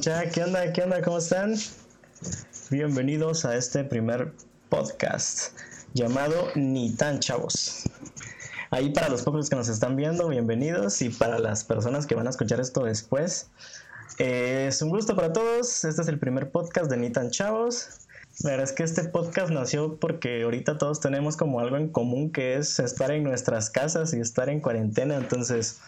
¿Qué 0.00 0.42
onda? 0.44 0.72
¿Qué 0.74 0.82
onda? 0.82 1.00
¿Cómo 1.00 1.16
están? 1.16 1.54
Bienvenidos 2.70 3.46
a 3.46 3.56
este 3.56 3.82
primer 3.82 4.30
podcast 4.68 5.58
llamado 5.94 6.48
Ni 6.54 6.94
tan 6.94 7.18
chavos. 7.18 7.84
Ahí 8.70 8.90
para 8.90 9.08
los 9.08 9.22
pocos 9.22 9.48
que 9.48 9.56
nos 9.56 9.68
están 9.68 9.96
viendo, 9.96 10.28
bienvenidos. 10.28 11.00
Y 11.00 11.08
para 11.08 11.38
las 11.38 11.64
personas 11.64 12.06
que 12.06 12.14
van 12.14 12.26
a 12.26 12.30
escuchar 12.30 12.60
esto 12.60 12.84
después, 12.84 13.48
es 14.18 14.82
un 14.82 14.90
gusto 14.90 15.16
para 15.16 15.32
todos. 15.32 15.82
Este 15.86 16.02
es 16.02 16.08
el 16.08 16.18
primer 16.18 16.50
podcast 16.50 16.90
de 16.90 16.98
Ni 16.98 17.08
tan 17.08 17.30
chavos. 17.30 17.88
La 18.40 18.50
verdad 18.50 18.64
es 18.64 18.72
que 18.72 18.82
este 18.82 19.04
podcast 19.04 19.50
nació 19.50 19.98
porque 19.98 20.42
ahorita 20.42 20.76
todos 20.76 21.00
tenemos 21.00 21.38
como 21.38 21.58
algo 21.60 21.78
en 21.78 21.88
común 21.88 22.32
que 22.32 22.56
es 22.56 22.78
estar 22.80 23.10
en 23.12 23.24
nuestras 23.24 23.70
casas 23.70 24.12
y 24.12 24.20
estar 24.20 24.50
en 24.50 24.60
cuarentena. 24.60 25.16
Entonces, 25.16 25.78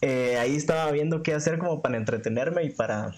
eh, 0.00 0.36
ahí 0.36 0.56
estaba 0.56 0.90
viendo 0.90 1.22
qué 1.22 1.32
hacer 1.32 1.58
como 1.58 1.80
para 1.80 1.96
entretenerme 1.96 2.64
y 2.64 2.70
para 2.70 3.14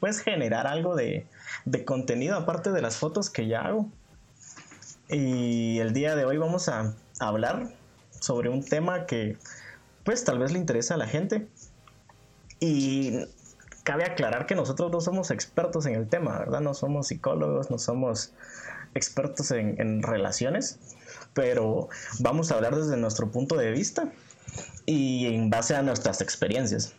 pues 0.00 0.20
generar 0.20 0.66
algo 0.66 0.96
de, 0.96 1.26
de 1.64 1.84
contenido 1.84 2.36
aparte 2.36 2.72
de 2.72 2.82
las 2.82 2.96
fotos 2.96 3.30
que 3.30 3.46
ya 3.46 3.62
hago. 3.62 3.88
Y 5.08 5.78
el 5.78 5.92
día 5.92 6.16
de 6.16 6.24
hoy 6.24 6.36
vamos 6.36 6.68
a 6.68 6.94
hablar 7.18 7.70
sobre 8.20 8.50
un 8.50 8.64
tema 8.64 9.06
que 9.06 9.36
pues 10.04 10.24
tal 10.24 10.38
vez 10.38 10.52
le 10.52 10.58
interesa 10.58 10.94
a 10.94 10.96
la 10.96 11.06
gente. 11.06 11.48
Y 12.60 13.26
cabe 13.84 14.04
aclarar 14.04 14.46
que 14.46 14.54
nosotros 14.54 14.90
no 14.90 15.00
somos 15.00 15.30
expertos 15.30 15.86
en 15.86 15.94
el 15.94 16.08
tema, 16.08 16.38
¿verdad? 16.38 16.60
No 16.60 16.74
somos 16.74 17.08
psicólogos, 17.08 17.70
no 17.70 17.78
somos 17.78 18.32
expertos 18.94 19.50
en, 19.50 19.80
en 19.80 20.02
relaciones, 20.02 20.78
pero 21.34 21.88
vamos 22.18 22.50
a 22.50 22.56
hablar 22.56 22.74
desde 22.76 22.96
nuestro 22.96 23.30
punto 23.30 23.56
de 23.56 23.70
vista 23.70 24.10
y 24.86 25.26
en 25.26 25.50
base 25.50 25.76
a 25.76 25.82
nuestras 25.82 26.20
experiencias. 26.20 26.94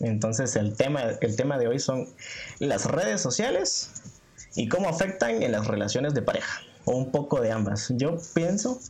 Entonces 0.00 0.56
el 0.56 0.74
tema, 0.74 1.02
el 1.20 1.36
tema 1.36 1.58
de 1.58 1.68
hoy 1.68 1.78
son 1.78 2.08
las 2.58 2.86
redes 2.86 3.20
sociales 3.20 3.90
y 4.54 4.68
cómo 4.68 4.88
afectan 4.88 5.42
en 5.42 5.52
las 5.52 5.66
relaciones 5.66 6.14
de 6.14 6.22
pareja, 6.22 6.60
o 6.84 6.92
un 6.92 7.10
poco 7.10 7.40
de 7.40 7.52
ambas. 7.52 7.92
Yo 7.96 8.18
pienso 8.34 8.80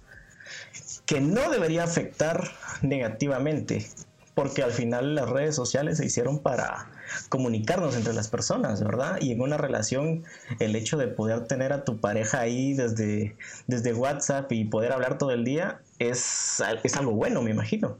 que 1.05 1.21
no 1.21 1.51
debería 1.51 1.85
afectar 1.85 2.51
negativamente, 2.83 3.87
porque 4.35 4.63
al 4.63 4.73
final 4.73 5.15
las 5.15 5.29
redes 5.29 5.55
sociales 5.55 5.99
se 5.99 6.07
hicieron 6.07 6.41
para 6.41 6.91
comunicarnos 7.29 7.97
entre 7.97 8.13
las 8.13 8.29
personas, 8.29 8.83
¿verdad? 8.83 9.19
Y 9.21 9.33
en 9.33 9.41
una 9.41 9.57
relación 9.57 10.25
el 10.59 10.77
hecho 10.77 10.97
de 10.97 11.09
poder 11.09 11.47
tener 11.47 11.73
a 11.73 11.85
tu 11.85 12.01
pareja 12.01 12.41
ahí 12.41 12.75
desde, 12.75 13.37
desde 13.67 13.95
WhatsApp 13.95 14.51
y 14.53 14.65
poder 14.65 14.93
hablar 14.93 15.19
todo 15.19 15.31
el 15.31 15.45
día 15.45 15.81
es, 15.99 16.63
es 16.83 16.97
algo 16.97 17.13
bueno, 17.13 17.43
me 17.43 17.51
imagino 17.51 17.99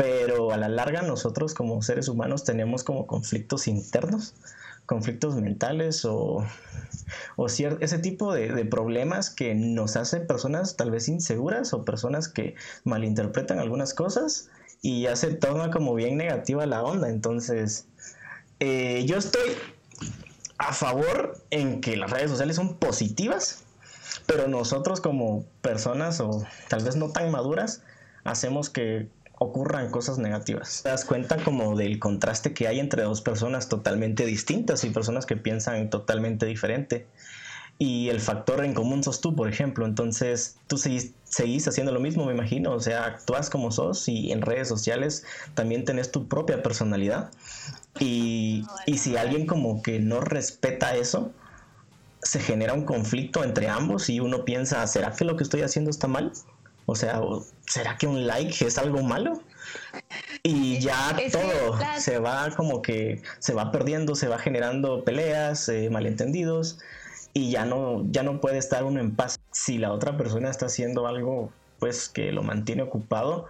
pero 0.00 0.50
a 0.50 0.56
la 0.56 0.70
larga 0.70 1.02
nosotros 1.02 1.52
como 1.52 1.82
seres 1.82 2.08
humanos 2.08 2.42
tenemos 2.42 2.84
como 2.84 3.06
conflictos 3.06 3.68
internos, 3.68 4.32
conflictos 4.86 5.34
mentales 5.36 6.06
o, 6.06 6.42
ese 7.46 7.98
tipo 7.98 8.32
de, 8.32 8.64
problemas 8.64 9.28
que 9.28 9.54
nos 9.54 9.96
hacen 9.96 10.26
personas 10.26 10.78
tal 10.78 10.90
vez 10.90 11.06
inseguras 11.08 11.74
o 11.74 11.84
personas 11.84 12.30
que 12.30 12.54
malinterpretan 12.84 13.58
algunas 13.58 13.92
cosas 13.92 14.48
y 14.80 15.02
ya 15.02 15.16
se 15.16 15.34
toma 15.34 15.70
como 15.70 15.94
bien 15.94 16.16
negativa 16.16 16.64
la 16.64 16.82
onda. 16.82 17.10
Entonces, 17.10 17.86
eh, 18.58 19.04
yo 19.04 19.18
estoy 19.18 19.50
a 20.56 20.72
favor 20.72 21.36
en 21.50 21.82
que 21.82 21.98
las 21.98 22.10
redes 22.10 22.30
sociales 22.30 22.56
son 22.56 22.78
positivas, 22.78 23.64
pero 24.24 24.48
nosotros 24.48 25.02
como 25.02 25.44
personas 25.60 26.20
o 26.20 26.42
tal 26.70 26.82
vez 26.84 26.96
no 26.96 27.10
tan 27.10 27.30
maduras, 27.30 27.82
hacemos 28.24 28.70
que 28.70 29.10
ocurran 29.42 29.90
cosas 29.90 30.18
negativas. 30.18 30.82
Te 30.82 30.90
das 30.90 31.06
cuenta 31.06 31.38
como 31.38 31.74
del 31.74 31.98
contraste 31.98 32.52
que 32.52 32.68
hay 32.68 32.78
entre 32.78 33.02
dos 33.04 33.22
personas 33.22 33.70
totalmente 33.70 34.26
distintas 34.26 34.84
y 34.84 34.90
personas 34.90 35.24
que 35.24 35.34
piensan 35.34 35.88
totalmente 35.88 36.44
diferente. 36.44 37.06
Y 37.78 38.10
el 38.10 38.20
factor 38.20 38.62
en 38.62 38.74
común 38.74 39.02
sos 39.02 39.22
tú, 39.22 39.34
por 39.34 39.48
ejemplo. 39.48 39.86
Entonces, 39.86 40.58
tú 40.66 40.76
seguís, 40.76 41.14
seguís 41.24 41.66
haciendo 41.66 41.90
lo 41.90 42.00
mismo, 42.00 42.26
me 42.26 42.34
imagino. 42.34 42.72
O 42.72 42.80
sea, 42.80 43.06
actúas 43.06 43.48
como 43.48 43.72
sos 43.72 44.06
y 44.08 44.30
en 44.30 44.42
redes 44.42 44.68
sociales 44.68 45.24
también 45.54 45.86
tenés 45.86 46.12
tu 46.12 46.28
propia 46.28 46.62
personalidad. 46.62 47.30
Y, 47.98 48.66
y 48.84 48.98
si 48.98 49.16
alguien 49.16 49.46
como 49.46 49.80
que 49.80 50.00
no 50.00 50.20
respeta 50.20 50.94
eso, 50.94 51.32
se 52.22 52.40
genera 52.40 52.74
un 52.74 52.84
conflicto 52.84 53.42
entre 53.42 53.70
ambos 53.70 54.10
y 54.10 54.20
uno 54.20 54.44
piensa, 54.44 54.86
¿será 54.86 55.12
que 55.12 55.24
lo 55.24 55.38
que 55.38 55.44
estoy 55.44 55.62
haciendo 55.62 55.90
está 55.90 56.08
mal? 56.08 56.30
O 56.86 56.96
sea, 56.96 57.20
¿será 57.66 57.96
que 57.96 58.06
un 58.06 58.26
like 58.26 58.66
es 58.66 58.78
algo 58.78 59.02
malo? 59.02 59.40
Y 60.42 60.78
ya 60.80 61.16
todo 61.30 61.78
se 61.98 62.18
va 62.18 62.50
como 62.56 62.82
que 62.82 63.22
se 63.38 63.54
va 63.54 63.70
perdiendo, 63.70 64.14
se 64.14 64.28
va 64.28 64.38
generando 64.38 65.04
peleas, 65.04 65.68
eh, 65.68 65.90
malentendidos 65.90 66.78
y 67.32 67.50
ya 67.50 67.64
no, 67.64 68.04
ya 68.10 68.22
no 68.22 68.40
puede 68.40 68.58
estar 68.58 68.84
uno 68.84 69.00
en 69.00 69.14
paz. 69.14 69.38
Si 69.52 69.78
la 69.78 69.92
otra 69.92 70.16
persona 70.16 70.50
está 70.50 70.66
haciendo 70.66 71.06
algo 71.06 71.52
pues 71.78 72.08
que 72.08 72.32
lo 72.32 72.42
mantiene 72.42 72.82
ocupado, 72.82 73.48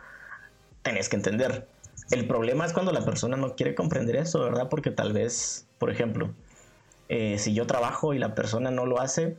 tenés 0.82 1.08
que 1.08 1.16
entender. 1.16 1.66
El 2.10 2.26
problema 2.26 2.64
es 2.66 2.72
cuando 2.72 2.92
la 2.92 3.04
persona 3.04 3.36
no 3.36 3.54
quiere 3.54 3.74
comprender 3.74 4.16
eso, 4.16 4.40
¿verdad? 4.40 4.68
Porque 4.68 4.90
tal 4.90 5.12
vez, 5.12 5.66
por 5.78 5.90
ejemplo, 5.90 6.30
eh, 7.08 7.38
si 7.38 7.54
yo 7.54 7.66
trabajo 7.66 8.14
y 8.14 8.18
la 8.18 8.34
persona 8.34 8.70
no 8.70 8.86
lo 8.86 9.00
hace, 9.00 9.36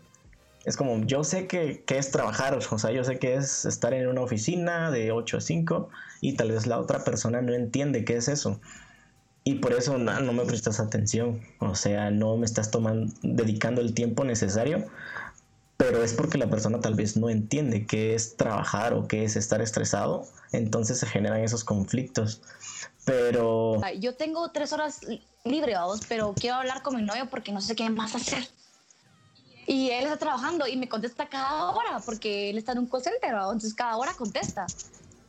es 0.65 0.77
como, 0.77 1.03
yo 1.05 1.23
sé 1.23 1.47
que, 1.47 1.83
es 1.87 2.11
trabajar, 2.11 2.55
o 2.55 2.77
sea, 2.77 2.91
yo 2.91 3.03
sé 3.03 3.17
que 3.17 3.35
es 3.35 3.65
estar 3.65 3.93
en 3.93 4.07
una 4.07 4.21
oficina 4.21 4.91
de 4.91 5.11
8 5.11 5.37
a 5.37 5.41
5 5.41 5.89
y 6.21 6.33
tal 6.33 6.51
vez 6.51 6.67
la 6.67 6.79
otra 6.79 7.03
persona 7.03 7.41
no 7.41 7.53
entiende 7.53 8.05
qué 8.05 8.17
es 8.17 8.27
eso. 8.27 8.59
Y 9.43 9.55
por 9.55 9.73
eso 9.73 9.97
no, 9.97 10.19
no 10.19 10.33
me 10.33 10.45
prestas 10.45 10.79
atención, 10.79 11.41
o 11.59 11.73
sea, 11.73 12.11
no 12.11 12.37
me 12.37 12.45
estás 12.45 12.69
tomando, 12.69 13.11
dedicando 13.23 13.81
el 13.81 13.95
tiempo 13.95 14.23
necesario, 14.23 14.85
pero 15.77 16.03
es 16.03 16.13
porque 16.13 16.37
la 16.37 16.47
persona 16.47 16.79
tal 16.79 16.93
vez 16.93 17.17
no 17.17 17.27
entiende 17.27 17.87
qué 17.87 18.13
es 18.13 18.37
trabajar 18.37 18.93
o 18.93 19.07
qué 19.07 19.23
es 19.23 19.35
estar 19.35 19.63
estresado, 19.63 20.27
entonces 20.51 20.99
se 20.99 21.07
generan 21.07 21.41
esos 21.41 21.63
conflictos. 21.63 22.43
Pero... 23.03 23.81
Yo 23.99 24.13
tengo 24.13 24.51
tres 24.51 24.73
horas 24.73 25.01
libre, 25.43 25.73
pero 26.07 26.35
quiero 26.39 26.57
hablar 26.57 26.83
con 26.83 26.97
mi 26.97 27.01
novio 27.01 27.27
porque 27.31 27.51
no 27.51 27.61
sé 27.61 27.75
qué 27.75 27.89
más 27.89 28.13
hacer. 28.13 28.47
Y 29.71 29.89
él 29.89 30.03
está 30.03 30.17
trabajando 30.17 30.67
y 30.67 30.75
me 30.75 30.89
contesta 30.89 31.27
cada 31.27 31.69
hora 31.69 32.01
porque 32.05 32.49
él 32.49 32.57
está 32.57 32.73
en 32.73 32.79
un 32.79 32.87
call 32.87 33.03
center, 33.03 33.29
entonces 33.29 33.73
cada 33.73 33.95
hora 33.95 34.13
contesta. 34.17 34.65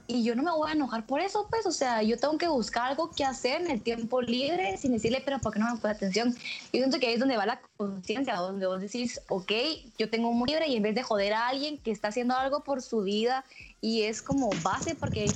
Y 0.08 0.24
yo 0.24 0.34
no 0.34 0.42
me 0.42 0.50
voy 0.50 0.68
a 0.68 0.72
enojar 0.72 1.06
por 1.06 1.20
eso, 1.20 1.46
pues, 1.48 1.64
o 1.64 1.70
sea, 1.70 2.02
yo 2.02 2.18
tengo 2.18 2.36
que 2.38 2.48
buscar 2.48 2.88
algo 2.88 3.12
que 3.12 3.24
hacer 3.24 3.60
en 3.60 3.70
el 3.70 3.80
tiempo 3.80 4.20
libre 4.20 4.76
sin 4.78 4.90
decirle, 4.90 5.22
pero 5.24 5.38
¿por 5.38 5.52
qué 5.52 5.60
no 5.60 5.72
me 5.72 5.80
pone 5.80 5.94
atención? 5.94 6.34
Yo 6.34 6.80
siento 6.80 6.98
que 6.98 7.06
ahí 7.06 7.14
es 7.14 7.20
donde 7.20 7.36
va 7.36 7.46
la 7.46 7.60
conciencia, 7.76 8.34
donde 8.34 8.66
vos 8.66 8.80
decís, 8.80 9.20
ok, 9.28 9.52
yo 9.96 10.10
tengo 10.10 10.28
un 10.28 10.44
libre 10.44 10.66
y 10.66 10.74
en 10.74 10.82
vez 10.82 10.96
de 10.96 11.04
joder 11.04 11.34
a 11.34 11.46
alguien 11.46 11.78
que 11.78 11.92
está 11.92 12.08
haciendo 12.08 12.34
algo 12.34 12.64
por 12.64 12.82
su 12.82 13.02
vida 13.02 13.44
y 13.80 14.02
es 14.02 14.22
como 14.22 14.50
base, 14.64 14.96
porque 14.96 15.32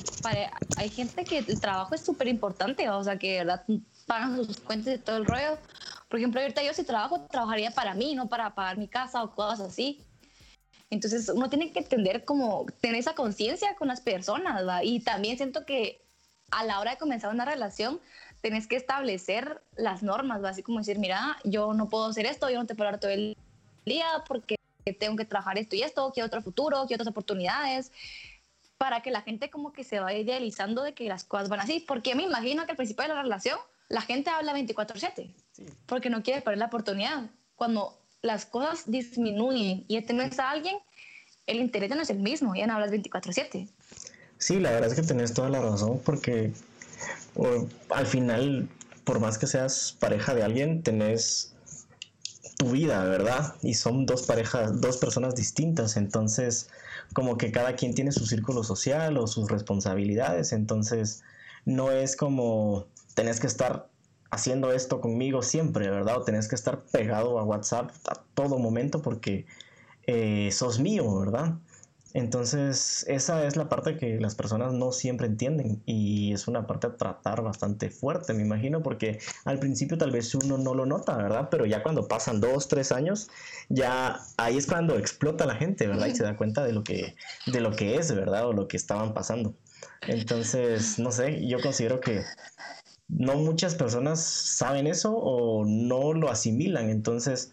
hay 0.76 0.90
gente 0.90 1.22
que 1.22 1.38
el 1.38 1.60
trabajo 1.60 1.94
es 1.94 2.00
súper 2.00 2.26
importante, 2.26 2.90
o 2.90 3.04
sea, 3.04 3.20
que 3.20 3.38
verdad 3.38 3.62
pagan 4.06 4.44
sus 4.44 4.58
cuentas 4.58 4.96
y 4.96 4.98
todo 4.98 5.16
el 5.16 5.26
rollo, 5.26 5.58
por 6.08 6.18
ejemplo, 6.18 6.40
ahorita 6.40 6.62
yo 6.62 6.72
si 6.72 6.84
trabajo, 6.84 7.26
trabajaría 7.30 7.70
para 7.70 7.94
mí, 7.94 8.14
no 8.14 8.28
para 8.28 8.54
pagar 8.54 8.78
mi 8.78 8.88
casa 8.88 9.22
o 9.22 9.34
cosas 9.34 9.60
así. 9.60 10.00
Entonces 10.90 11.28
uno 11.28 11.48
tiene 11.50 11.72
que 11.72 11.80
entender 11.80 12.24
como 12.24 12.66
tener 12.80 13.00
esa 13.00 13.14
conciencia 13.14 13.74
con 13.74 13.88
las 13.88 14.00
personas, 14.00 14.66
¿va? 14.66 14.84
Y 14.84 15.00
también 15.00 15.36
siento 15.36 15.66
que 15.66 16.00
a 16.52 16.64
la 16.64 16.78
hora 16.78 16.92
de 16.92 16.98
comenzar 16.98 17.32
una 17.32 17.44
relación, 17.44 18.00
tenés 18.40 18.68
que 18.68 18.76
establecer 18.76 19.60
las 19.74 20.04
normas, 20.04 20.44
¿va? 20.44 20.50
Así 20.50 20.62
como 20.62 20.78
decir, 20.78 20.98
mira, 20.98 21.38
yo 21.42 21.74
no 21.74 21.88
puedo 21.88 22.06
hacer 22.06 22.26
esto, 22.26 22.48
yo 22.50 22.60
no 22.60 22.66
te 22.66 22.76
puedo 22.76 22.88
hablar 22.88 23.00
todo 23.00 23.10
el 23.10 23.36
día 23.84 24.06
porque 24.28 24.56
tengo 25.00 25.16
que 25.16 25.24
trabajar 25.24 25.58
esto 25.58 25.74
y 25.74 25.82
esto, 25.82 26.12
quiero 26.12 26.28
otro 26.28 26.40
futuro, 26.42 26.84
quiero 26.86 27.02
otras 27.02 27.10
oportunidades, 27.10 27.90
para 28.78 29.02
que 29.02 29.10
la 29.10 29.22
gente 29.22 29.50
como 29.50 29.72
que 29.72 29.82
se 29.82 29.98
vaya 29.98 30.18
idealizando 30.18 30.82
de 30.82 30.94
que 30.94 31.08
las 31.08 31.24
cosas 31.24 31.48
van 31.48 31.60
así. 31.60 31.80
Porque 31.80 32.14
me 32.14 32.22
imagino 32.22 32.64
que 32.64 32.72
al 32.72 32.76
principio 32.76 33.02
de 33.02 33.08
la 33.08 33.22
relación 33.22 33.58
la 33.88 34.02
gente 34.02 34.30
habla 34.30 34.52
24/7 34.52 35.34
porque 35.86 36.10
no 36.10 36.22
quiere 36.22 36.42
perder 36.42 36.58
la 36.58 36.66
oportunidad. 36.66 37.30
Cuando 37.54 37.98
las 38.22 38.46
cosas 38.46 38.84
disminuyen 38.86 39.84
y 39.88 40.00
tenés 40.02 40.38
a 40.38 40.50
alguien, 40.50 40.76
el 41.46 41.58
interés 41.58 41.88
ya 41.90 41.96
no 41.96 42.02
es 42.02 42.10
el 42.10 42.18
mismo, 42.18 42.54
ya 42.54 42.66
no 42.66 42.74
hablas 42.74 42.90
24/7. 42.90 43.68
Sí, 44.38 44.60
la 44.60 44.72
verdad 44.72 44.90
es 44.90 44.94
que 44.94 45.06
tenés 45.06 45.32
toda 45.32 45.48
la 45.48 45.60
razón 45.60 46.00
porque 46.04 46.52
al 47.90 48.06
final, 48.06 48.68
por 49.04 49.20
más 49.20 49.38
que 49.38 49.46
seas 49.46 49.96
pareja 49.98 50.34
de 50.34 50.42
alguien, 50.42 50.82
tenés 50.82 51.54
tu 52.56 52.70
vida, 52.70 53.04
¿verdad? 53.04 53.54
Y 53.62 53.74
son 53.74 54.06
dos 54.06 54.22
parejas, 54.22 54.80
dos 54.80 54.96
personas 54.96 55.34
distintas, 55.34 55.96
entonces 55.96 56.70
como 57.12 57.36
que 57.36 57.52
cada 57.52 57.76
quien 57.76 57.94
tiene 57.94 58.12
su 58.12 58.26
círculo 58.26 58.64
social 58.64 59.16
o 59.18 59.26
sus 59.26 59.50
responsabilidades, 59.50 60.52
entonces 60.52 61.22
no 61.64 61.90
es 61.90 62.16
como 62.16 62.86
tenés 63.14 63.40
que 63.40 63.46
estar 63.46 63.88
haciendo 64.30 64.72
esto 64.72 65.00
conmigo 65.00 65.42
siempre, 65.42 65.90
¿verdad? 65.90 66.18
O 66.18 66.22
tenés 66.22 66.48
que 66.48 66.54
estar 66.54 66.78
pegado 66.78 67.38
a 67.38 67.44
WhatsApp 67.44 67.90
a 68.08 68.22
todo 68.34 68.58
momento 68.58 69.02
porque 69.02 69.46
eh, 70.06 70.50
sos 70.52 70.78
mío, 70.78 71.18
¿verdad? 71.18 71.54
Entonces, 72.16 73.04
esa 73.08 73.46
es 73.46 73.56
la 73.56 73.68
parte 73.68 73.98
que 73.98 74.18
las 74.18 74.34
personas 74.34 74.72
no 74.72 74.90
siempre 74.90 75.26
entienden 75.26 75.82
y 75.84 76.32
es 76.32 76.48
una 76.48 76.66
parte 76.66 76.86
a 76.86 76.96
tratar 76.96 77.42
bastante 77.42 77.90
fuerte, 77.90 78.32
me 78.32 78.42
imagino, 78.42 78.82
porque 78.82 79.18
al 79.44 79.58
principio 79.58 79.98
tal 79.98 80.12
vez 80.12 80.34
uno 80.34 80.56
no 80.56 80.74
lo 80.74 80.86
nota, 80.86 81.14
¿verdad? 81.14 81.48
Pero 81.50 81.66
ya 81.66 81.82
cuando 81.82 82.08
pasan 82.08 82.40
dos, 82.40 82.68
tres 82.68 82.90
años, 82.90 83.28
ya 83.68 84.18
ahí 84.38 84.56
es 84.56 84.66
cuando 84.66 84.96
explota 84.96 85.44
la 85.44 85.56
gente, 85.56 85.86
¿verdad? 85.86 86.06
Y 86.06 86.14
se 86.14 86.22
da 86.22 86.38
cuenta 86.38 86.64
de 86.64 86.72
lo 86.72 86.84
que, 86.84 87.16
de 87.48 87.60
lo 87.60 87.72
que 87.72 87.96
es, 87.96 88.10
¿verdad? 88.14 88.46
O 88.46 88.54
lo 88.54 88.66
que 88.66 88.78
estaban 88.78 89.12
pasando. 89.12 89.54
Entonces, 90.00 90.98
no 90.98 91.12
sé, 91.12 91.46
yo 91.46 91.60
considero 91.60 92.00
que 92.00 92.22
no 93.08 93.36
muchas 93.36 93.74
personas 93.74 94.20
saben 94.20 94.86
eso 94.86 95.16
o 95.16 95.64
no 95.64 96.12
lo 96.12 96.30
asimilan, 96.30 96.90
entonces 96.90 97.52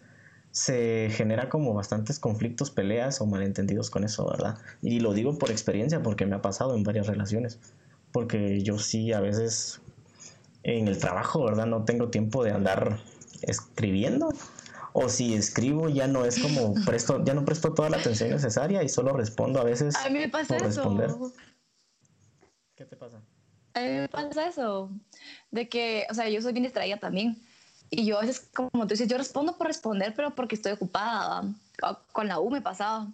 se 0.50 1.10
genera 1.10 1.48
como 1.48 1.74
bastantes 1.74 2.20
conflictos, 2.20 2.70
peleas 2.70 3.20
o 3.20 3.26
malentendidos 3.26 3.90
con 3.90 4.04
eso, 4.04 4.28
¿verdad? 4.28 4.56
Y 4.82 5.00
lo 5.00 5.12
digo 5.12 5.36
por 5.38 5.50
experiencia 5.50 6.02
porque 6.02 6.26
me 6.26 6.36
ha 6.36 6.42
pasado 6.42 6.76
en 6.76 6.84
varias 6.84 7.06
relaciones, 7.06 7.58
porque 8.12 8.60
yo 8.62 8.78
sí 8.78 9.12
a 9.12 9.20
veces 9.20 9.80
en 10.62 10.86
el 10.86 10.98
trabajo, 10.98 11.44
¿verdad? 11.44 11.66
No 11.66 11.84
tengo 11.84 12.08
tiempo 12.08 12.44
de 12.44 12.52
andar 12.52 12.98
escribiendo 13.42 14.30
o 14.92 15.08
si 15.08 15.34
escribo 15.34 15.88
ya 15.88 16.06
no 16.06 16.24
es 16.24 16.38
como 16.38 16.74
presto, 16.86 17.24
ya 17.24 17.34
no 17.34 17.44
presto 17.44 17.74
toda 17.74 17.90
la 17.90 17.96
atención 17.96 18.30
necesaria 18.30 18.82
y 18.82 18.88
solo 18.88 19.12
respondo 19.12 19.60
a 19.60 19.64
veces 19.64 19.96
a 19.96 20.08
mí 20.08 20.20
me 20.20 20.28
pasa 20.28 20.56
por 20.56 20.66
eso. 20.66 20.82
responder. 20.82 21.10
¿Qué 22.76 22.84
te 22.84 22.96
pasa? 22.96 23.20
A 23.74 23.80
mí 23.80 23.88
me 23.88 24.08
pasa 24.08 24.48
eso, 24.48 24.90
de 25.50 25.68
que, 25.68 26.06
o 26.10 26.14
sea, 26.14 26.28
yo 26.28 26.40
soy 26.40 26.52
bien 26.52 26.62
distraída 26.62 26.96
también. 26.98 27.36
Y 27.90 28.06
yo 28.06 28.18
a 28.18 28.22
veces, 28.22 28.48
como 28.54 28.86
tú 28.86 28.94
dices, 28.94 29.08
yo 29.08 29.18
respondo 29.18 29.56
por 29.56 29.66
responder, 29.66 30.14
pero 30.14 30.34
porque 30.34 30.54
estoy 30.54 30.72
ocupada. 30.72 31.42
Con 32.12 32.28
la 32.28 32.40
U 32.40 32.50
me 32.50 32.62
pasaba. 32.62 33.08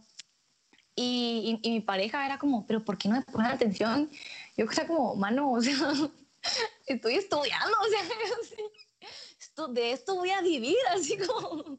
Y, 0.95 1.61
y, 1.62 1.69
y 1.69 1.73
mi 1.73 1.81
pareja 1.81 2.25
era 2.27 2.39
como, 2.39 2.67
pero 2.67 2.85
¿por 2.85 2.99
qué 2.99 3.09
no 3.09 3.17
me 3.17 3.23
ponen 3.23 3.51
atención? 3.51 4.11
Yo 4.57 4.67
era 4.71 4.87
como, 4.87 5.17
mano, 5.17 5.53
o 5.53 5.61
sea, 5.61 5.75
estoy 6.87 7.15
estudiando, 7.15 7.77
o 7.81 7.89
sea, 7.89 9.69
de 9.69 9.93
esto 9.93 10.15
voy 10.15 10.31
a 10.31 10.41
vivir, 10.41 10.77
así 10.95 11.19
como, 11.19 11.79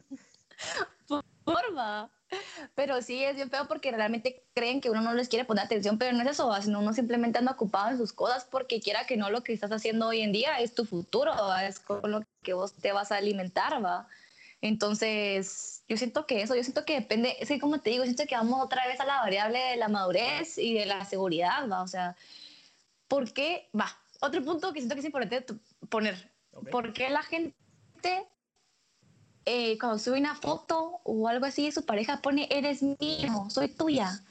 forma. 1.45 2.10
Pero 2.75 3.01
sí, 3.01 3.24
es 3.24 3.36
bien 3.36 3.50
feo 3.50 3.68
porque 3.68 3.92
realmente 3.92 4.44
creen 4.54 4.81
que 4.81 4.89
uno 4.89 5.01
no 5.01 5.13
les 5.13 5.30
quiere 5.30 5.45
poner 5.45 5.66
atención, 5.66 5.98
pero 5.98 6.16
no 6.16 6.24
es 6.24 6.30
eso, 6.30 6.54
sino 6.62 6.80
uno 6.80 6.94
simplemente 6.94 7.39
anda 7.39 7.51
ocupado 7.51 7.89
en 7.89 7.98
sus 7.98 8.13
cosas 8.13 8.45
porque 8.50 8.80
quiera 8.80 9.06
que 9.06 9.18
no 9.18 9.30
lo 9.30 9.44
que 9.44 9.54
estás 9.54 9.72
haciendo 9.72 10.07
hoy 10.07 10.22
en 10.22 10.31
día 10.31 10.60
es 10.60 10.74
tu 10.74 10.86
futuro, 10.86 11.31
¿va? 11.33 11.66
es 11.66 11.80
con 11.80 12.10
lo 12.10 12.24
que 12.42 12.54
vos 12.54 12.74
te 12.74 12.92
vas 12.92 13.12
a 13.12 13.18
alimentar, 13.18 13.83
va. 13.83 14.07
Entonces, 14.62 15.83
yo 15.89 15.98
siento 15.98 16.28
que 16.28 16.44
eso, 16.44 16.56
yo 16.56 16.63
siento 16.63 16.86
que 16.86 16.94
depende, 16.94 17.36
es 17.39 17.48
que 17.48 17.60
como 17.60 17.80
te 17.80 17.89
digo, 17.89 18.04
siento 18.04 18.25
que 18.28 18.36
vamos 18.36 18.63
otra 18.63 18.88
vez 18.88 19.00
a 19.00 19.06
la 19.06 19.18
variable 19.18 19.57
de 19.57 19.75
la 19.78 19.88
madurez 19.88 20.57
y 20.57 20.75
de 20.75 20.86
la 20.86 21.04
seguridad, 21.06 21.68
va. 21.69 21.81
O 21.81 21.88
sea, 21.88 22.16
¿por 23.07 23.33
qué? 23.33 23.69
Va, 23.78 23.98
otro 24.22 24.44
punto 24.44 24.72
que 24.72 24.80
siento 24.80 24.95
que 24.95 25.00
es 25.00 25.06
importante 25.06 25.56
poner, 25.89 26.31
Ok. 26.54 26.69
¿por 26.69 26.94
qué 26.94 27.10
la 27.10 27.24
gente 27.24 27.56
eh, 29.45 29.77
cuando 29.79 29.97
sube 29.99 30.19
una 30.19 30.35
foto 30.35 30.99
o 31.03 31.27
algo 31.27 31.45
así, 31.45 31.71
su 31.71 31.85
pareja 31.85 32.21
pone, 32.21 32.47
eres 32.51 32.81
mío, 32.83 33.47
soy 33.49 33.69
tuya. 33.69 34.21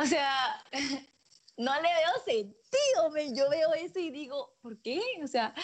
O 0.00 0.06
sea, 0.06 0.64
no 1.56 1.74
le 1.74 1.88
veo 1.88 2.24
sentido, 2.24 3.10
men. 3.12 3.34
yo 3.34 3.48
veo 3.50 3.74
eso 3.74 3.98
y 3.98 4.10
digo, 4.10 4.54
¿por 4.62 4.80
qué? 4.82 5.00
O 5.22 5.26
sea, 5.26 5.54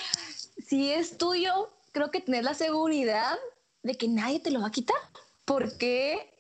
si 0.67 0.93
es 0.93 1.17
tuyo, 1.17 1.71
creo 1.93 2.11
que 2.11 2.21
tener 2.21 2.45
la 2.45 2.55
seguridad 2.55 3.39
de 3.83 3.95
que 3.95 4.09
nadie 4.09 4.41
te 4.41 4.51
lo 4.51 4.61
va 4.61 4.69
a 4.69 4.73
quitar. 4.73 4.97
¿Por 5.45 5.79
qué 5.79 6.35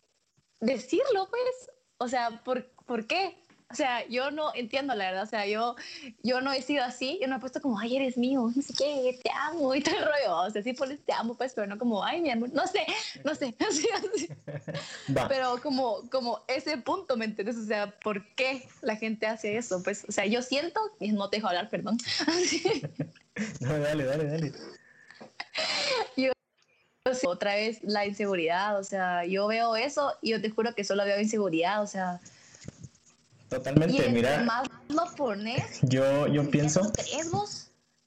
decirlo, 0.60 1.28
pues? 1.30 1.70
O 1.98 2.08
sea, 2.08 2.42
¿por, 2.42 2.66
¿por 2.86 3.06
qué? 3.06 3.38
O 3.68 3.74
sea, 3.74 4.06
yo 4.06 4.30
no 4.30 4.54
entiendo 4.54 4.94
la 4.94 5.06
verdad, 5.06 5.24
o 5.24 5.26
sea, 5.26 5.44
yo, 5.44 5.74
yo 6.22 6.40
no 6.40 6.52
he 6.52 6.62
sido 6.62 6.84
así, 6.84 7.18
yo 7.20 7.26
no 7.26 7.36
he 7.36 7.40
puesto 7.40 7.60
como, 7.60 7.80
ay, 7.80 7.96
eres 7.96 8.16
mío, 8.16 8.48
no 8.54 8.62
sé 8.62 8.72
qué, 8.72 9.18
te 9.20 9.30
amo 9.34 9.74
y 9.74 9.80
todo 9.82 9.96
el 9.98 10.04
rollo, 10.04 10.36
o 10.36 10.50
sea, 10.50 10.62
sí 10.62 10.72
pones 10.72 11.04
te 11.04 11.12
amo, 11.12 11.34
pues, 11.34 11.52
pero 11.52 11.66
no 11.66 11.76
como, 11.76 12.04
ay, 12.04 12.20
mi 12.20 12.30
amor, 12.30 12.50
no 12.52 12.64
sé, 12.68 12.86
no 13.24 13.34
sé, 13.34 13.56
así, 13.68 14.28
pero 15.28 15.60
como, 15.60 16.08
como 16.10 16.44
ese 16.46 16.78
punto, 16.78 17.16
¿me 17.16 17.24
entiendes? 17.24 17.56
O 17.56 17.64
sea, 17.66 17.90
¿por 17.98 18.24
qué 18.36 18.68
la 18.82 18.94
gente 18.94 19.26
hace 19.26 19.56
eso? 19.56 19.82
Pues, 19.82 20.04
o 20.08 20.12
sea, 20.12 20.26
yo 20.26 20.42
siento, 20.42 20.80
y 21.00 21.10
no 21.10 21.28
te 21.28 21.38
dejo 21.38 21.48
hablar, 21.48 21.68
perdón, 21.68 21.98
Así, 22.28 22.82
No, 23.60 23.78
dale, 23.80 24.04
dale, 24.04 24.24
dale. 24.26 24.52
yo 26.16 26.30
otra 27.24 27.56
vez 27.56 27.82
la 27.82 28.06
inseguridad, 28.06 28.78
o 28.78 28.84
sea, 28.84 29.24
yo 29.24 29.48
veo 29.48 29.74
eso 29.74 30.12
y 30.22 30.30
yo 30.30 30.40
te 30.40 30.50
juro 30.50 30.72
que 30.74 30.84
solo 30.84 31.04
veo 31.04 31.20
inseguridad, 31.20 31.82
o 31.82 31.86
sea, 31.86 32.20
Totalmente, 33.56 34.10
mira, 34.10 34.42
más 34.42 34.68
lo 34.88 35.06
pones, 35.16 35.80
yo, 35.80 36.26
yo 36.26 36.42
¿ya 36.42 36.50
pienso, 36.50 36.92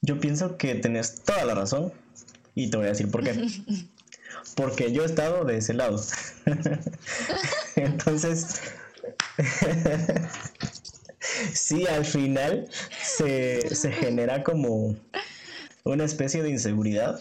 yo 0.00 0.20
pienso 0.20 0.56
que 0.56 0.76
tenés 0.76 1.22
toda 1.22 1.44
la 1.44 1.56
razón 1.56 1.92
y 2.54 2.70
te 2.70 2.76
voy 2.76 2.86
a 2.86 2.90
decir 2.90 3.10
por 3.10 3.24
qué. 3.24 3.34
Porque 4.54 4.92
yo 4.92 5.02
he 5.02 5.06
estado 5.06 5.44
de 5.44 5.56
ese 5.58 5.74
lado. 5.74 6.00
Entonces, 7.76 8.60
sí, 11.52 11.84
al 11.88 12.04
final 12.04 12.68
se, 13.02 13.74
se 13.74 13.90
genera 13.90 14.44
como 14.44 14.94
una 15.82 16.04
especie 16.04 16.44
de 16.44 16.50
inseguridad 16.50 17.20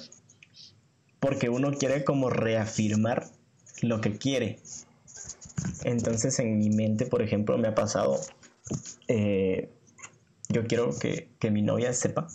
porque 1.19 1.49
uno 1.49 1.71
quiere 1.71 2.03
como 2.03 2.29
reafirmar 2.29 3.27
lo 3.81 4.01
que 4.01 4.17
quiere. 4.17 4.59
Entonces 5.83 6.39
en 6.39 6.57
mi 6.57 6.69
mente, 6.69 7.05
por 7.05 7.21
ejemplo, 7.21 7.57
me 7.57 7.67
ha 7.67 7.75
pasado, 7.75 8.19
eh, 9.07 9.69
yo 10.49 10.65
quiero 10.65 10.97
que, 10.97 11.29
que 11.39 11.51
mi 11.51 11.61
novia 11.61 11.93
sepa 11.93 12.27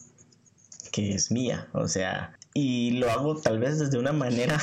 que 0.92 1.12
es 1.14 1.32
mía, 1.32 1.68
o 1.72 1.88
sea, 1.88 2.38
y 2.54 2.92
lo 2.92 3.10
hago 3.10 3.40
tal 3.40 3.58
vez 3.58 3.80
desde 3.80 3.98
una 3.98 4.12
manera 4.12 4.60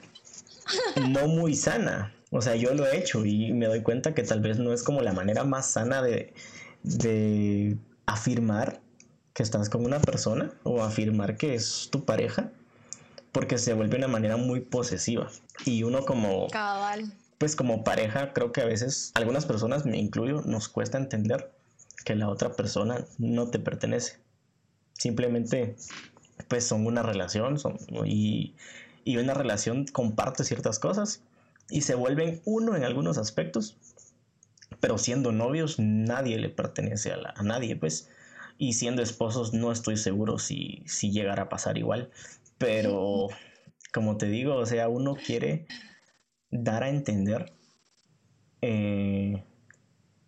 no 1.10 1.28
muy 1.28 1.54
sana. 1.54 2.14
O 2.30 2.40
sea, 2.40 2.56
yo 2.56 2.74
lo 2.74 2.86
he 2.86 2.98
hecho 2.98 3.24
y 3.24 3.52
me 3.52 3.66
doy 3.66 3.82
cuenta 3.82 4.14
que 4.14 4.22
tal 4.22 4.40
vez 4.40 4.58
no 4.58 4.72
es 4.72 4.82
como 4.82 5.02
la 5.02 5.12
manera 5.12 5.44
más 5.44 5.70
sana 5.70 6.02
de, 6.02 6.32
de 6.82 7.76
afirmar 8.06 8.80
que 9.32 9.42
estás 9.42 9.68
con 9.68 9.84
una 9.84 10.00
persona 10.00 10.50
o 10.64 10.82
afirmar 10.82 11.36
que 11.36 11.54
es 11.54 11.88
tu 11.92 12.04
pareja, 12.04 12.50
porque 13.32 13.58
se 13.58 13.74
vuelve 13.74 13.98
una 13.98 14.08
manera 14.08 14.38
muy 14.38 14.60
posesiva. 14.60 15.30
Y 15.66 15.82
uno 15.82 16.06
como, 16.06 16.48
Cabal. 16.48 17.12
Pues 17.38 17.56
como 17.56 17.84
pareja, 17.84 18.32
creo 18.32 18.52
que 18.52 18.62
a 18.62 18.66
veces, 18.66 19.12
algunas 19.14 19.46
personas, 19.46 19.84
me 19.84 19.98
incluyo, 19.98 20.42
nos 20.42 20.68
cuesta 20.68 20.98
entender 20.98 21.52
que 22.04 22.14
la 22.14 22.28
otra 22.28 22.52
persona 22.52 23.04
no 23.18 23.48
te 23.48 23.58
pertenece. 23.58 24.18
Simplemente, 24.94 25.76
pues 26.48 26.64
son 26.66 26.86
una 26.86 27.02
relación 27.02 27.58
y, 28.04 28.54
y 29.04 29.16
una 29.18 29.34
relación 29.34 29.86
comparte 29.86 30.44
ciertas 30.44 30.78
cosas 30.78 31.20
y 31.68 31.82
se 31.82 31.94
vuelven 31.94 32.40
uno 32.44 32.76
en 32.76 32.84
algunos 32.84 33.18
aspectos, 33.18 33.76
pero 34.80 34.98
siendo 34.98 35.32
novios 35.32 35.78
nadie 35.78 36.38
le 36.38 36.48
pertenece 36.48 37.12
a, 37.12 37.16
la- 37.16 37.34
nadie, 37.42 37.76
pues. 37.76 38.08
Y 38.58 38.72
siendo 38.72 39.02
esposos 39.02 39.52
no 39.52 39.70
estoy 39.70 39.98
seguro 39.98 40.38
si, 40.38 40.82
si 40.86 41.10
llegará 41.10 41.42
a 41.44 41.48
pasar 41.50 41.76
igual, 41.76 42.10
pero 42.56 43.28
como 43.92 44.16
te 44.16 44.26
digo, 44.26 44.54
o 44.54 44.64
sea, 44.64 44.88
uno 44.88 45.14
quiere 45.14 45.66
dar 46.62 46.82
a 46.82 46.88
entender 46.88 47.52
eh, 48.62 49.44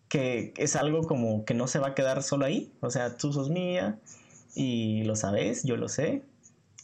que 0.07 0.53
es 0.57 0.75
algo 0.75 1.03
como 1.03 1.45
que 1.45 1.53
no 1.53 1.67
se 1.67 1.79
va 1.79 1.89
a 1.89 1.95
quedar 1.95 2.23
solo 2.23 2.45
ahí. 2.45 2.73
O 2.81 2.89
sea, 2.89 3.17
tú 3.17 3.31
sos 3.31 3.49
mía 3.49 3.99
y 4.55 5.03
lo 5.03 5.15
sabes, 5.15 5.63
yo 5.63 5.77
lo 5.77 5.87
sé, 5.87 6.23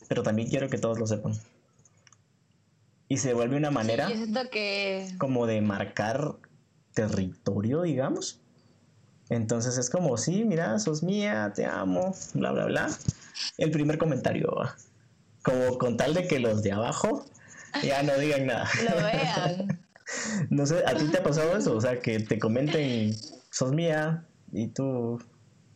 pero 0.08 0.24
también 0.24 0.50
quiero 0.50 0.70
que 0.70 0.78
todos 0.78 1.00
lo 1.00 1.08
sepan. 1.08 1.34
Y 3.08 3.18
se 3.18 3.34
vuelve 3.34 3.58
una 3.58 3.72
manera 3.72 4.10
que 4.52 5.08
como 5.18 5.46
de 5.46 5.62
marcar 5.62 6.36
territorio, 6.94 7.82
digamos. 7.84 8.40
Entonces 9.30 9.78
es 9.78 9.90
como, 9.90 10.18
sí, 10.18 10.44
mira, 10.44 10.78
sos 10.80 11.02
mía, 11.02 11.52
te 11.56 11.66
amo, 11.66 12.16
bla, 12.34 12.52
bla, 12.52 12.66
bla. 12.66 12.88
El 13.58 13.72
primer 13.72 13.98
comentario, 13.98 14.54
como 15.42 15.78
con 15.78 15.98
tal 15.98 16.14
de 16.14 16.28
que 16.28 16.40
los 16.40 16.62
de 16.62 16.72
abajo 16.72 17.26
ya 17.84 18.04
no 18.04 18.18
digan 18.18 18.48
nada. 18.48 18.70
lo 18.90 18.96
vean. 18.98 19.80
No 20.50 20.66
sé, 20.66 20.84
¿a 20.86 20.96
ti 20.96 21.06
te 21.12 21.18
ha 21.18 21.24
pasado 21.24 21.58
eso? 21.58 21.76
O 21.76 21.82
sea, 21.82 22.00
que 22.00 22.20
te 22.20 22.38
comenten, 22.38 23.16
sos 23.50 23.72
mía, 23.72 24.24
y 24.52 24.68
tú, 24.68 25.22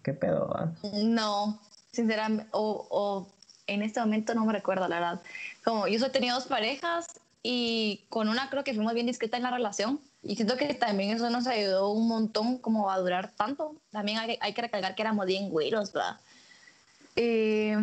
¿qué 0.04 0.14
pedo? 0.14 0.48
va? 0.48 0.74
No, 1.04 1.60
sinceramente, 1.92 2.48
o, 2.52 2.88
o 2.90 3.28
en 3.68 3.82
este 3.82 4.00
momento 4.00 4.34
no 4.36 4.46
me 4.46 4.54
recuerdo, 4.54 4.88
la 4.88 5.00
verdad. 5.00 5.22
Como 5.64 5.88
yo 5.88 6.06
he 6.06 6.10
tenido 6.10 6.36
dos 6.36 6.48
parejas 6.48 7.08
y 7.42 8.06
con 8.10 8.30
una 8.30 8.50
creo 8.50 8.64
que 8.64 8.74
fuimos 8.74 8.94
bien 8.94 9.08
discreta 9.08 9.38
en 9.38 9.44
la 9.44 9.52
relación 9.52 10.00
y 10.24 10.36
siento 10.36 10.58
que 10.58 10.74
también 10.74 11.12
eso 11.12 11.30
nos 11.30 11.48
ayudó 11.48 11.92
un 11.92 12.08
montón 12.08 12.58
como 12.58 12.92
a 12.92 13.00
durar 13.00 13.32
tanto. 13.32 13.76
También 13.92 14.18
hay, 14.18 14.38
hay 14.42 14.54
que 14.54 14.62
recalcar 14.62 14.96
que 14.96 15.02
éramos 15.02 15.26
bien 15.26 15.50
güeros, 15.50 15.94
¿verdad? 15.94 16.18
Eh, 17.16 17.76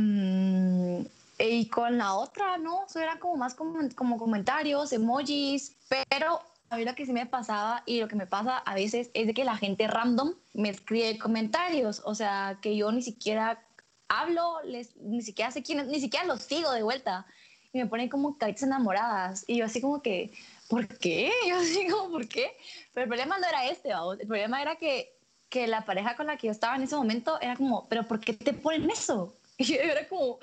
y 1.39 1.69
con 1.69 1.99
la 1.99 2.15
otra, 2.15 2.59
¿no? 2.59 2.87
Eso 2.87 3.01
era 3.01 3.19
como 3.19 3.37
más 3.37 3.55
como, 3.55 3.79
como 3.95 4.19
comentarios, 4.19 4.93
emojis, 4.93 5.77
pero 6.09 6.41
a 6.71 6.77
mí 6.77 6.85
lo 6.85 6.95
que 6.95 7.07
sí 7.07 7.13
me 7.13 7.27
pasaba 7.27 7.83
y 7.87 8.01
lo 8.01 8.09
que 8.09 8.17
me 8.17 8.27
pasa 8.27 8.59
a 8.59 8.75
veces 8.75 9.11
es 9.15 9.27
de 9.27 9.35
que 9.35 9.45
la 9.45 9.57
gente 9.57 9.87
random 9.87 10.35
me 10.55 10.71
escribe 10.71 11.19
comentarios, 11.19 12.03
o 12.05 12.15
sea, 12.15 12.59
que 12.61 12.77
yo 12.77 12.91
ni 12.91 13.03
siquiera 13.03 13.63
hablo, 14.09 14.61
les, 14.65 14.97
ni 14.97 15.23
siquiera 15.23 15.51
sé 15.51 15.63
quién, 15.63 15.89
ni 15.89 16.01
siquiera 16.01 16.27
los 16.27 16.43
sigo 16.43 16.71
de 16.73 16.83
vuelta. 16.83 17.27
Y 17.73 17.79
me 17.79 17.87
ponen 17.87 18.09
como 18.09 18.39
caritas 18.39 18.63
enamoradas. 18.63 19.45
Y 19.47 19.59
yo 19.59 19.67
así 19.67 19.81
como 19.81 20.01
que, 20.01 20.33
¿por 20.69 20.87
qué? 20.87 21.31
Yo 21.49 21.57
así 21.57 21.87
como, 21.89 22.11
¿por 22.11 22.27
qué? 22.27 22.57
Pero 22.95 23.05
el 23.05 23.09
problema 23.09 23.39
no 23.39 23.47
era 23.47 23.67
este, 23.67 23.91
¿vamos? 23.91 24.19
el 24.19 24.27
problema 24.27 24.63
era 24.63 24.77
que, 24.77 25.13
que 25.51 25.67
la 25.67 25.85
pareja 25.85 26.17
con 26.17 26.27
la 26.27 26.37
que 26.37 26.47
yo 26.47 26.53
estaba 26.53 26.77
en 26.77 26.83
ese 26.83 26.97
momento 26.97 27.39
era 27.41 27.55
como, 27.57 27.87
¿pero 27.89 28.07
por 28.07 28.21
qué 28.21 28.33
te 28.33 28.53
ponen 28.53 28.91
eso? 28.91 29.35
Y 29.59 29.65
yo 29.65 29.77
era 29.77 30.07
como, 30.07 30.39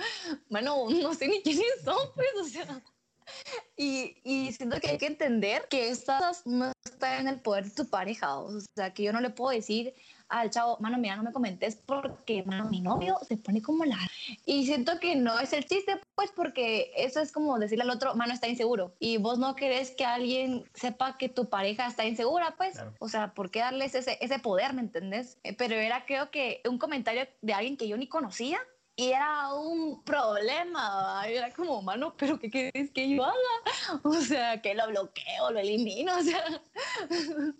bueno, 0.50 0.90
no 0.90 1.14
sé 1.14 1.28
ni 1.28 1.42
quiénes 1.42 1.82
son, 1.84 2.12
pues, 2.16 2.30
o 2.42 2.46
sea. 2.46 2.82
Y, 3.78 4.18
y, 4.24 4.52
siento 4.54 4.80
que 4.80 4.90
hay 4.90 4.98
que 4.98 5.06
entender 5.06 5.68
que 5.70 5.90
estas 5.90 6.46
no 6.46 6.72
están 6.84 7.22
en 7.22 7.28
el 7.28 7.40
poder 7.40 7.66
de 7.66 7.72
tu 7.72 7.90
pareja. 7.90 8.40
O 8.40 8.60
sea, 8.76 8.94
que 8.94 9.04
yo 9.04 9.14
no 9.14 9.22
le 9.22 9.30
puedo 9.30 9.52
decir 9.52 9.94
al 10.30 10.50
chavo, 10.50 10.78
mano, 10.80 10.98
mira, 10.98 11.16
no 11.16 11.24
me 11.24 11.32
comentes 11.32 11.76
porque, 11.76 12.44
mano, 12.44 12.70
mi 12.70 12.82
novio 12.82 13.18
se 13.28 13.38
pone 13.38 13.62
como 13.62 13.86
la... 13.86 13.98
Y 14.46 14.66
siento 14.66 15.00
que 15.00 15.16
no 15.16 15.40
es 15.40 15.54
el 15.54 15.66
chiste, 15.66 16.00
pues, 16.16 16.32
porque 16.32 16.92
eso 16.96 17.20
es 17.20 17.32
como 17.32 17.60
decirle 17.60 17.84
al 17.84 17.92
otro, 17.92 18.16
mano, 18.16 18.34
está 18.34 18.48
inseguro. 18.48 18.96
Y 19.00 19.18
vos 19.18 19.38
no 19.38 19.56
querés 19.56 19.92
que 19.92 20.06
alguien 20.06 20.64
sepa 20.74 21.18
que 21.18 21.30
tu 21.30 21.50
pareja 21.50 21.88
está 21.88 22.06
insegura, 22.06 22.56
pues. 22.58 22.80
O 23.00 23.10
sea, 23.10 23.34
¿por 23.34 23.52
qué 23.52 23.60
darles 23.60 23.96
ese, 23.96 24.18
ese 24.22 24.40
poder, 24.40 24.74
me 24.74 24.82
entendés? 24.82 25.38
Eh, 25.44 25.54
pero 25.54 25.76
era, 25.76 26.06
creo 26.06 26.32
que, 26.32 26.62
un 26.68 26.80
comentario 26.80 27.28
de 27.42 27.54
alguien 27.54 27.78
que 27.78 27.88
yo 27.88 27.98
ni 27.98 28.08
conocía 28.08 28.60
y 28.96 29.12
era 29.12 29.54
un 29.54 30.04
problema, 30.04 31.24
era 31.28 31.52
como, 31.54 31.82
mano, 31.82 32.16
pero 32.18 32.40
¿qué 32.40 32.50
quieres 32.50 32.92
que 32.92 33.10
yo 33.10 33.24
haga? 33.24 33.38
O 34.04 34.14
sea, 34.14 34.62
que 34.62 34.76
lo 34.76 34.88
bloqueo, 34.88 35.52
lo 35.52 35.60
elimino, 35.60 36.18
o 36.18 36.22
sea, 36.22 36.44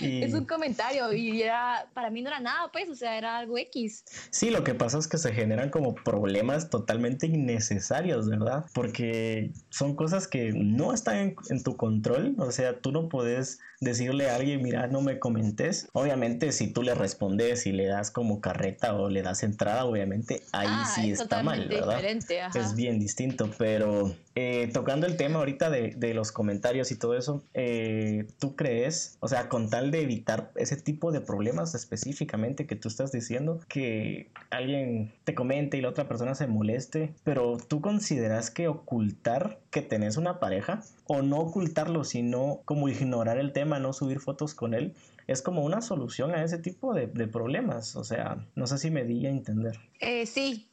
es 0.00 0.34
un 0.34 0.44
comentario 0.44 1.12
y 1.12 1.42
era, 1.42 1.86
para 1.94 2.10
mí 2.10 2.22
no 2.22 2.28
era 2.28 2.40
nada, 2.40 2.70
pues, 2.72 2.88
o 2.88 2.94
sea, 2.94 3.16
era 3.16 3.38
algo 3.38 3.58
X. 3.58 4.04
Sí, 4.30 4.50
lo 4.50 4.64
que 4.64 4.74
pasa 4.74 4.98
es 4.98 5.08
que 5.08 5.18
se 5.18 5.32
generan 5.32 5.70
como 5.70 5.94
problemas 5.94 6.70
totalmente 6.70 7.26
innecesarios, 7.26 8.28
¿verdad? 8.28 8.64
Porque 8.74 9.52
son 9.70 9.96
cosas 9.96 10.28
que 10.28 10.52
no 10.52 10.92
están 10.92 11.16
en, 11.16 11.36
en 11.50 11.62
tu 11.62 11.76
control, 11.76 12.34
o 12.38 12.50
sea, 12.50 12.80
tú 12.80 12.92
no 12.92 13.08
puedes 13.08 13.58
decirle 13.80 14.30
a 14.30 14.36
alguien, 14.36 14.62
mira, 14.62 14.86
no 14.86 15.00
me 15.00 15.18
comentes. 15.18 15.88
Obviamente, 15.92 16.52
si 16.52 16.68
tú 16.68 16.82
le 16.82 16.94
respondes 16.94 17.66
y 17.66 17.72
le 17.72 17.86
das 17.86 18.10
como 18.10 18.40
carreta 18.40 18.94
o 18.94 19.08
le 19.10 19.22
das 19.22 19.42
entrada, 19.42 19.84
obviamente 19.84 20.42
ahí 20.52 20.68
ah, 20.70 20.92
sí 20.94 21.10
está 21.10 21.42
mal, 21.42 21.68
¿verdad? 21.68 22.02
Es 22.04 22.74
bien 22.74 22.98
distinto, 22.98 23.50
pero 23.58 24.14
eh, 24.34 24.70
tocando 24.72 25.06
el 25.06 25.16
tema 25.16 25.38
ahorita 25.38 25.70
de, 25.70 26.14
los 26.14 26.32
comentarios 26.32 26.90
y 26.92 26.96
todo 26.96 27.16
eso, 27.16 27.42
eh, 27.52 28.26
¿tú 28.38 28.56
crees, 28.56 29.18
o 29.20 29.28
sea, 29.28 29.48
con 29.48 29.65
tal 29.68 29.90
de 29.90 30.02
evitar 30.02 30.52
ese 30.56 30.76
tipo 30.76 31.12
de 31.12 31.20
problemas 31.20 31.74
específicamente 31.74 32.66
que 32.66 32.76
tú 32.76 32.88
estás 32.88 33.12
diciendo, 33.12 33.60
que 33.68 34.30
alguien 34.50 35.12
te 35.24 35.34
comente 35.34 35.76
y 35.76 35.80
la 35.80 35.88
otra 35.88 36.08
persona 36.08 36.34
se 36.34 36.46
moleste, 36.46 37.14
pero 37.24 37.58
tú 37.58 37.80
consideras 37.80 38.50
que 38.50 38.68
ocultar 38.68 39.60
que 39.70 39.82
tenés 39.82 40.16
una 40.16 40.40
pareja 40.40 40.82
o 41.06 41.22
no 41.22 41.38
ocultarlo, 41.38 42.04
sino 42.04 42.62
como 42.64 42.88
ignorar 42.88 43.38
el 43.38 43.52
tema, 43.52 43.78
no 43.78 43.92
subir 43.92 44.20
fotos 44.20 44.54
con 44.54 44.74
él, 44.74 44.94
es 45.26 45.42
como 45.42 45.64
una 45.64 45.80
solución 45.80 46.34
a 46.34 46.44
ese 46.44 46.58
tipo 46.58 46.94
de, 46.94 47.08
problemas. 47.26 47.96
O 47.96 48.04
sea, 48.04 48.46
no 48.54 48.66
sé 48.66 48.78
si 48.78 48.90
me 48.90 49.04
di 49.04 49.26
a 49.26 49.30
entender. 49.30 49.78
Eh, 50.00 50.26
sí, 50.26 50.70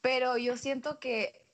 pero 0.00 0.36
yo 0.36 0.56
siento 0.56 0.98
que 1.00 1.45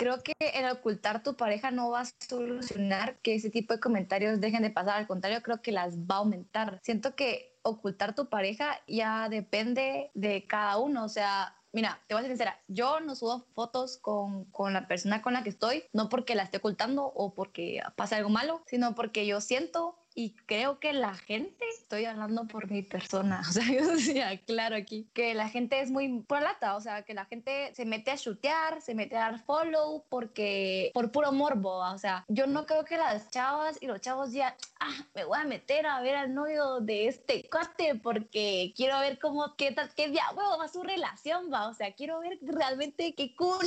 creo 0.00 0.22
que 0.22 0.32
el 0.54 0.66
ocultar 0.70 1.22
tu 1.22 1.36
pareja 1.36 1.70
no 1.70 1.90
va 1.90 2.00
a 2.00 2.08
solucionar 2.26 3.18
que 3.18 3.34
ese 3.34 3.50
tipo 3.50 3.74
de 3.74 3.80
comentarios 3.80 4.40
dejen 4.40 4.62
de 4.62 4.70
pasar. 4.70 4.96
Al 4.96 5.06
contrario, 5.06 5.42
creo 5.42 5.60
que 5.60 5.72
las 5.72 5.98
va 5.98 6.14
a 6.14 6.18
aumentar. 6.18 6.80
Siento 6.82 7.14
que 7.14 7.54
ocultar 7.60 8.14
tu 8.14 8.30
pareja 8.30 8.80
ya 8.88 9.28
depende 9.28 10.10
de 10.14 10.46
cada 10.46 10.78
uno. 10.78 11.04
O 11.04 11.08
sea, 11.10 11.54
mira, 11.72 12.00
te 12.06 12.14
voy 12.14 12.20
a 12.20 12.22
ser 12.22 12.30
sincera, 12.30 12.58
yo 12.66 13.00
no 13.00 13.14
subo 13.14 13.44
fotos 13.54 13.98
con, 13.98 14.46
con, 14.46 14.72
la 14.72 14.88
persona 14.88 15.20
con 15.20 15.34
la 15.34 15.42
que 15.42 15.50
estoy, 15.50 15.84
no 15.92 16.08
porque 16.08 16.34
la 16.34 16.44
esté 16.44 16.56
ocultando 16.56 17.04
o 17.04 17.34
porque 17.34 17.82
pasa 17.94 18.16
algo 18.16 18.30
malo, 18.30 18.62
sino 18.66 18.94
porque 18.94 19.26
yo 19.26 19.42
siento 19.42 19.99
y 20.14 20.34
creo 20.46 20.80
que 20.80 20.92
la 20.92 21.14
gente, 21.14 21.64
estoy 21.68 22.04
hablando 22.04 22.46
por 22.46 22.70
mi 22.70 22.82
persona, 22.82 23.42
o 23.48 23.52
sea, 23.52 23.64
yo 23.64 23.86
decía 23.86 24.38
claro 24.44 24.76
aquí, 24.76 25.08
que 25.14 25.34
la 25.34 25.48
gente 25.48 25.80
es 25.80 25.90
muy 25.90 26.24
lata, 26.28 26.76
o 26.76 26.80
sea, 26.80 27.02
que 27.02 27.14
la 27.14 27.26
gente 27.26 27.74
se 27.74 27.84
mete 27.84 28.10
a 28.10 28.16
chutear, 28.16 28.80
se 28.80 28.94
mete 28.94 29.16
a 29.16 29.30
dar 29.30 29.44
follow 29.44 30.04
porque, 30.08 30.90
por 30.94 31.12
puro 31.12 31.32
morbo, 31.32 31.78
o 31.78 31.98
sea, 31.98 32.24
yo 32.28 32.46
no 32.46 32.66
creo 32.66 32.84
que 32.84 32.96
las 32.96 33.30
chavas 33.30 33.78
y 33.80 33.86
los 33.86 34.00
chavos 34.00 34.32
ya, 34.32 34.56
ah, 34.80 35.06
me 35.14 35.24
voy 35.24 35.38
a 35.38 35.44
meter 35.44 35.86
a 35.86 36.00
ver 36.00 36.16
al 36.16 36.34
novio 36.34 36.80
de 36.80 37.08
este 37.08 37.48
cuate 37.50 37.94
porque 37.96 38.72
quiero 38.76 38.98
ver 39.00 39.18
cómo, 39.18 39.54
qué 39.56 39.72
tal, 39.72 39.92
qué 39.94 40.08
diablo 40.08 40.42
va 40.58 40.68
su 40.68 40.82
relación, 40.82 41.52
va, 41.52 41.68
o 41.68 41.74
sea, 41.74 41.92
quiero 41.92 42.20
ver 42.20 42.38
realmente 42.42 43.14
qué 43.14 43.34
cool, 43.36 43.66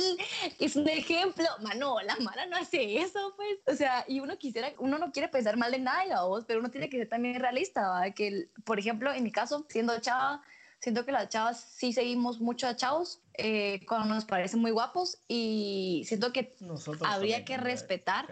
es 0.58 0.76
un 0.76 0.88
ejemplo, 0.88 1.46
mano, 1.62 2.00
la 2.02 2.16
mala 2.16 2.46
no 2.46 2.56
hace 2.56 2.98
eso, 2.98 3.34
pues, 3.36 3.58
o 3.66 3.76
sea, 3.76 4.04
y 4.08 4.20
uno 4.20 4.36
quisiera, 4.36 4.72
uno 4.78 4.98
no 4.98 5.12
quiere 5.12 5.28
pensar 5.28 5.56
mal 5.56 5.72
de 5.72 5.78
nada, 6.38 6.46
pero 6.46 6.60
uno 6.60 6.70
tiene 6.70 6.88
que 6.88 6.98
ser 6.98 7.08
también 7.08 7.40
realista, 7.40 8.02
Que, 8.14 8.48
por 8.64 8.78
ejemplo, 8.78 9.12
en 9.12 9.22
mi 9.22 9.30
caso, 9.30 9.66
siendo 9.68 9.98
chava, 10.00 10.42
siento 10.80 11.04
que 11.06 11.12
las 11.12 11.28
chavas 11.28 11.60
sí 11.60 11.92
seguimos 11.92 12.40
mucho 12.40 12.66
a 12.66 12.76
chavos 12.76 13.20
eh, 13.34 13.80
cuando 13.86 14.14
nos 14.14 14.24
parecen 14.24 14.60
muy 14.60 14.70
guapos 14.70 15.18
y 15.28 16.02
siento 16.06 16.32
que 16.32 16.54
habría 17.04 17.44
que 17.44 17.56
respetar. 17.56 18.26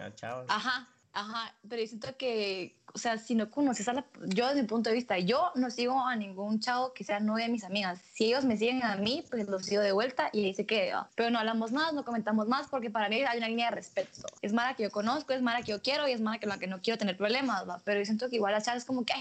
Ajá, 0.47 0.89
ajá, 1.13 1.55
pero 1.67 1.81
yo 1.81 1.87
siento 1.87 2.15
que, 2.17 2.77
o 2.95 2.99
sea, 2.99 3.17
si 3.17 3.33
no 3.33 3.49
conoces 3.49 3.87
a 3.87 3.93
la... 3.93 4.05
Yo 4.27 4.47
desde 4.47 4.61
mi 4.61 4.67
punto 4.67 4.89
de 4.89 4.95
vista, 4.95 5.17
yo 5.17 5.51
no 5.55 5.71
sigo 5.71 5.99
a 5.99 6.15
ningún 6.15 6.59
chavo 6.59 6.93
que 6.93 7.03
sea 7.03 7.19
novia 7.19 7.45
de 7.45 7.51
mis 7.51 7.63
amigas. 7.63 7.99
Si 8.13 8.25
ellos 8.25 8.45
me 8.45 8.55
siguen 8.55 8.83
a 8.83 8.95
mí, 8.95 9.23
pues 9.31 9.47
los 9.47 9.65
sigo 9.65 9.81
de 9.81 9.91
vuelta 9.91 10.29
y 10.31 10.45
ahí 10.45 10.53
se 10.53 10.67
queda. 10.67 11.09
Pero 11.15 11.31
no 11.31 11.39
hablamos 11.39 11.71
más, 11.71 11.93
no 11.93 12.05
comentamos 12.05 12.47
más 12.47 12.67
porque 12.67 12.91
para 12.91 13.09
mí 13.09 13.23
hay 13.23 13.37
una 13.39 13.47
línea 13.47 13.71
de 13.71 13.77
respeto. 13.77 14.21
Es 14.43 14.53
Mara 14.53 14.75
que 14.75 14.83
yo 14.83 14.91
conozco, 14.91 15.33
es 15.33 15.41
Mara 15.41 15.63
que 15.63 15.71
yo 15.71 15.81
quiero 15.81 16.07
y 16.07 16.11
es 16.11 16.21
Mara 16.21 16.37
que 16.37 16.45
la 16.45 16.59
que 16.59 16.67
no 16.67 16.81
quiero 16.81 16.99
tener 16.99 17.17
problemas, 17.17 17.67
¿va? 17.67 17.81
Pero 17.83 17.99
yo 17.99 18.05
siento 18.05 18.29
que 18.29 18.35
igual 18.35 18.53
las 18.53 18.65
chavas 18.65 18.85
como 18.85 19.03
que... 19.03 19.13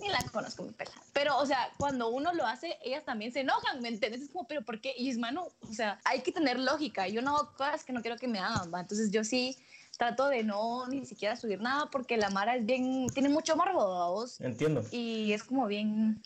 ni 0.00 0.08
la 0.08 0.22
conozco 0.30 0.62
mi 0.62 0.70
pela. 0.70 0.92
Pero, 1.12 1.36
o 1.36 1.46
sea, 1.46 1.68
cuando 1.78 2.10
uno 2.10 2.32
lo 2.32 2.46
hace, 2.46 2.78
ellas 2.84 3.04
también 3.04 3.32
se 3.32 3.40
enojan, 3.40 3.80
¿me 3.82 3.88
entiendes? 3.88 4.22
Es 4.22 4.28
como, 4.30 4.46
pero 4.46 4.62
¿por 4.62 4.80
qué? 4.80 4.94
Y 4.96 5.10
es, 5.10 5.18
mano, 5.18 5.48
o 5.68 5.74
sea, 5.74 6.00
hay 6.04 6.20
que 6.20 6.30
tener 6.30 6.60
lógica. 6.60 7.08
Yo 7.08 7.22
no 7.22 7.36
hago 7.36 7.52
cosas 7.56 7.82
que 7.82 7.92
no 7.92 8.02
quiero 8.02 8.16
que 8.16 8.28
me 8.28 8.38
hagan, 8.38 8.72
¿va? 8.72 8.80
Entonces 8.80 9.10
yo 9.10 9.24
sí 9.24 9.56
trato 10.00 10.28
de 10.28 10.42
no 10.42 10.86
ni 10.86 11.04
siquiera 11.04 11.36
subir 11.36 11.60
nada 11.60 11.90
porque 11.92 12.16
la 12.16 12.30
Mara 12.30 12.56
es 12.56 12.64
bien, 12.64 13.06
tiene 13.12 13.28
mucho 13.28 13.54
morbo, 13.54 13.84
vos. 14.12 14.40
Entiendo. 14.40 14.82
Y 14.90 15.34
es 15.34 15.44
como 15.44 15.66
bien... 15.66 16.22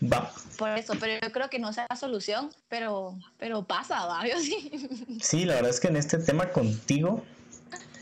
Va. 0.00 0.30
Por 0.56 0.70
eso, 0.70 0.94
pero 1.00 1.14
yo 1.20 1.32
creo 1.32 1.50
que 1.50 1.58
no 1.58 1.72
sea 1.72 1.88
la 1.90 1.96
solución, 1.96 2.50
pero, 2.68 3.18
pero 3.36 3.64
pasa, 3.64 4.06
va, 4.06 4.24
yo 4.28 4.38
sí. 4.38 4.70
Sí, 5.20 5.44
la 5.44 5.54
verdad 5.54 5.70
es 5.70 5.80
que 5.80 5.88
en 5.88 5.96
este 5.96 6.18
tema 6.18 6.50
contigo 6.50 7.24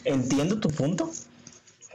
entiendo 0.05 0.61
tu 0.61 0.69
punto, 0.69 1.11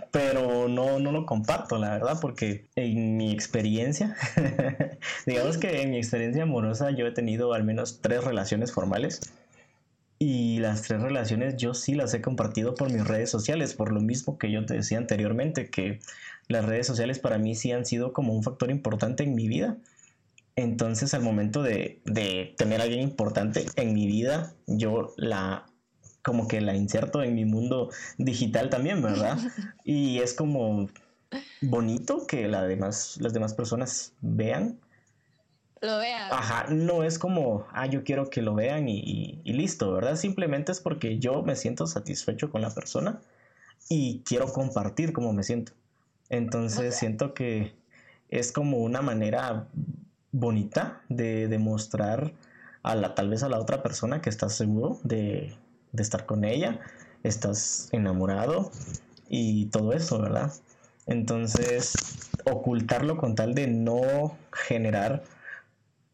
pero 0.09 0.67
no, 0.67 0.98
no 0.98 1.12
lo 1.12 1.27
comparto, 1.27 1.77
la 1.77 1.91
verdad, 1.91 2.17
porque 2.19 2.67
en 2.75 3.15
mi 3.15 3.31
experiencia, 3.31 4.17
digamos 5.27 5.59
que 5.59 5.83
en 5.83 5.91
mi 5.91 5.98
experiencia 6.00 6.41
amorosa 6.41 6.89
yo 6.89 7.05
he 7.05 7.12
tenido 7.12 7.53
al 7.53 7.63
menos 7.63 8.01
tres 8.01 8.24
relaciones 8.24 8.71
formales 8.71 9.21
y 10.19 10.59
las 10.59 10.81
tres 10.81 11.01
relaciones 11.01 11.55
yo 11.55 11.73
sí 11.73 11.95
las 11.95 12.13
he 12.13 12.21
compartido 12.21 12.75
por 12.75 12.91
mis 12.91 13.07
redes 13.07 13.29
sociales, 13.29 13.73
por 13.73 13.93
lo 13.93 14.01
mismo 14.01 14.38
que 14.38 14.51
yo 14.51 14.65
te 14.65 14.73
decía 14.73 14.97
anteriormente, 14.97 15.69
que 15.69 15.99
las 16.49 16.65
redes 16.65 16.85
sociales 16.88 17.19
para 17.19 17.38
mí 17.38 17.55
sí 17.55 17.71
han 17.71 17.85
sido 17.85 18.11
como 18.11 18.33
un 18.33 18.43
factor 18.43 18.69
importante 18.69 19.23
en 19.23 19.33
mi 19.33 19.47
vida. 19.47 19.77
Entonces 20.57 21.13
al 21.13 21.21
momento 21.21 21.63
de, 21.63 22.01
de 22.03 22.53
tener 22.57 22.81
a 22.81 22.83
alguien 22.83 23.01
importante 23.01 23.65
en 23.77 23.93
mi 23.93 24.07
vida, 24.07 24.53
yo 24.67 25.13
la 25.15 25.65
como 26.21 26.49
que 26.49 26.59
la 26.59 26.75
inserto 26.75 27.23
en 27.23 27.33
mi 27.33 27.45
mundo 27.45 27.89
digital 28.17 28.69
también, 28.69 29.01
¿verdad? 29.01 29.38
Y 29.85 30.19
es 30.19 30.33
como 30.33 30.89
bonito 31.61 32.27
que 32.27 32.47
la 32.49 32.63
demás, 32.63 33.17
las 33.21 33.31
demás 33.31 33.53
personas 33.53 34.13
vean 34.19 34.77
lo 35.81 35.98
vean. 35.98 36.31
Ajá, 36.31 36.67
no 36.69 37.03
es 37.03 37.19
como, 37.19 37.65
ah, 37.71 37.86
yo 37.86 38.03
quiero 38.03 38.29
que 38.29 38.41
lo 38.41 38.55
vean 38.55 38.88
y, 38.88 39.41
listo, 39.45 39.93
¿verdad? 39.93 40.15
Simplemente 40.15 40.71
es 40.71 40.79
porque 40.79 41.19
yo 41.19 41.41
me 41.43 41.55
siento 41.55 41.88
satisfecho 41.88 42.51
con 42.51 42.62
la 42.62 42.69
persona 42.69 43.21
y 43.88 44.21
quiero 44.25 44.51
compartir 44.51 45.13
cómo 45.13 45.33
me 45.33 45.43
siento. 45.43 45.71
Entonces 46.29 46.95
siento 46.95 47.33
que 47.33 47.74
es 48.29 48.51
como 48.51 48.77
una 48.77 49.01
manera 49.01 49.67
bonita 50.31 51.01
de 51.09 51.48
demostrar 51.48 52.33
a 52.83 52.95
la, 52.95 53.15
tal 53.15 53.29
vez 53.29 53.43
a 53.43 53.50
la 53.50 53.59
otra 53.59 53.81
persona 53.81 54.21
que 54.21 54.29
estás 54.29 54.55
seguro 54.55 55.00
de, 55.03 55.55
de 55.91 56.03
estar 56.03 56.25
con 56.25 56.43
ella, 56.43 56.79
estás 57.24 57.89
enamorado 57.91 58.71
y 59.27 59.65
todo 59.67 59.93
eso, 59.93 60.21
¿verdad? 60.21 60.53
Entonces, 61.07 61.93
ocultarlo 62.45 63.17
con 63.17 63.33
tal 63.36 63.55
de 63.55 63.67
no 63.67 64.38
generar 64.51 65.24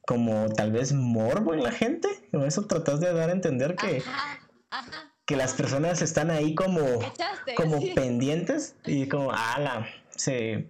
como 0.05 0.50
tal 0.50 0.71
vez 0.71 0.93
morbo 0.93 1.53
en 1.53 1.63
la 1.63 1.71
gente. 1.71 2.07
Con 2.31 2.45
eso 2.45 2.65
tratas 2.65 3.00
de 3.00 3.13
dar 3.13 3.29
a 3.29 3.33
entender 3.33 3.75
que... 3.75 3.97
Ajá, 3.97 4.39
ajá. 4.69 5.13
que 5.25 5.35
las 5.35 5.53
personas 5.53 6.01
están 6.01 6.29
ahí 6.29 6.53
como, 6.53 6.81
como 7.55 7.79
pendientes 7.95 8.75
y 8.85 9.07
como, 9.07 9.31
ala, 9.31 9.88
se, 10.09 10.69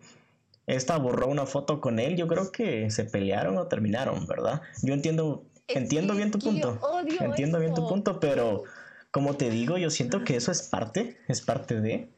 esta 0.68 0.98
borró 0.98 1.28
una 1.28 1.46
foto 1.46 1.80
con 1.80 2.00
él, 2.00 2.16
yo 2.16 2.28
creo 2.28 2.52
que 2.52 2.90
se 2.90 3.04
pelearon 3.06 3.58
o 3.58 3.68
terminaron, 3.68 4.26
¿verdad? 4.26 4.62
Yo 4.82 4.94
entiendo, 4.94 5.46
entiendo 5.68 6.16
bien 6.16 6.32
tu 6.32 6.40
punto, 6.40 6.80
entiendo 7.20 7.60
bien 7.60 7.74
tu 7.74 7.88
punto, 7.88 8.20
pero 8.20 8.64
como 9.12 9.36
te 9.36 9.50
digo, 9.50 9.78
yo 9.78 9.90
siento 9.90 10.24
que 10.24 10.36
eso 10.36 10.52
es 10.52 10.64
parte, 10.64 11.18
es 11.28 11.42
parte 11.42 11.82
de, 11.82 12.10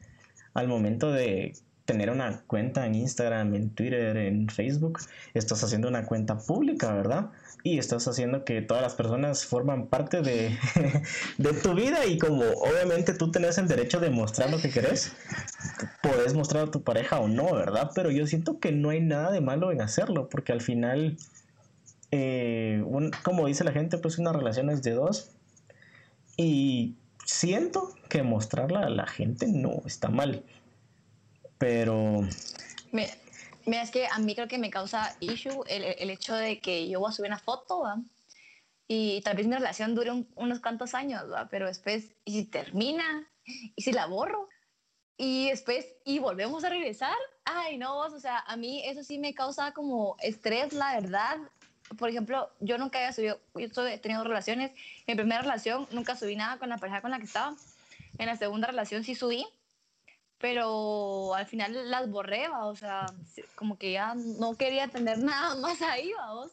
al 0.54 0.68
momento 0.68 1.12
de 1.12 1.52
tener 1.88 2.10
una 2.10 2.42
cuenta 2.46 2.84
en 2.84 2.94
Instagram, 2.94 3.54
en 3.54 3.70
Twitter, 3.70 4.14
en 4.18 4.50
Facebook, 4.50 4.98
estás 5.32 5.64
haciendo 5.64 5.88
una 5.88 6.04
cuenta 6.04 6.36
pública, 6.36 6.92
¿verdad? 6.92 7.30
Y 7.62 7.78
estás 7.78 8.06
haciendo 8.06 8.44
que 8.44 8.60
todas 8.60 8.82
las 8.82 8.94
personas 8.94 9.46
forman 9.46 9.86
parte 9.86 10.20
de, 10.20 10.54
de 11.38 11.52
tu 11.54 11.72
vida 11.72 12.04
y 12.04 12.18
como 12.18 12.44
obviamente 12.44 13.14
tú 13.14 13.30
tenés 13.30 13.56
el 13.56 13.68
derecho 13.68 14.00
de 14.00 14.10
mostrar 14.10 14.50
lo 14.50 14.58
que 14.58 14.68
querés, 14.68 15.14
puedes 16.02 16.34
mostrar 16.34 16.68
a 16.68 16.70
tu 16.70 16.82
pareja 16.82 17.20
o 17.20 17.28
no, 17.28 17.54
¿verdad? 17.54 17.90
Pero 17.94 18.10
yo 18.10 18.26
siento 18.26 18.60
que 18.60 18.70
no 18.70 18.90
hay 18.90 19.00
nada 19.00 19.30
de 19.30 19.40
malo 19.40 19.72
en 19.72 19.80
hacerlo, 19.80 20.28
porque 20.28 20.52
al 20.52 20.60
final, 20.60 21.16
eh, 22.10 22.84
como 23.22 23.46
dice 23.46 23.64
la 23.64 23.72
gente, 23.72 23.96
pues 23.96 24.18
una 24.18 24.34
relación 24.34 24.68
es 24.68 24.82
de 24.82 24.90
dos. 24.90 25.30
Y 26.36 26.96
siento 27.24 27.94
que 28.10 28.22
mostrarla 28.22 28.80
a 28.80 28.90
la 28.90 29.06
gente 29.06 29.46
no 29.48 29.80
está 29.86 30.10
mal. 30.10 30.44
Pero... 31.58 32.22
Mira, 32.92 33.82
es 33.82 33.90
que 33.90 34.06
a 34.06 34.18
mí 34.18 34.34
creo 34.34 34.48
que 34.48 34.58
me 34.58 34.70
causa 34.70 35.14
issue 35.20 35.62
el, 35.68 35.84
el 35.84 36.10
hecho 36.10 36.34
de 36.34 36.58
que 36.60 36.88
yo 36.88 37.00
voy 37.00 37.10
a 37.10 37.12
subir 37.12 37.30
una 37.30 37.38
foto, 37.38 37.80
¿va? 37.80 37.98
Y 38.86 39.20
tal 39.20 39.36
vez 39.36 39.46
mi 39.46 39.54
relación 39.54 39.94
dure 39.94 40.24
unos 40.34 40.60
cuantos 40.60 40.94
años, 40.94 41.30
¿va? 41.30 41.48
Pero 41.50 41.66
después, 41.66 42.12
¿y 42.24 42.32
si 42.32 42.44
termina? 42.46 43.30
¿Y 43.44 43.82
si 43.82 43.92
la 43.92 44.06
borro? 44.06 44.48
Y 45.18 45.50
después, 45.50 45.84
¿y 46.04 46.20
volvemos 46.20 46.64
a 46.64 46.70
regresar? 46.70 47.16
Ay, 47.44 47.76
no, 47.76 47.98
o 47.98 48.20
sea, 48.20 48.38
a 48.38 48.56
mí 48.56 48.82
eso 48.86 49.02
sí 49.02 49.18
me 49.18 49.34
causa 49.34 49.72
como 49.72 50.16
estrés, 50.20 50.72
la 50.72 50.98
verdad. 50.98 51.36
Por 51.98 52.08
ejemplo, 52.08 52.50
yo 52.60 52.78
nunca 52.78 52.98
había 52.98 53.12
subido, 53.12 53.40
yo 53.54 53.86
he 53.86 53.98
tenido 53.98 54.24
relaciones. 54.24 54.70
En 55.06 55.14
mi 55.14 55.14
primera 55.16 55.42
relación 55.42 55.86
nunca 55.90 56.16
subí 56.16 56.36
nada 56.36 56.58
con 56.58 56.70
la 56.70 56.78
pareja 56.78 57.02
con 57.02 57.10
la 57.10 57.18
que 57.18 57.24
estaba. 57.24 57.54
En 58.16 58.26
la 58.26 58.36
segunda 58.36 58.68
relación 58.68 59.04
sí 59.04 59.14
subí, 59.14 59.44
pero 60.38 61.34
al 61.34 61.46
final 61.46 61.90
las 61.90 62.10
borré, 62.10 62.48
o 62.48 62.74
sea, 62.76 63.06
como 63.54 63.76
que 63.76 63.92
ya 63.92 64.14
no 64.14 64.56
quería 64.56 64.88
tener 64.88 65.18
nada 65.18 65.54
más 65.56 65.82
ahí, 65.82 66.12
vamos. 66.12 66.52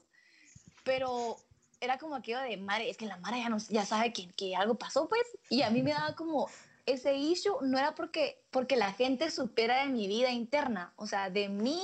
Pero 0.84 1.38
era 1.82 1.98
como 1.98 2.16
aquello 2.16 2.40
de, 2.42 2.58
madre, 2.58 2.90
es 2.90 2.98
que 2.98 3.06
la 3.06 3.18
madre 3.18 3.40
ya, 3.40 3.50
no, 3.50 3.58
ya 3.70 3.86
sabe 3.86 4.12
que, 4.12 4.28
que 4.34 4.56
algo 4.56 4.76
pasó, 4.76 5.08
pues, 5.08 5.24
y 5.50 5.62
a 5.62 5.70
mí 5.70 5.84
me 5.84 5.92
daba 5.92 6.16
como 6.16 6.50
ese 6.86 7.16
issue, 7.16 7.58
no 7.62 7.78
era 7.78 7.96
porque, 7.96 8.44
porque 8.52 8.76
la 8.76 8.94
gente 8.94 9.32
supiera 9.32 9.84
de 9.84 9.92
mi 9.92 10.08
vida 10.08 10.32
interna, 10.32 10.94
o 10.96 11.08
sea, 11.08 11.30
de 11.30 11.50
mi 11.50 11.82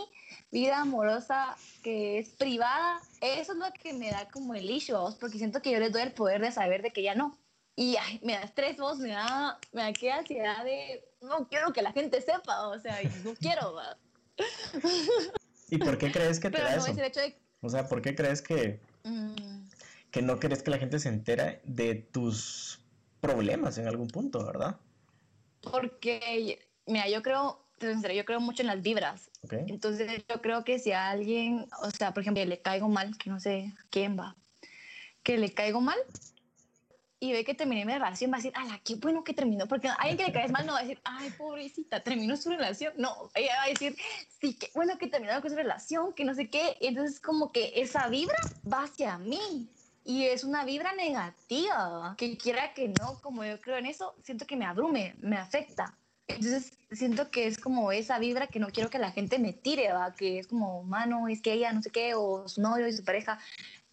vida 0.51 0.79
amorosa 0.79 1.55
que 1.83 2.19
es 2.19 2.29
privada, 2.29 2.99
eso 3.21 3.53
es 3.53 3.57
lo 3.57 3.65
que 3.73 3.93
me 3.93 4.11
da 4.11 4.27
como 4.29 4.53
el 4.53 4.69
issue, 4.69 4.95
vos, 4.95 5.15
porque 5.15 5.37
siento 5.37 5.61
que 5.61 5.71
yo 5.71 5.79
les 5.79 5.91
doy 5.91 6.03
el 6.03 6.13
poder 6.13 6.41
de 6.41 6.51
saber 6.51 6.81
de 6.81 6.91
que 6.91 7.03
ya 7.03 7.15
no. 7.15 7.37
Y 7.75 7.95
me 8.21 8.33
da 8.33 8.41
estrés, 8.41 8.77
vos, 8.77 8.99
me 8.99 9.09
da, 9.09 9.57
me 9.71 9.81
da 9.81 9.93
que 9.93 10.11
ansiedad 10.11 10.63
de, 10.63 11.03
no 11.21 11.47
quiero 11.47 11.71
que 11.71 11.81
la 11.81 11.91
gente 11.91 12.21
sepa, 12.21 12.67
o 12.67 12.79
sea, 12.79 12.99
no 13.23 13.33
quiero. 13.35 13.75
¿Y 15.69 15.77
por 15.77 15.97
qué 15.97 16.11
crees 16.11 16.39
que 16.39 16.49
te 16.49 16.61
da 16.61 16.75
eso? 16.75 16.93
O 17.61 17.69
sea, 17.69 17.87
¿por 17.87 18.01
qué 18.01 18.15
crees 18.15 18.41
que, 18.41 18.79
mm. 19.03 19.67
que 20.09 20.21
no 20.21 20.39
querés 20.39 20.63
que 20.63 20.71
la 20.71 20.79
gente 20.79 20.99
se 20.99 21.09
entere 21.09 21.61
de 21.63 21.95
tus 21.95 22.81
problemas 23.21 23.77
en 23.77 23.87
algún 23.87 24.07
punto, 24.07 24.43
verdad? 24.43 24.77
Porque, 25.61 26.67
mira, 26.87 27.07
yo 27.07 27.21
creo, 27.21 27.63
yo 27.79 28.25
creo 28.25 28.39
mucho 28.39 28.63
en 28.63 28.67
las 28.67 28.81
vibras. 28.81 29.29
Entonces, 29.51 30.23
yo 30.27 30.41
creo 30.41 30.63
que 30.63 30.79
si 30.79 30.91
a 30.91 31.09
alguien, 31.09 31.67
o 31.83 31.91
sea, 31.91 32.13
por 32.13 32.21
ejemplo, 32.21 32.43
le 32.43 32.61
caigo 32.61 32.89
mal, 32.89 33.17
que 33.17 33.29
no 33.29 33.39
sé 33.39 33.73
quién 33.91 34.17
va, 34.19 34.35
que 35.23 35.37
le 35.37 35.53
caigo 35.53 35.81
mal, 35.81 35.99
y 37.23 37.33
ve 37.33 37.45
que 37.45 37.53
terminé 37.53 37.85
mi 37.85 37.93
relación, 37.93 38.31
va 38.31 38.37
a 38.37 38.39
decir, 38.39 38.51
ala, 38.55 38.81
qué 38.83 38.95
bueno 38.95 39.23
que 39.23 39.35
terminó, 39.35 39.67
porque 39.67 39.87
alguien 39.89 40.17
que 40.17 40.25
le 40.25 40.31
caes 40.33 40.51
mal 40.51 40.65
no 40.65 40.73
va 40.73 40.79
a 40.79 40.81
decir, 40.81 40.99
ay, 41.03 41.29
pobrecita, 41.37 42.01
terminó 42.01 42.35
su 42.35 42.49
relación. 42.49 42.93
No, 42.97 43.29
ella 43.35 43.53
va 43.57 43.63
a 43.65 43.67
decir, 43.67 43.95
sí, 44.39 44.55
qué 44.55 44.71
bueno 44.73 44.97
que 44.97 45.05
terminó 45.05 45.39
con 45.39 45.51
su 45.51 45.55
relación, 45.55 46.13
que 46.13 46.25
no 46.25 46.33
sé 46.33 46.49
qué. 46.49 46.77
Entonces, 46.81 47.19
como 47.19 47.51
que 47.51 47.73
esa 47.75 48.07
vibra 48.07 48.39
va 48.71 48.85
hacia 48.85 49.19
mí. 49.19 49.69
Y 50.03 50.23
es 50.25 50.43
una 50.43 50.65
vibra 50.65 50.93
negativa, 50.93 52.15
que 52.17 52.35
quiera 52.37 52.73
que 52.73 52.87
no, 52.87 53.21
como 53.21 53.45
yo 53.45 53.61
creo 53.61 53.77
en 53.77 53.85
eso, 53.85 54.15
siento 54.23 54.47
que 54.47 54.55
me 54.55 54.65
abrume, 54.65 55.13
me 55.19 55.37
afecta. 55.37 55.95
Entonces, 56.27 56.73
siento 56.91 57.29
que 57.29 57.45
es 57.45 57.59
como 57.59 57.91
esa 57.91 58.17
vibra 58.17 58.47
que 58.47 58.59
no 58.59 58.69
quiero 58.69 58.89
que 58.89 58.97
la 58.97 59.11
gente 59.11 59.37
me 59.37 59.53
tire, 59.53 59.93
¿va? 59.93 60.15
que 60.15 60.39
es 60.39 60.47
como, 60.47 60.81
mano, 60.83 61.27
es 61.27 61.43
que 61.43 61.53
ella 61.53 61.71
no 61.71 61.83
sé 61.83 61.91
qué, 61.91 62.15
o 62.15 62.47
su 62.47 62.61
novio 62.61 62.87
y 62.87 62.93
su 62.93 63.03
pareja 63.03 63.37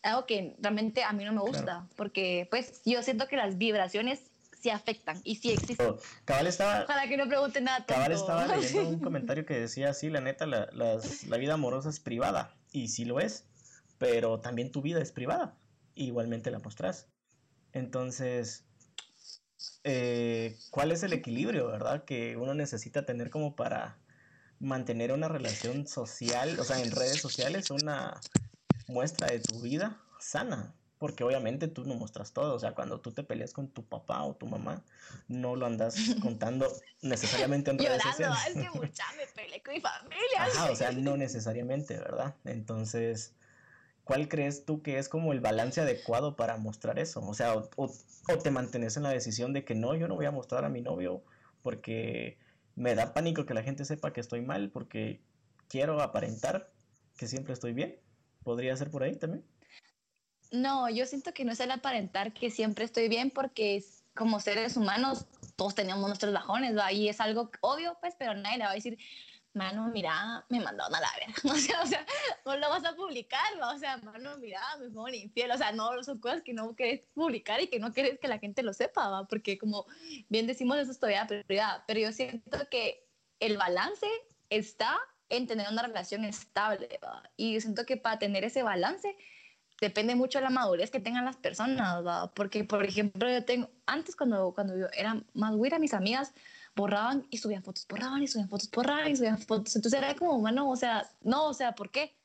algo 0.03 0.27
que 0.27 0.57
realmente 0.61 1.03
a 1.03 1.13
mí 1.13 1.25
no 1.25 1.33
me 1.33 1.41
gusta, 1.41 1.87
porque 1.97 2.47
pues 2.51 2.83
yo 2.85 3.03
siento 3.03 3.29
que 3.29 3.37
las 3.37 3.59
vibraciones 3.59 4.21
sí 4.61 4.71
afectan 4.71 5.21
y 5.25 5.37
sí 5.37 5.53
existen. 5.53 5.97
Cabal 6.25 6.47
estaba... 6.47 6.85
Ojalá 6.85 7.09
que 7.09 7.17
no 7.17 7.29
pregunte 7.29 7.61
nada. 7.61 7.85
Cabal 7.87 8.13
estaba 8.13 8.47
leyendo 8.47 8.89
un 8.89 9.01
comentario 9.01 9.47
que 9.47 9.59
decía, 9.59 9.93
sí, 9.95 10.11
la 10.11 10.21
neta, 10.21 10.47
la, 10.47 10.69
la 10.73 11.37
vida 11.37 11.55
amorosa 11.55 11.89
es 11.89 12.01
privada, 12.01 12.57
y 12.73 12.89
sí 12.89 13.05
lo 13.05 13.21
es, 13.21 13.45
pero 13.99 14.41
también 14.41 14.73
tu 14.73 14.83
vida 14.83 15.01
es 15.01 15.13
privada, 15.13 15.57
igualmente 15.95 16.51
la 16.51 16.59
mostrás. 16.59 17.09
Entonces, 17.73 18.65
eh, 19.85 20.57
¿cuál 20.71 20.93
es 20.93 21.03
el 21.03 21.13
equilibrio, 21.13 21.69
verdad? 21.69 22.05
Que 22.05 22.37
uno 22.37 22.55
necesita 22.55 23.05
tener 23.05 23.31
como 23.31 23.57
para 23.57 23.99
mantener 24.61 25.13
una 25.13 25.29
relación 25.29 25.87
social, 25.87 26.59
o 26.59 26.65
sea, 26.65 26.81
en 26.81 26.91
redes 26.91 27.21
sociales, 27.21 27.71
una 27.71 28.21
muestra 28.89 29.29
de 29.29 29.41
tu 29.41 29.61
vida 29.61 30.01
sana. 30.19 30.75
Porque 30.99 31.23
obviamente 31.23 31.69
tú 31.69 31.85
no 31.85 31.95
muestras 31.95 32.33
todo. 32.33 32.55
O 32.55 32.59
sea, 32.59 32.75
cuando 32.75 33.01
tú 33.01 33.13
te 33.13 33.23
peleas 33.23 33.53
con 33.53 33.69
tu 33.69 33.85
papá 33.85 34.25
o 34.25 34.35
tu 34.35 34.47
mamá, 34.47 34.83
no 35.29 35.55
lo 35.55 35.67
andas 35.67 35.95
contando 36.23 36.67
necesariamente 37.03 37.71
en 37.71 37.79
redes 37.79 38.03
sociales. 38.03 38.39
es 38.49 38.55
que 38.55 38.71
mucha 38.77 39.05
me 39.17 39.27
peleé 39.29 39.63
con 39.63 39.75
mi 39.75 39.81
familia. 39.81 40.71
o 40.73 40.75
sea, 40.75 40.91
no 40.91 41.17
necesariamente, 41.17 41.97
¿verdad? 41.99 42.35
Entonces, 42.45 43.33
¿cuál 44.03 44.27
crees 44.27 44.65
tú 44.65 44.83
que 44.83 44.99
es 44.99 45.09
como 45.09 45.33
el 45.33 45.39
balance 45.39 45.81
adecuado 45.81 46.35
para 46.35 46.57
mostrar 46.57 46.99
eso? 46.99 47.21
O 47.21 47.35
sea, 47.35 47.55
o, 47.55 47.71
o 47.77 48.39
te 48.39 48.51
mantienes 48.51 48.97
en 48.97 49.05
la 49.05 49.11
decisión 49.11 49.53
de 49.53 49.65
que 49.65 49.77
no, 49.77 49.95
yo 49.95 50.09
no 50.09 50.17
voy 50.17 50.27
a 50.27 50.33
mostrar 50.33 50.65
a 50.65 50.69
mi 50.69 50.83
novio 50.83 51.23
porque 51.63 52.39
me 52.75 52.97
da 52.97 53.15
pánico 53.15 53.47
que 53.47 53.55
la 53.55 53.63
gente 53.63 53.85
sepa 53.85 54.13
que 54.13 54.21
estoy 54.21 54.43
mal 54.43 54.71
porque 54.71 55.21
quiero 55.69 56.03
aparentar 56.03 56.73
que 57.17 57.29
siempre 57.29 57.53
estoy 57.53 57.73
bien 57.73 58.01
¿Podría 58.43 58.77
ser 58.77 58.91
por 58.91 59.03
ahí 59.03 59.17
también? 59.17 59.45
No, 60.51 60.89
yo 60.89 61.05
siento 61.07 61.35
que 61.35 61.45
no 61.45 61.53
es 61.53 61.61
el 61.61 61.71
aparentar 61.71 62.33
que 62.33 62.51
siempre 62.51 62.85
estoy 62.85 63.09
bien 63.09 63.31
porque 63.31 63.85
como 64.15 64.41
seres 64.41 64.77
humanos 64.77 65.27
todos 65.57 65.75
tenemos 65.75 66.07
nuestros 66.07 66.33
bajones, 66.33 66.77
¿va? 66.77 66.93
Y 66.93 67.09
es 67.09 67.21
algo 67.21 67.51
obvio, 67.61 67.97
pues, 68.01 68.15
pero 68.19 68.35
nadie 68.35 68.59
le 68.59 68.65
va 68.65 68.71
a 68.71 68.75
decir, 68.75 68.99
mano, 69.55 69.89
mira, 69.89 70.45
me 70.49 70.61
mandaron 70.61 70.95
a 70.95 71.01
la 71.01 71.09
verga. 71.19 71.35
O 71.53 71.57
sea, 71.57 71.83
o 71.83 71.87
sea, 71.87 72.07
no 72.47 72.57
lo 72.57 72.69
vas 72.71 72.85
a 72.85 72.95
publicar, 72.95 73.61
¿va? 73.61 73.75
O 73.75 73.79
sea, 73.79 73.97
mano, 73.99 74.39
mira, 74.39 74.61
me 74.81 74.89
pongo 74.89 75.09
infiel. 75.09 75.51
O 75.51 75.59
sea, 75.59 75.73
no, 75.73 76.03
son 76.03 76.19
cosas 76.21 76.43
que 76.43 76.55
no 76.55 76.75
querés 76.75 77.03
publicar 77.13 77.61
y 77.61 77.69
que 77.69 77.79
no 77.79 77.93
querés 77.93 78.19
que 78.19 78.29
la 78.29 78.39
gente 78.39 78.63
lo 78.63 78.73
sepa, 78.73 79.09
¿va? 79.09 79.27
Porque 79.27 79.59
como 79.59 79.87
bien 80.29 80.47
decimos, 80.47 80.79
eso 80.79 80.93
es 80.93 80.99
todavía 80.99 81.27
prioridad. 81.27 81.85
Pero 81.87 82.01
yo 82.01 82.13
siento 82.13 82.59
que 82.71 83.07
el 83.41 83.57
balance 83.57 84.07
está 84.51 84.99
en 85.29 85.47
tener 85.47 85.69
una 85.71 85.83
relación 85.83 86.25
estable. 86.25 87.01
Y 87.37 87.61
siento 87.61 87.85
que 87.85 87.97
para 87.97 88.19
tener 88.19 88.45
ese 88.45 88.63
balance 88.63 89.17
depende 89.81 90.15
mucho 90.15 90.39
de 90.39 90.45
la 90.45 90.51
madurez 90.51 90.91
que 90.91 91.01
tengan 91.01 91.25
las 91.25 91.37
personas, 91.37 92.03
porque 92.35 92.65
por 92.65 92.85
ejemplo 92.85 93.31
yo 93.31 93.45
tengo, 93.45 93.71
antes 93.87 94.17
cuando, 94.17 94.53
cuando 94.53 94.77
yo 94.77 94.87
era 94.93 95.23
más 95.35 95.55
güera, 95.55 95.79
mis 95.79 95.95
amigas 95.95 96.33
borraban 96.75 97.27
y 97.31 97.39
subían 97.39 97.63
fotos, 97.63 97.87
borraban 97.89 98.23
y 98.23 98.29
subían 98.29 98.49
fotos, 98.49 98.71
borraban 98.71 99.11
y 99.11 99.17
subían 99.17 99.39
fotos, 99.39 99.77
entonces 99.77 100.01
era 100.01 100.15
como, 100.15 100.39
bueno, 100.41 100.69
o 100.69 100.77
sea, 100.77 101.09
no, 101.23 101.47
o 101.47 101.55
sea, 101.55 101.75
¿por 101.75 101.91
qué? 101.91 102.17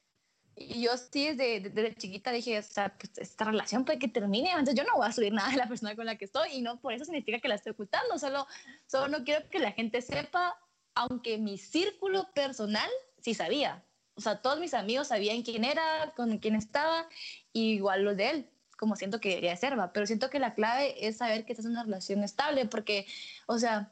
Y 0.55 0.83
yo 0.83 0.95
sí 0.97 1.33
desde, 1.33 1.69
desde 1.71 1.95
chiquita 1.95 2.31
dije, 2.31 2.59
o 2.59 2.63
sea, 2.63 2.95
pues 2.95 3.17
esta 3.17 3.45
relación 3.45 3.85
puede 3.85 3.97
que 3.97 4.07
termine, 4.07 4.51
entonces 4.51 4.75
yo 4.75 4.83
no 4.83 4.95
voy 4.95 5.07
a 5.07 5.11
subir 5.11 5.33
nada 5.33 5.49
de 5.49 5.57
la 5.57 5.67
persona 5.67 5.95
con 5.95 6.05
la 6.05 6.15
que 6.15 6.25
estoy 6.25 6.53
y 6.53 6.61
no 6.61 6.79
por 6.79 6.93
eso 6.93 7.05
significa 7.05 7.39
que 7.39 7.47
la 7.47 7.55
estoy 7.55 7.71
ocultando, 7.71 8.17
solo, 8.19 8.47
solo 8.87 9.07
no 9.07 9.23
quiero 9.23 9.47
que 9.49 9.59
la 9.59 9.71
gente 9.71 10.01
sepa 10.01 10.55
aunque 10.95 11.37
mi 11.37 11.57
círculo 11.57 12.31
personal 12.33 12.89
sí 13.21 13.33
sabía. 13.33 13.83
O 14.15 14.21
sea, 14.21 14.41
todos 14.41 14.59
mis 14.59 14.73
amigos 14.73 15.07
sabían 15.07 15.41
quién 15.41 15.63
era, 15.63 16.13
con 16.15 16.37
quién 16.37 16.55
estaba, 16.55 17.07
igual 17.51 18.03
los 18.03 18.17
de 18.17 18.29
él, 18.29 18.49
como 18.77 18.95
siento 18.95 19.19
que 19.19 19.29
debería 19.29 19.55
ser, 19.55 19.79
¿va? 19.79 19.91
Pero 19.91 20.05
siento 20.05 20.29
que 20.29 20.39
la 20.39 20.53
clave 20.53 21.07
es 21.07 21.17
saber 21.17 21.45
que 21.45 21.53
estás 21.53 21.65
en 21.65 21.71
una 21.71 21.83
relación 21.83 22.23
estable, 22.23 22.65
porque, 22.65 23.07
o 23.47 23.57
sea, 23.57 23.91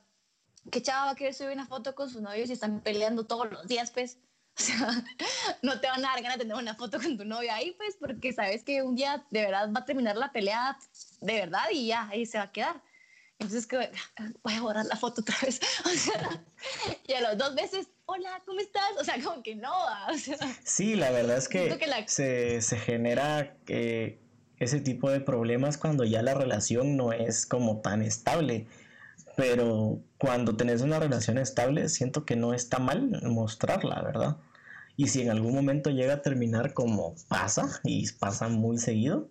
¿qué 0.71 0.81
chava 0.81 1.05
va 1.05 1.11
a 1.11 1.15
querer 1.15 1.33
subir 1.33 1.53
una 1.53 1.65
foto 1.65 1.95
con 1.95 2.09
su 2.09 2.21
novio 2.21 2.45
si 2.45 2.53
están 2.53 2.81
peleando 2.81 3.25
todos 3.25 3.51
los 3.51 3.67
días, 3.67 3.91
pues? 3.91 4.19
O 4.59 4.63
sea, 4.63 5.03
no 5.61 5.79
te 5.79 5.87
van 5.87 6.03
a 6.03 6.09
dar 6.09 6.21
ganas 6.21 6.37
de 6.37 6.43
tener 6.43 6.57
una 6.57 6.75
foto 6.75 6.99
con 6.99 7.17
tu 7.17 7.23
novio 7.23 7.51
ahí, 7.53 7.71
pues, 7.77 7.95
porque 7.95 8.33
sabes 8.33 8.63
que 8.65 8.83
un 8.83 8.95
día 8.95 9.25
de 9.31 9.43
verdad 9.43 9.71
va 9.71 9.79
a 9.79 9.85
terminar 9.85 10.17
la 10.17 10.33
pelea 10.33 10.77
de 11.21 11.33
verdad 11.33 11.63
y 11.71 11.87
ya, 11.87 12.09
ahí 12.09 12.25
se 12.25 12.37
va 12.37 12.43
a 12.43 12.51
quedar. 12.51 12.83
Entonces, 13.41 13.65
que 13.65 13.89
voy 14.43 14.53
a 14.53 14.61
borrar 14.61 14.85
la 14.85 14.95
foto 14.95 15.21
otra 15.21 15.35
vez. 15.41 15.59
O 15.85 15.89
sea, 15.89 16.43
y 17.07 17.13
a 17.13 17.21
los 17.21 17.37
dos 17.39 17.55
veces, 17.55 17.87
hola, 18.05 18.41
¿cómo 18.45 18.59
estás? 18.59 18.91
O 18.99 19.03
sea, 19.03 19.15
como 19.21 19.41
que 19.41 19.55
no. 19.55 19.73
O 20.09 20.17
sea, 20.17 20.37
sí, 20.63 20.95
la 20.95 21.09
verdad 21.09 21.37
es 21.37 21.49
que, 21.49 21.75
se, 22.05 22.61
se, 22.61 22.77
genera 22.77 23.57
eh, 23.67 24.19
ese 24.59 24.79
tipo 24.79 25.09
de 25.09 25.21
problemas 25.21 25.79
cuando 25.79 26.03
ya 26.03 26.21
la 26.21 26.35
relación 26.35 26.95
no 26.95 27.13
es 27.13 27.47
como 27.47 27.81
tan 27.81 28.03
estable. 28.03 28.67
Pero 29.35 30.03
cuando 30.19 30.55
tenés 30.55 30.81
una 30.81 30.99
relación 30.99 31.39
estable, 31.39 31.89
siento 31.89 32.25
que 32.25 32.35
no 32.35 32.53
está 32.53 32.77
mal 32.77 33.21
mostrarla, 33.23 34.03
¿verdad? 34.03 34.37
Y 34.97 35.07
si 35.07 35.21
en 35.21 35.31
algún 35.31 35.55
momento 35.55 35.89
llega 35.89 36.13
a 36.13 36.21
terminar 36.21 36.73
como 36.73 37.15
pasa, 37.27 37.81
y 37.83 38.11
pasa 38.11 38.49
muy 38.49 38.77
seguido, 38.77 39.29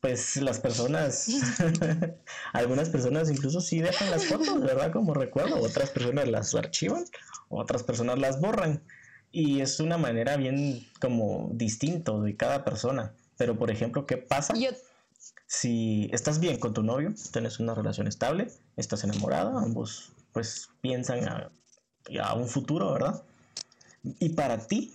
pues 0.00 0.36
las 0.36 0.60
personas, 0.60 1.28
algunas 2.52 2.88
personas 2.88 3.30
incluso 3.30 3.60
sí 3.60 3.80
dejan 3.80 4.10
las 4.10 4.26
fotos, 4.26 4.60
¿verdad? 4.60 4.92
Como 4.92 5.14
recuerdo, 5.14 5.60
otras 5.60 5.90
personas 5.90 6.28
las 6.28 6.54
archivan, 6.54 7.04
otras 7.48 7.82
personas 7.82 8.18
las 8.18 8.40
borran. 8.40 8.82
Y 9.30 9.60
es 9.60 9.80
una 9.80 9.98
manera 9.98 10.36
bien 10.36 10.86
como 11.00 11.50
distinto 11.52 12.22
de 12.22 12.36
cada 12.36 12.64
persona. 12.64 13.14
Pero, 13.36 13.58
por 13.58 13.70
ejemplo, 13.70 14.06
¿qué 14.06 14.16
pasa? 14.16 14.54
Si 15.46 16.08
estás 16.12 16.38
bien 16.38 16.58
con 16.58 16.72
tu 16.72 16.82
novio, 16.82 17.14
tienes 17.32 17.58
una 17.58 17.74
relación 17.74 18.06
estable, 18.06 18.48
estás 18.76 19.02
enamorada, 19.04 19.60
ambos 19.60 20.12
pues 20.32 20.68
piensan 20.80 21.28
a, 21.28 21.50
a 22.22 22.34
un 22.34 22.48
futuro, 22.48 22.92
¿verdad? 22.92 23.22
Y 24.18 24.30
para 24.30 24.58
ti, 24.58 24.94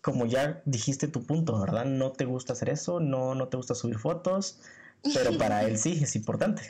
como 0.00 0.26
ya 0.26 0.62
dijiste 0.64 1.08
tu 1.08 1.24
punto, 1.24 1.58
¿verdad? 1.60 1.84
No 1.84 2.12
te 2.12 2.24
gusta 2.24 2.54
hacer 2.54 2.70
eso, 2.70 3.00
no, 3.00 3.34
no 3.34 3.48
te 3.48 3.56
gusta 3.56 3.74
subir 3.74 3.98
fotos, 3.98 4.60
pero 5.14 5.36
para 5.36 5.62
él 5.64 5.78
sí 5.78 5.98
es 6.02 6.16
importante. 6.16 6.62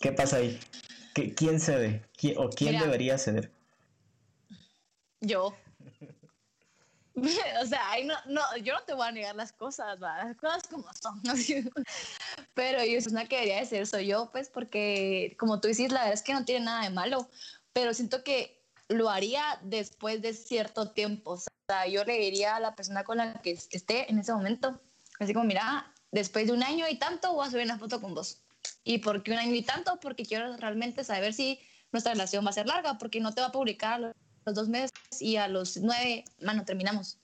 ¿Qué 0.00 0.12
pasa 0.12 0.36
ahí? 0.36 0.58
¿Quién 1.36 1.60
cede? 1.60 2.04
¿O 2.36 2.50
quién 2.50 2.78
debería 2.78 3.18
ceder? 3.18 3.52
Yo. 5.20 5.54
o 7.62 7.66
sea, 7.66 7.82
no, 8.04 8.14
no, 8.26 8.42
yo 8.62 8.74
no 8.74 8.82
te 8.82 8.94
voy 8.94 9.06
a 9.06 9.12
negar 9.12 9.36
las 9.36 9.52
cosas, 9.52 10.00
las 10.00 10.36
cosas 10.36 10.62
como 10.68 10.86
son. 11.00 11.22
Pero 12.54 12.84
yo 12.84 12.98
es 12.98 13.06
una 13.06 13.26
que 13.26 13.36
debería 13.36 13.60
de 13.60 13.66
ser 13.66 13.86
soy 13.86 14.08
yo, 14.08 14.30
pues, 14.32 14.48
porque 14.48 15.36
como 15.38 15.60
tú 15.60 15.68
dices, 15.68 15.92
la 15.92 16.00
verdad 16.00 16.14
es 16.14 16.22
que 16.22 16.34
no 16.34 16.44
tiene 16.44 16.64
nada 16.64 16.82
de 16.82 16.90
malo, 16.90 17.28
pero 17.72 17.92
siento 17.92 18.22
que 18.22 18.62
lo 18.88 19.10
haría 19.10 19.58
después 19.62 20.22
de 20.22 20.34
cierto 20.34 20.92
tiempo. 20.92 21.40
Sea, 21.66 21.86
yo 21.86 22.04
le 22.04 22.18
diría 22.18 22.56
a 22.56 22.60
la 22.60 22.74
persona 22.74 23.04
con 23.04 23.16
la 23.16 23.40
que 23.40 23.52
esté 23.52 24.10
en 24.10 24.18
ese 24.18 24.34
momento, 24.34 24.80
así 25.18 25.32
como, 25.32 25.46
mira, 25.46 25.90
después 26.12 26.46
de 26.46 26.52
un 26.52 26.62
año 26.62 26.86
y 26.88 26.98
tanto 26.98 27.32
voy 27.32 27.46
a 27.46 27.50
subir 27.50 27.64
una 27.64 27.78
foto 27.78 28.02
con 28.02 28.14
vos. 28.14 28.42
¿Y 28.84 28.98
por 28.98 29.22
qué 29.22 29.32
un 29.32 29.38
año 29.38 29.54
y 29.54 29.62
tanto? 29.62 29.98
Porque 30.00 30.26
quiero 30.26 30.54
realmente 30.58 31.04
saber 31.04 31.32
si 31.32 31.58
nuestra 31.90 32.12
relación 32.12 32.44
va 32.44 32.50
a 32.50 32.52
ser 32.52 32.66
larga, 32.66 32.98
porque 32.98 33.18
no 33.20 33.32
te 33.32 33.40
va 33.40 33.46
a 33.46 33.52
publicar 33.52 34.14
los 34.44 34.54
dos 34.54 34.68
meses 34.68 34.92
y 35.20 35.36
a 35.36 35.48
los 35.48 35.78
nueve, 35.78 36.24
mano, 36.40 36.66
terminamos. 36.66 37.18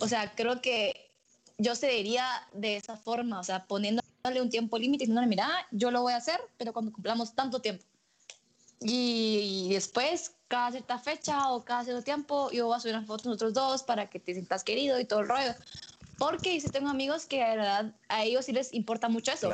O 0.00 0.06
sea, 0.06 0.34
creo 0.34 0.60
que 0.60 1.10
yo 1.56 1.74
se 1.74 1.88
diría 1.88 2.26
de 2.52 2.76
esa 2.76 2.98
forma, 2.98 3.40
o 3.40 3.44
sea, 3.44 3.64
poniéndole 3.64 4.42
un 4.42 4.50
tiempo 4.50 4.78
límite, 4.78 5.04
diciéndole, 5.04 5.28
mira, 5.28 5.48
yo 5.70 5.90
lo 5.90 6.02
voy 6.02 6.12
a 6.12 6.16
hacer, 6.16 6.38
pero 6.58 6.74
cuando 6.74 6.92
cumplamos 6.92 7.34
tanto 7.34 7.60
tiempo. 7.62 7.84
Y 8.80 9.47
después, 9.72 10.32
cada 10.48 10.70
cierta 10.70 10.98
fecha 10.98 11.50
o 11.50 11.64
cada 11.64 11.84
cierto 11.84 12.02
tiempo, 12.02 12.50
yo 12.50 12.66
voy 12.66 12.76
a 12.76 12.80
subir 12.80 12.94
una 12.94 13.06
foto 13.06 13.28
nosotros 13.28 13.54
dos 13.54 13.82
para 13.82 14.08
que 14.08 14.20
te 14.20 14.32
sientas 14.32 14.64
querido 14.64 14.98
y 15.00 15.04
todo 15.04 15.20
el 15.20 15.28
rollo. 15.28 15.54
Porque 16.18 16.60
si 16.60 16.68
tengo 16.68 16.88
amigos 16.88 17.26
que 17.26 17.38
de 17.38 17.56
verdad 17.56 17.94
a 18.08 18.24
ellos 18.24 18.44
sí 18.44 18.52
les 18.52 18.72
importa 18.74 19.08
mucho 19.08 19.32
eso. 19.32 19.52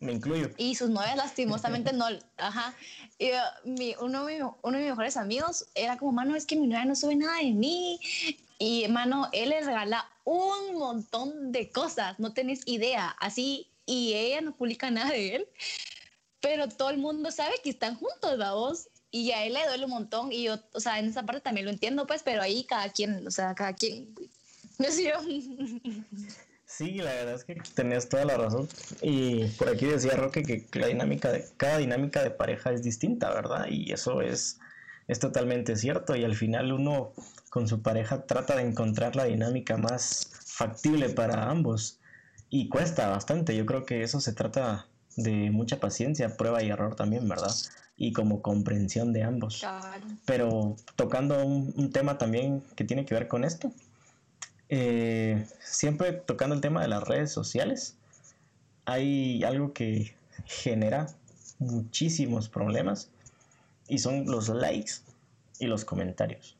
me 0.00 0.12
incluyo. 0.12 0.50
Y 0.56 0.74
sus 0.74 0.90
novias 0.90 1.16
lastimosamente 1.16 1.92
no. 1.92 2.06
Ajá. 2.36 2.74
Y, 3.18 3.30
uh, 3.30 3.36
mi, 3.64 3.94
uno, 4.00 4.24
de 4.26 4.42
uno 4.42 4.76
de 4.76 4.82
mis 4.82 4.90
mejores 4.90 5.16
amigos 5.16 5.66
era 5.74 5.96
como, 5.96 6.12
mano, 6.12 6.36
es 6.36 6.46
que 6.46 6.56
mi 6.56 6.66
novia 6.66 6.84
no 6.84 6.94
sube 6.94 7.16
nada 7.16 7.38
de 7.38 7.52
mí. 7.52 8.00
Y, 8.58 8.86
mano, 8.88 9.28
él 9.32 9.50
le 9.50 9.60
regala 9.60 10.08
un 10.24 10.78
montón 10.78 11.52
de 11.52 11.70
cosas, 11.70 12.18
no 12.18 12.32
tenés 12.32 12.62
idea. 12.66 13.16
Así, 13.18 13.68
y 13.86 14.14
ella 14.14 14.40
no 14.40 14.54
publica 14.54 14.90
nada 14.90 15.10
de 15.10 15.36
él 15.36 15.48
pero 16.44 16.68
todo 16.68 16.90
el 16.90 16.98
mundo 16.98 17.30
sabe 17.30 17.54
que 17.62 17.70
están 17.70 17.96
juntos, 17.96 18.36
vos 18.36 18.88
Y 19.14 19.30
a 19.30 19.44
él 19.44 19.54
le 19.54 19.64
duele 19.68 19.84
un 19.84 19.92
montón 19.92 20.32
y 20.32 20.42
yo, 20.42 20.58
o 20.72 20.80
sea, 20.80 20.98
en 20.98 21.06
esa 21.06 21.22
parte 21.22 21.40
también 21.40 21.66
lo 21.66 21.70
entiendo, 21.70 22.04
pues, 22.04 22.24
pero 22.24 22.42
ahí 22.42 22.64
cada 22.64 22.88
quien, 22.90 23.24
o 23.24 23.30
sea, 23.30 23.54
cada 23.54 23.72
quien, 23.72 24.12
¿no 24.80 24.86
sé 24.90 25.04
yo? 25.04 25.20
Sí, 26.66 26.94
la 26.94 27.12
verdad 27.12 27.34
es 27.36 27.44
que 27.44 27.54
tenías 27.76 28.08
toda 28.08 28.24
la 28.24 28.36
razón. 28.36 28.68
Y 29.02 29.44
por 29.50 29.68
aquí 29.68 29.86
decía 29.86 30.16
Roque 30.16 30.42
que 30.42 30.66
la 30.80 30.88
dinámica 30.88 31.30
de, 31.30 31.46
cada 31.56 31.78
dinámica 31.78 32.24
de 32.24 32.32
pareja 32.32 32.72
es 32.72 32.82
distinta, 32.82 33.32
¿verdad? 33.32 33.66
Y 33.70 33.92
eso 33.92 34.20
es, 34.20 34.58
es 35.06 35.20
totalmente 35.20 35.76
cierto. 35.76 36.16
Y 36.16 36.24
al 36.24 36.34
final 36.34 36.72
uno 36.72 37.12
con 37.50 37.68
su 37.68 37.82
pareja 37.82 38.26
trata 38.26 38.56
de 38.56 38.62
encontrar 38.62 39.14
la 39.14 39.26
dinámica 39.26 39.76
más 39.76 40.28
factible 40.44 41.10
para 41.10 41.48
ambos. 41.48 42.00
Y 42.50 42.68
cuesta 42.68 43.10
bastante. 43.10 43.54
Yo 43.54 43.64
creo 43.64 43.84
que 43.84 44.02
eso 44.02 44.18
se 44.18 44.32
trata 44.32 44.88
de 45.14 45.52
mucha 45.52 45.78
paciencia, 45.78 46.36
prueba 46.36 46.64
y 46.64 46.70
error 46.70 46.96
también, 46.96 47.28
¿verdad? 47.28 47.54
Y 47.96 48.12
como 48.12 48.42
comprensión 48.42 49.12
de 49.12 49.22
ambos. 49.22 49.64
Pero 50.24 50.76
tocando 50.96 51.44
un, 51.44 51.90
tema 51.92 52.18
también 52.18 52.62
que 52.74 52.84
tiene 52.84 53.04
que 53.04 53.14
ver 53.14 53.28
con 53.28 53.44
esto, 53.44 53.72
eh, 54.68 55.46
siempre 55.60 56.12
tocando 56.12 56.54
el 56.54 56.60
tema 56.60 56.82
de 56.82 56.88
las 56.88 57.04
redes 57.04 57.30
sociales, 57.30 57.96
hay 58.84 59.44
algo 59.44 59.72
que 59.72 60.14
genera 60.44 61.06
muchísimos 61.58 62.48
problemas 62.48 63.10
y 63.88 63.98
son 63.98 64.26
los 64.26 64.48
likes 64.48 64.92
y 65.58 65.66
los 65.66 65.84
comentarios. 65.84 66.56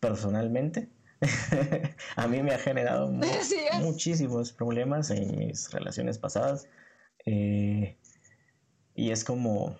Personalmente, 0.00 0.88
a 2.16 2.26
mí 2.26 2.42
me 2.42 2.54
ha 2.54 2.58
generado 2.58 3.10
muchísimos 3.80 4.52
problemas 4.52 5.10
en 5.10 5.38
mis 5.38 5.70
relaciones 5.70 6.18
pasadas 6.18 6.66
eh, 7.26 7.96
y 8.94 9.10
es 9.10 9.24
como 9.24 9.76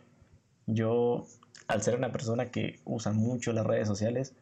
yo, 0.74 1.26
al 1.68 1.82
ser 1.82 1.96
una 1.96 2.12
persona 2.12 2.50
que 2.50 2.80
usa 2.84 3.12
mucho 3.12 3.52
las 3.52 3.66
redes 3.66 3.88
sociales, 3.88 4.34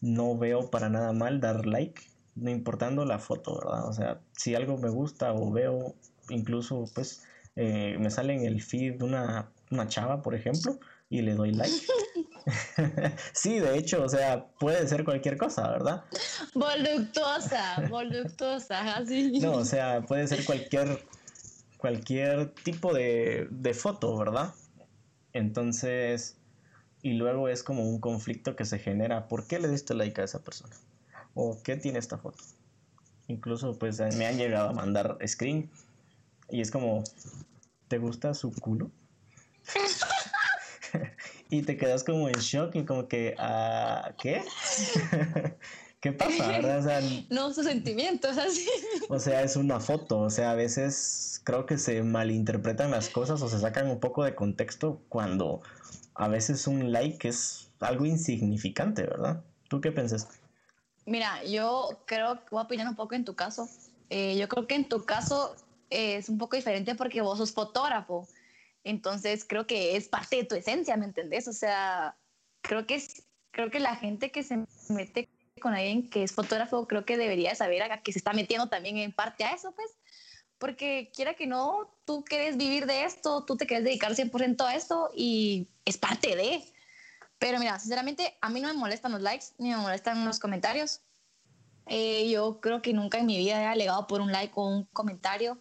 no 0.00 0.36
veo 0.36 0.70
para 0.70 0.88
nada 0.88 1.12
mal 1.12 1.40
dar 1.40 1.66
like, 1.66 2.02
no 2.34 2.50
importando 2.50 3.04
la 3.04 3.18
foto, 3.18 3.58
¿verdad? 3.58 3.88
O 3.88 3.92
sea, 3.92 4.20
si 4.36 4.54
algo 4.54 4.78
me 4.78 4.88
gusta 4.88 5.32
o 5.32 5.50
veo, 5.50 5.94
incluso 6.28 6.84
pues 6.94 7.22
eh, 7.56 7.96
me 7.98 8.10
sale 8.10 8.34
en 8.34 8.44
el 8.44 8.62
feed 8.62 8.98
de 8.98 9.04
una, 9.04 9.50
una 9.70 9.86
chava, 9.88 10.22
por 10.22 10.34
ejemplo, 10.34 10.78
y 11.10 11.22
le 11.22 11.34
doy 11.34 11.52
like. 11.52 11.72
sí, 13.32 13.58
de 13.58 13.78
hecho, 13.78 14.02
o 14.02 14.08
sea, 14.08 14.46
puede 14.58 14.86
ser 14.88 15.04
cualquier 15.04 15.36
cosa, 15.36 15.70
¿verdad? 15.70 16.04
Voluptuosa, 16.54 17.82
voluptuosa, 17.90 18.96
así. 18.96 19.38
No, 19.40 19.52
o 19.52 19.64
sea, 19.64 20.02
puede 20.02 20.26
ser 20.26 20.44
cualquier 20.44 21.04
cualquier 21.76 22.50
tipo 22.62 22.94
de, 22.94 23.48
foto, 23.74 24.16
¿verdad? 24.16 24.54
Entonces, 25.32 26.36
y 27.02 27.14
luego 27.14 27.48
es 27.48 27.62
como 27.62 27.88
un 27.88 28.00
conflicto 28.00 28.56
que 28.56 28.64
se 28.64 28.78
genera. 28.78 29.28
¿Por 29.28 29.46
qué 29.46 29.58
le 29.58 29.68
diste 29.68 29.94
like 29.94 30.20
a 30.20 30.24
esa 30.24 30.42
persona? 30.42 30.74
¿O 31.34 31.62
qué 31.62 31.76
tiene 31.76 31.98
esta 31.98 32.18
foto? 32.18 32.42
Incluso 33.28 33.78
pues 33.78 34.00
me 34.16 34.26
han 34.26 34.36
llegado 34.36 34.68
a 34.68 34.72
mandar 34.72 35.18
screen 35.26 35.70
y 36.50 36.60
es 36.60 36.70
como, 36.70 37.04
¿te 37.88 37.98
gusta 37.98 38.34
su 38.34 38.52
culo? 38.52 38.90
y 41.50 41.62
te 41.62 41.76
quedas 41.76 42.04
como 42.04 42.28
en 42.28 42.34
shock 42.34 42.74
y 42.76 42.84
como 42.84 43.08
que, 43.08 43.34
¿ah, 43.38 44.12
¿qué? 44.20 44.42
¿Qué 46.02 46.12
pasa? 46.12 46.48
¿verdad? 46.48 47.00
no, 47.30 47.54
sus 47.54 47.64
sentimientos 47.64 48.36
así. 48.36 48.68
O 49.08 49.20
sea, 49.20 49.42
es 49.42 49.54
una 49.54 49.78
foto, 49.78 50.18
o 50.18 50.30
sea, 50.30 50.50
a 50.50 50.54
veces 50.54 51.40
creo 51.44 51.64
que 51.64 51.78
se 51.78 52.02
malinterpretan 52.02 52.90
las 52.90 53.08
cosas 53.08 53.40
o 53.40 53.48
se 53.48 53.60
sacan 53.60 53.88
un 53.88 54.00
poco 54.00 54.24
de 54.24 54.34
contexto 54.34 55.00
cuando 55.08 55.62
a 56.14 56.26
veces 56.26 56.66
un 56.66 56.90
like 56.92 57.28
es 57.28 57.70
algo 57.78 58.04
insignificante, 58.04 59.02
¿verdad? 59.02 59.44
¿Tú 59.68 59.80
qué 59.80 59.92
piensas? 59.92 60.28
Mira, 61.06 61.44
yo 61.44 62.02
creo 62.04 62.44
que 62.44 62.50
voy 62.50 62.60
a 62.60 62.64
opinar 62.64 62.88
un 62.88 62.96
poco 62.96 63.14
en 63.14 63.24
tu 63.24 63.36
caso. 63.36 63.68
Eh, 64.10 64.36
yo 64.36 64.48
creo 64.48 64.66
que 64.66 64.74
en 64.74 64.88
tu 64.88 65.04
caso 65.04 65.54
es 65.88 66.28
un 66.28 66.36
poco 66.36 66.56
diferente 66.56 66.96
porque 66.96 67.22
vos 67.22 67.38
sos 67.38 67.52
fotógrafo. 67.52 68.26
Entonces 68.82 69.44
creo 69.44 69.68
que 69.68 69.96
es 69.96 70.08
parte 70.08 70.34
de 70.36 70.44
tu 70.44 70.56
esencia, 70.56 70.96
¿me 70.96 71.04
entendés? 71.04 71.46
O 71.46 71.52
sea, 71.52 72.16
creo 72.60 72.88
que 72.88 72.96
es, 72.96 73.22
creo 73.52 73.70
que 73.70 73.78
la 73.78 73.94
gente 73.94 74.32
que 74.32 74.42
se 74.42 74.64
mete 74.88 75.28
con 75.62 75.74
alguien 75.74 76.10
que 76.10 76.24
es 76.24 76.32
fotógrafo, 76.32 76.86
creo 76.86 77.06
que 77.06 77.16
debería 77.16 77.54
saber 77.54 77.82
a 77.82 78.02
que 78.02 78.12
se 78.12 78.18
está 78.18 78.32
metiendo 78.32 78.68
también 78.68 78.98
en 78.98 79.12
parte 79.12 79.44
a 79.44 79.52
eso, 79.52 79.72
pues, 79.72 79.88
porque 80.58 81.10
quiera 81.14 81.34
que 81.34 81.46
no, 81.46 81.96
tú 82.04 82.24
quieres 82.24 82.56
vivir 82.56 82.86
de 82.86 83.04
esto, 83.04 83.44
tú 83.44 83.56
te 83.56 83.66
quieres 83.66 83.84
dedicar 83.84 84.14
100% 84.14 84.64
a 84.66 84.74
esto 84.74 85.10
y 85.14 85.68
es 85.84 85.98
parte 85.98 86.36
de. 86.36 86.62
Pero 87.38 87.58
mira, 87.58 87.78
sinceramente, 87.78 88.36
a 88.40 88.48
mí 88.48 88.60
no 88.60 88.68
me 88.68 88.74
molestan 88.74 89.12
los 89.12 89.22
likes 89.22 89.46
ni 89.58 89.70
me 89.70 89.76
molestan 89.76 90.24
los 90.24 90.38
comentarios. 90.38 91.00
Eh, 91.86 92.28
yo 92.30 92.60
creo 92.60 92.82
que 92.82 92.92
nunca 92.92 93.18
en 93.18 93.26
mi 93.26 93.38
vida 93.38 93.60
he 93.60 93.66
alegado 93.66 94.06
por 94.06 94.20
un 94.20 94.30
like 94.30 94.52
o 94.54 94.66
un 94.66 94.84
comentario, 94.92 95.58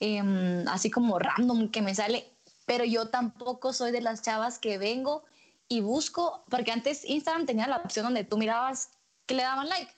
em, 0.00 0.66
así 0.68 0.90
como 0.90 1.18
random 1.18 1.70
que 1.70 1.82
me 1.82 1.94
sale. 1.94 2.36
pero 2.66 2.84
yo 2.84 3.08
tampoco 3.08 3.72
soy 3.72 3.90
de 3.90 4.00
las 4.00 4.22
chavas 4.22 4.60
que 4.60 4.78
vengo 4.78 5.24
y 5.68 5.80
busco, 5.80 6.44
porque 6.48 6.70
antes 6.70 7.04
Instagram 7.04 7.44
tenía 7.44 7.66
la 7.66 7.78
opción 7.78 8.04
donde 8.04 8.22
tú 8.22 8.38
mirabas 8.38 8.90
que 9.30 9.36
le 9.36 9.44
daban 9.44 9.68
like. 9.68 9.92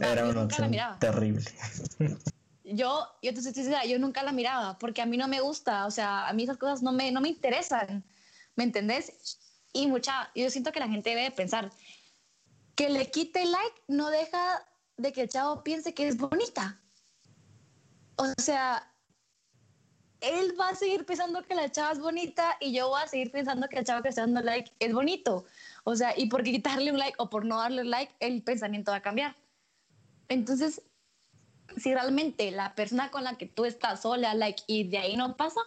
Era 0.00 0.24
una 0.24 0.44
opción 0.44 0.72
terrible. 0.98 1.44
Yo, 2.64 3.06
yo 3.20 3.34
te 3.34 3.40
estoy 3.40 3.90
yo 3.90 3.98
nunca 3.98 4.22
la 4.22 4.32
miraba 4.32 4.78
porque 4.78 5.02
a 5.02 5.06
mí 5.06 5.18
no 5.18 5.28
me 5.28 5.40
gusta, 5.40 5.84
o 5.84 5.90
sea, 5.90 6.28
a 6.28 6.32
mí 6.32 6.44
esas 6.44 6.56
cosas 6.56 6.80
no 6.80 6.90
me, 6.90 7.10
no 7.10 7.20
me 7.20 7.28
interesan, 7.28 8.02
¿me 8.54 8.64
entendés? 8.64 9.38
Y 9.74 9.88
mucha, 9.88 10.30
yo 10.34 10.48
siento 10.48 10.72
que 10.72 10.80
la 10.80 10.88
gente 10.88 11.10
debe 11.10 11.30
pensar 11.32 11.70
que 12.74 12.88
le 12.88 13.10
quite 13.10 13.44
like 13.44 13.82
no 13.88 14.08
deja 14.08 14.64
de 14.96 15.12
que 15.12 15.22
el 15.22 15.28
chavo 15.28 15.62
piense 15.62 15.92
que 15.92 16.08
es 16.08 16.16
bonita. 16.16 16.80
O 18.16 18.26
sea, 18.40 18.90
él 20.20 20.54
va 20.58 20.70
a 20.70 20.74
seguir 20.74 21.04
pensando 21.04 21.42
que 21.42 21.54
la 21.56 21.70
chava 21.70 21.92
es 21.92 21.98
bonita 21.98 22.56
y 22.60 22.72
yo 22.72 22.88
voy 22.88 23.02
a 23.02 23.08
seguir 23.08 23.32
pensando 23.32 23.68
que 23.68 23.80
el 23.80 23.84
chavo 23.84 24.02
que 24.02 24.08
está 24.08 24.22
dando 24.22 24.40
like 24.40 24.72
es 24.78 24.94
bonito. 24.94 25.44
O 25.84 25.96
sea, 25.96 26.14
y 26.16 26.26
por 26.26 26.42
quitarle 26.42 26.92
un 26.92 26.98
like 26.98 27.16
o 27.18 27.28
por 27.28 27.44
no 27.44 27.58
darle 27.58 27.84
like, 27.84 28.12
el 28.20 28.42
pensamiento 28.42 28.92
va 28.92 28.98
a 28.98 29.02
cambiar. 29.02 29.36
Entonces, 30.28 30.82
si 31.76 31.92
realmente 31.92 32.50
la 32.50 32.74
persona 32.74 33.10
con 33.10 33.24
la 33.24 33.36
que 33.36 33.46
tú 33.46 33.64
estás 33.64 34.02
sola, 34.02 34.34
like, 34.34 34.62
y 34.66 34.84
de 34.84 34.98
ahí 34.98 35.16
no 35.16 35.36
pasa, 35.36 35.60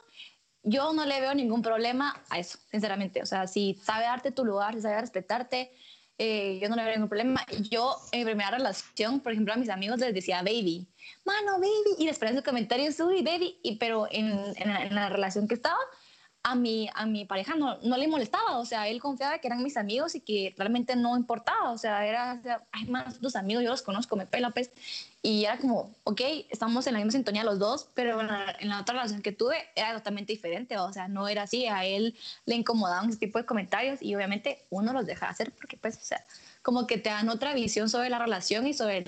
yo 0.63 0.93
no 0.93 1.06
le 1.06 1.19
veo 1.19 1.34
ningún 1.36 1.62
problema 1.62 2.23
a 2.30 2.39
eso, 2.39 2.58
sinceramente. 2.71 3.21
O 3.21 3.25
sea, 3.25 3.47
si 3.47 3.75
sabe 3.84 4.06
darte 4.06 4.32
tu 4.32 4.45
lugar, 4.45 4.75
si 4.75 4.82
sabe 4.82 4.99
respetarte, 4.99 5.71
eh, 6.17 6.60
yo 6.62 6.69
no 6.69 6.75
le 6.75 6.84
veo 6.84 6.93
ningún 6.93 7.10
problema. 7.10 7.45
Yo 7.69 7.95
en 8.12 8.19
mi 8.19 8.25
primera 8.25 8.51
relación, 8.51 9.19
por 9.19 9.34
ejemplo, 9.34 9.54
a 9.54 9.58
mis 9.58 9.69
amigos 9.69 9.99
les 9.99 10.13
decía 10.13 10.41
baby, 10.41 10.88
mano, 11.23 11.54
baby, 11.60 11.95
y 11.99 12.08
después 12.08 12.32
en 12.32 12.38
sus 12.38 12.45
comentarios, 12.45 12.99
uy, 12.99 13.21
baby, 13.21 13.60
y, 13.63 13.75
pero 13.75 14.08
en, 14.10 14.28
en, 14.56 14.69
en 14.69 14.95
la 14.95 15.10
relación 15.10 15.47
que 15.47 15.56
estaba, 15.56 15.78
a 16.47 16.53
mi, 16.53 16.88
a 16.93 17.08
mi 17.08 17.25
pareja 17.25 17.55
no, 17.55 17.79
no 17.81 17.97
le 17.97 18.08
molestaba, 18.08 18.60
o 18.60 18.65
sea, 18.65 18.88
él 18.88 19.01
confiaba 19.01 19.39
que 19.39 19.47
eran 19.47 19.63
mis 19.63 19.77
amigos 19.77 20.13
y 20.13 20.19
que 20.19 20.53
realmente 20.55 20.95
no 20.95 21.17
importaba, 21.17 21.71
o 21.71 21.77
sea, 21.79 22.05
era, 22.05 22.39
ay, 22.71 22.86
más 22.86 23.17
tus 23.17 23.36
amigos, 23.36 23.63
yo 23.63 23.71
los 23.71 23.81
conozco, 23.81 24.15
me 24.15 24.27
pela, 24.27 24.51
pues, 24.51 24.69
y 25.23 25.45
era 25.45 25.58
como, 25.58 25.89
ok, 26.03 26.21
estamos 26.51 26.86
en 26.86 26.93
la 26.93 26.99
misma 26.99 27.13
sintonía 27.13 27.43
los 27.43 27.58
dos, 27.58 27.88
pero 27.95 28.21
en 28.21 28.27
la, 28.27 28.55
en 28.60 28.69
la 28.69 28.79
otra 28.79 28.93
relación 28.93 29.23
que 29.23 29.31
tuve 29.31 29.58
era 29.75 29.95
totalmente 29.95 30.34
diferente, 30.34 30.77
o 30.77 30.93
sea, 30.93 31.08
no 31.08 31.27
era 31.27 31.41
así, 31.41 31.65
a 31.65 31.84
él 31.84 32.15
le 32.45 32.53
incomodaban 32.53 33.10
ese 33.10 33.17
tipo 33.17 33.39
de 33.39 33.45
comentarios 33.47 34.03
y 34.03 34.13
obviamente 34.13 34.60
uno 34.69 34.93
los 34.93 35.08
deja 35.08 35.27
hacer 35.27 35.51
porque, 35.51 35.77
pues, 35.77 35.97
o 35.97 36.05
sea, 36.05 36.23
como 36.62 36.86
que 36.86 36.99
te 36.99 37.10
dan 37.10 37.27
otra 37.29 37.55
visión 37.55 37.89
sobre 37.89 38.12
la 38.12 38.19
relación 38.19 38.67
y 38.67 38.75
sobre 38.75 39.03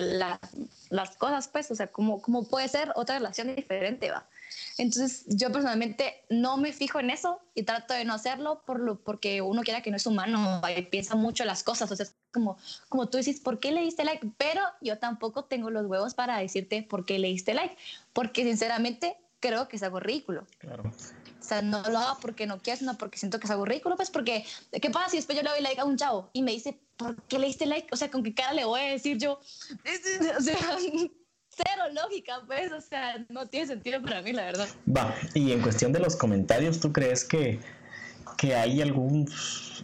las 0.90 1.16
cosas, 1.18 1.46
pues, 1.46 1.70
o 1.70 1.76
sea, 1.76 1.86
como, 1.86 2.20
como 2.20 2.48
puede 2.48 2.66
ser 2.66 2.90
otra 2.96 3.16
relación 3.16 3.54
diferente, 3.54 4.10
va. 4.10 4.26
Entonces, 4.76 5.24
yo 5.26 5.50
personalmente 5.50 6.24
no 6.30 6.56
me 6.56 6.72
fijo 6.72 7.00
en 7.00 7.10
eso 7.10 7.40
y 7.54 7.64
trato 7.64 7.94
de 7.94 8.04
no 8.04 8.14
hacerlo 8.14 8.62
por 8.64 8.80
lo, 8.80 9.00
porque 9.00 9.42
uno 9.42 9.62
quiera 9.62 9.82
que 9.82 9.90
no 9.90 9.96
es 9.96 10.06
humano 10.06 10.60
y 10.76 10.82
piensa 10.82 11.14
mucho 11.16 11.44
las 11.44 11.62
cosas. 11.62 11.90
O 11.90 11.96
sea, 11.96 12.04
es 12.04 12.14
como, 12.32 12.56
como 12.88 13.08
tú 13.08 13.18
dices, 13.18 13.40
¿por 13.40 13.58
qué 13.60 13.72
le 13.72 13.80
diste 13.80 14.04
like? 14.04 14.30
Pero 14.36 14.62
yo 14.80 14.98
tampoco 14.98 15.44
tengo 15.44 15.70
los 15.70 15.86
huevos 15.86 16.14
para 16.14 16.38
decirte 16.38 16.82
por 16.82 17.04
qué 17.04 17.18
le 17.18 17.28
diste 17.28 17.54
like, 17.54 17.76
porque 18.12 18.44
sinceramente 18.44 19.16
creo 19.40 19.68
que 19.68 19.76
es 19.76 19.82
algo 19.82 20.00
ridículo. 20.00 20.46
Claro. 20.58 20.84
O 20.84 21.42
sea, 21.42 21.62
no 21.62 21.82
lo 21.82 21.98
hago 21.98 22.18
porque 22.20 22.46
no 22.46 22.58
quiero, 22.58 22.78
sino 22.78 22.98
porque 22.98 23.18
siento 23.18 23.38
que 23.38 23.46
es 23.46 23.50
algo 23.50 23.64
ridículo, 23.64 23.96
pues 23.96 24.10
porque, 24.10 24.44
¿qué 24.70 24.90
pasa 24.90 25.10
si 25.10 25.16
después 25.16 25.36
yo 25.36 25.42
le 25.42 25.50
doy 25.50 25.62
like 25.62 25.80
a 25.80 25.84
un 25.84 25.96
chavo 25.96 26.30
y 26.32 26.42
me 26.42 26.52
dice, 26.52 26.78
¿por 26.96 27.22
qué 27.22 27.38
le 27.38 27.46
diste 27.46 27.66
like? 27.66 27.88
O 27.92 27.96
sea, 27.96 28.10
¿con 28.10 28.22
qué 28.22 28.34
cara 28.34 28.52
le 28.52 28.64
voy 28.64 28.80
a 28.80 28.84
decir 28.84 29.18
yo? 29.18 29.40
O 30.38 30.42
sea, 30.42 30.56
cero 31.64 31.82
lógica, 31.92 32.42
pues, 32.46 32.72
o 32.72 32.80
sea, 32.80 33.24
no 33.28 33.46
tiene 33.46 33.66
sentido 33.66 34.00
para 34.02 34.22
mí, 34.22 34.32
la 34.32 34.44
verdad. 34.46 34.68
Va, 34.88 35.14
y 35.34 35.52
en 35.52 35.60
cuestión 35.60 35.92
de 35.92 36.00
los 36.00 36.16
comentarios, 36.16 36.80
¿tú 36.80 36.92
crees 36.92 37.24
que, 37.24 37.60
que 38.36 38.54
hay 38.54 38.80
algún 38.80 39.28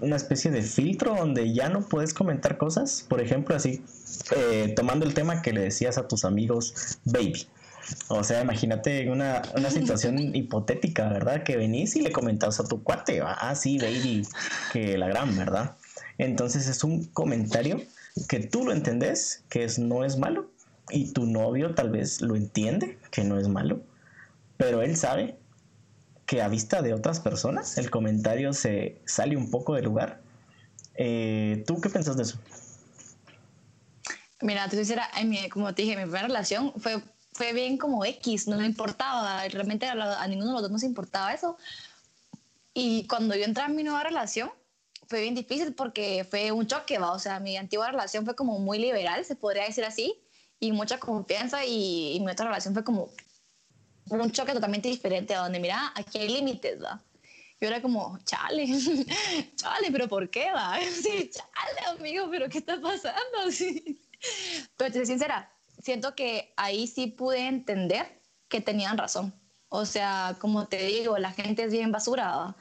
una 0.01 0.17
especie 0.17 0.51
de 0.51 0.63
filtro 0.63 1.15
donde 1.15 1.53
ya 1.53 1.69
no 1.69 1.87
puedes 1.89 2.15
comentar 2.15 2.59
cosas? 2.59 3.05
Por 3.09 3.21
ejemplo, 3.21 3.55
así, 3.55 3.83
eh, 4.37 4.73
tomando 4.77 5.05
el 5.07 5.15
tema 5.15 5.43
que 5.43 5.53
le 5.53 5.61
decías 5.61 5.99
a 5.99 6.09
tus 6.09 6.25
amigos, 6.25 6.99
baby. 7.05 7.47
O 8.09 8.25
sea, 8.25 8.41
imagínate 8.41 9.11
una, 9.11 9.43
una 9.57 9.71
situación 9.71 10.19
hipotética, 10.35 11.09
¿verdad? 11.09 11.43
Que 11.43 11.57
venís 11.57 11.97
y 11.97 12.01
le 12.01 12.13
comentas 12.13 12.61
a 12.61 12.65
tu 12.65 12.83
cuate, 12.83 13.21
ah, 13.23 13.55
sí, 13.55 13.79
baby, 13.79 14.27
que 14.73 14.97
la 14.97 15.09
gran, 15.09 15.37
¿verdad? 15.37 15.77
Entonces 16.19 16.69
es 16.69 16.85
un 16.85 17.05
comentario 17.07 17.83
que 18.29 18.41
tú 18.41 18.65
lo 18.65 18.73
entendés, 18.73 19.45
que 19.49 19.65
es, 19.65 19.79
no 19.79 20.05
es 20.05 20.17
malo, 20.17 20.51
y 20.91 21.13
tu 21.13 21.27
novio 21.27 21.75
tal 21.75 21.91
vez 21.91 22.21
lo 22.21 22.37
entiende, 22.37 22.99
que 23.11 23.25
no 23.25 23.39
es 23.39 23.49
malo, 23.49 23.81
pero 24.57 24.83
él 24.83 24.97
sabe 24.97 25.39
que 26.27 26.43
a 26.43 26.49
vista 26.49 26.83
de 26.83 26.95
otras 26.95 27.21
personas 27.21 27.77
el 27.79 27.91
comentario 27.91 28.53
se 28.53 29.01
sale 29.05 29.37
un 29.37 29.51
poco 29.51 29.75
de 29.75 29.83
lugar. 29.83 30.21
Eh, 30.95 31.65
¿Tú 31.67 31.81
qué 31.81 31.91
piensas 31.91 32.17
de 32.17 32.23
eso? 32.23 32.39
Mira, 34.41 34.69
tú 34.69 34.79
hiciera, 34.79 35.11
como 35.51 35.75
te 35.75 35.83
dije, 35.83 35.97
mi 35.97 36.03
primera 36.03 36.27
relación 36.27 36.73
fue, 36.77 37.03
fue 37.33 37.53
bien 37.53 37.79
como 37.79 38.05
X, 38.05 38.47
no 38.47 38.59
me 38.59 38.67
importaba, 38.67 39.47
realmente 39.49 39.87
a, 39.87 40.27
ninguno 40.27 40.51
de 40.51 40.53
los 40.55 40.63
dos 40.63 40.71
nos 40.71 40.83
importaba 40.83 41.33
eso. 41.33 41.57
Y 42.75 43.07
cuando 43.07 43.35
yo 43.35 43.45
entré 43.45 43.65
en 43.65 43.77
mi 43.77 43.85
nueva 43.85 44.03
relación, 44.03 44.51
fue 45.07 45.21
bien 45.21 45.35
difícil 45.35 45.75
porque 45.75 46.27
fue 46.29 46.53
un 46.53 46.67
choque, 46.67 46.99
¿va? 46.99 47.13
o 47.13 47.19
sea, 47.19 47.41
mi 47.41 47.57
antigua 47.57 47.91
relación 47.91 48.25
fue 48.25 48.35
como 48.35 48.59
muy 48.59 48.79
liberal, 48.79 49.25
se 49.25 49.37
podría 49.37 49.65
decir 49.65 49.85
así, 49.85 50.15
y 50.61 50.73
mucha 50.73 50.99
confianza 50.99 51.65
y, 51.65 52.21
mi 52.21 52.31
otra 52.31 52.47
relación 52.47 52.75
fue 52.75 52.85
como 52.85 53.11
un 54.11 54.31
choque 54.31 54.53
totalmente 54.53 54.89
diferente, 54.89 55.35
a 55.35 55.41
donde 55.41 55.61
mira, 55.61 55.93
aquí 55.95 56.19
hay 56.19 56.29
límites, 56.29 56.83
¿va? 56.83 57.03
Yo 57.61 57.69
era 57.69 57.81
como, 57.81 58.19
chale, 58.25 58.67
chale, 59.57 59.91
pero 59.91 60.09
¿por 60.09 60.29
qué, 60.31 60.51
va? 60.53 60.79
Sí, 61.03 61.31
chale, 61.31 61.99
amigo, 61.99 62.29
pero 62.31 62.49
¿qué 62.49 62.59
está 62.59 62.81
pasando? 62.81 63.51
Sí. 63.51 64.01
Pero 64.79 64.91
te 64.91 64.99
soy 65.01 65.07
sincera, 65.07 65.53
siento 65.83 66.15
que 66.15 66.55
ahí 66.57 66.87
sí 66.87 67.09
pude 67.09 67.47
entender 67.47 68.23
que 68.49 68.63
tenían 68.63 68.97
razón. 68.97 69.35
O 69.69 69.85
sea, 69.85 70.37
como 70.39 70.67
te 70.67 70.87
digo, 70.87 71.19
la 71.19 71.33
gente 71.33 71.65
es 71.65 71.73
bien 71.73 71.93
basura, 71.93 72.55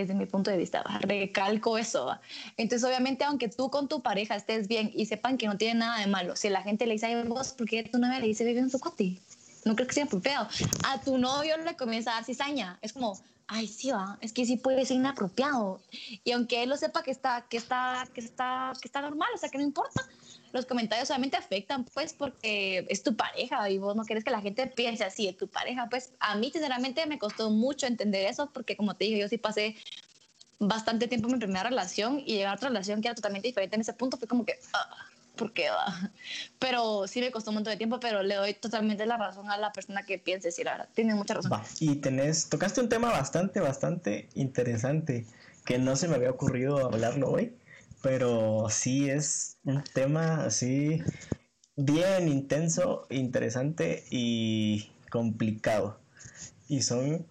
desde 0.00 0.14
mi 0.14 0.26
punto 0.26 0.50
de 0.50 0.56
vista, 0.56 0.82
recalco 1.00 1.78
eso. 1.78 2.18
Entonces, 2.56 2.86
obviamente, 2.88 3.24
aunque 3.24 3.48
tú 3.48 3.70
con 3.70 3.88
tu 3.88 4.02
pareja 4.02 4.36
estés 4.36 4.68
bien 4.68 4.90
y 4.94 5.06
sepan 5.06 5.38
que 5.38 5.46
no 5.46 5.56
tiene 5.56 5.80
nada 5.80 5.98
de 6.00 6.06
malo, 6.06 6.36
si 6.36 6.48
la 6.48 6.62
gente 6.62 6.86
le 6.86 6.94
dice, 6.94 7.06
ay, 7.06 7.22
vos, 7.26 7.52
¿por 7.52 7.68
qué 7.68 7.82
tu 7.84 7.98
novia 7.98 8.20
le 8.20 8.26
dice, 8.26 8.44
vive 8.44 8.60
en 8.60 8.70
su 8.70 8.80
cuate? 8.80 9.20
No 9.64 9.74
creo 9.74 9.86
que 9.86 9.94
sea 9.94 10.04
apropiado. 10.04 10.48
A 10.84 11.00
tu 11.00 11.16
novio 11.18 11.56
le 11.56 11.74
comienza 11.76 12.12
a 12.12 12.14
dar 12.16 12.24
cizaña. 12.24 12.78
Es 12.82 12.92
como, 12.92 13.18
ay, 13.46 13.66
sí, 13.66 13.90
va, 13.90 14.18
es 14.20 14.32
que 14.32 14.44
sí 14.44 14.56
puede 14.56 14.84
ser 14.86 14.96
inapropiado. 14.96 15.80
Y 16.24 16.32
aunque 16.32 16.62
él 16.62 16.70
lo 16.70 16.76
sepa 16.76 17.02
que 17.02 17.10
está, 17.10 17.46
que 17.48 17.56
está, 17.56 18.08
que 18.14 18.20
está, 18.20 18.72
que 18.80 18.88
está 18.88 19.00
normal, 19.00 19.28
o 19.34 19.38
sea, 19.38 19.48
que 19.48 19.58
no 19.58 19.64
importa, 19.64 20.02
los 20.52 20.66
comentarios 20.66 21.08
solamente 21.08 21.36
afectan, 21.36 21.84
pues, 21.84 22.12
porque 22.14 22.86
es 22.88 23.02
tu 23.02 23.16
pareja 23.16 23.68
y 23.70 23.78
vos 23.78 23.96
no 23.96 24.04
quieres 24.04 24.24
que 24.24 24.30
la 24.30 24.40
gente 24.40 24.66
piense 24.66 25.04
así 25.04 25.26
de 25.26 25.32
tu 25.32 25.48
pareja. 25.48 25.88
Pues 25.90 26.12
a 26.20 26.36
mí, 26.36 26.50
sinceramente, 26.50 27.06
me 27.06 27.18
costó 27.18 27.50
mucho 27.50 27.86
entender 27.86 28.26
eso, 28.26 28.50
porque 28.52 28.76
como 28.76 28.94
te 28.94 29.04
dije, 29.04 29.18
yo 29.18 29.28
sí 29.28 29.38
pasé 29.38 29.76
bastante 30.58 31.08
tiempo 31.08 31.28
en 31.28 31.34
mi 31.34 31.38
primera 31.40 31.68
relación 31.68 32.20
y 32.20 32.34
llegar 32.34 32.52
a 32.52 32.56
otra 32.56 32.68
relación 32.68 33.02
que 33.02 33.08
era 33.08 33.14
totalmente 33.14 33.48
diferente 33.48 33.74
en 33.74 33.82
ese 33.82 33.92
punto 33.92 34.16
fue 34.16 34.28
como 34.28 34.44
que, 34.44 34.54
ah, 34.72 35.06
¿por 35.36 35.52
qué 35.52 35.70
va? 35.70 36.12
Pero 36.58 37.06
sí 37.06 37.20
me 37.20 37.30
costó 37.30 37.50
un 37.50 37.56
montón 37.56 37.72
de 37.72 37.76
tiempo, 37.76 38.00
pero 38.00 38.22
le 38.22 38.34
doy 38.36 38.54
totalmente 38.54 39.06
la 39.06 39.16
razón 39.16 39.50
a 39.50 39.56
la 39.56 39.72
persona 39.72 40.02
que 40.02 40.18
piense, 40.18 40.50
sí, 40.50 40.64
la 40.64 40.72
verdad, 40.72 40.88
tiene 40.94 41.14
mucha 41.14 41.34
razón. 41.34 41.52
Y 41.80 41.96
tenés, 41.96 42.48
tocaste 42.48 42.80
un 42.80 42.88
tema 42.88 43.10
bastante, 43.10 43.60
bastante 43.60 44.28
interesante 44.34 45.26
que 45.64 45.78
no 45.78 45.96
se 45.96 46.08
me 46.08 46.16
había 46.16 46.30
ocurrido 46.30 46.84
hablarlo 46.86 47.30
hoy 47.30 47.54
pero 48.04 48.66
sí 48.68 49.08
es 49.08 49.56
un 49.64 49.82
tema 49.82 50.44
así 50.44 51.02
bien 51.74 52.28
intenso, 52.28 53.06
interesante 53.08 54.04
y 54.10 54.90
complicado. 55.10 55.98
Y 56.68 56.82
son 56.82 57.26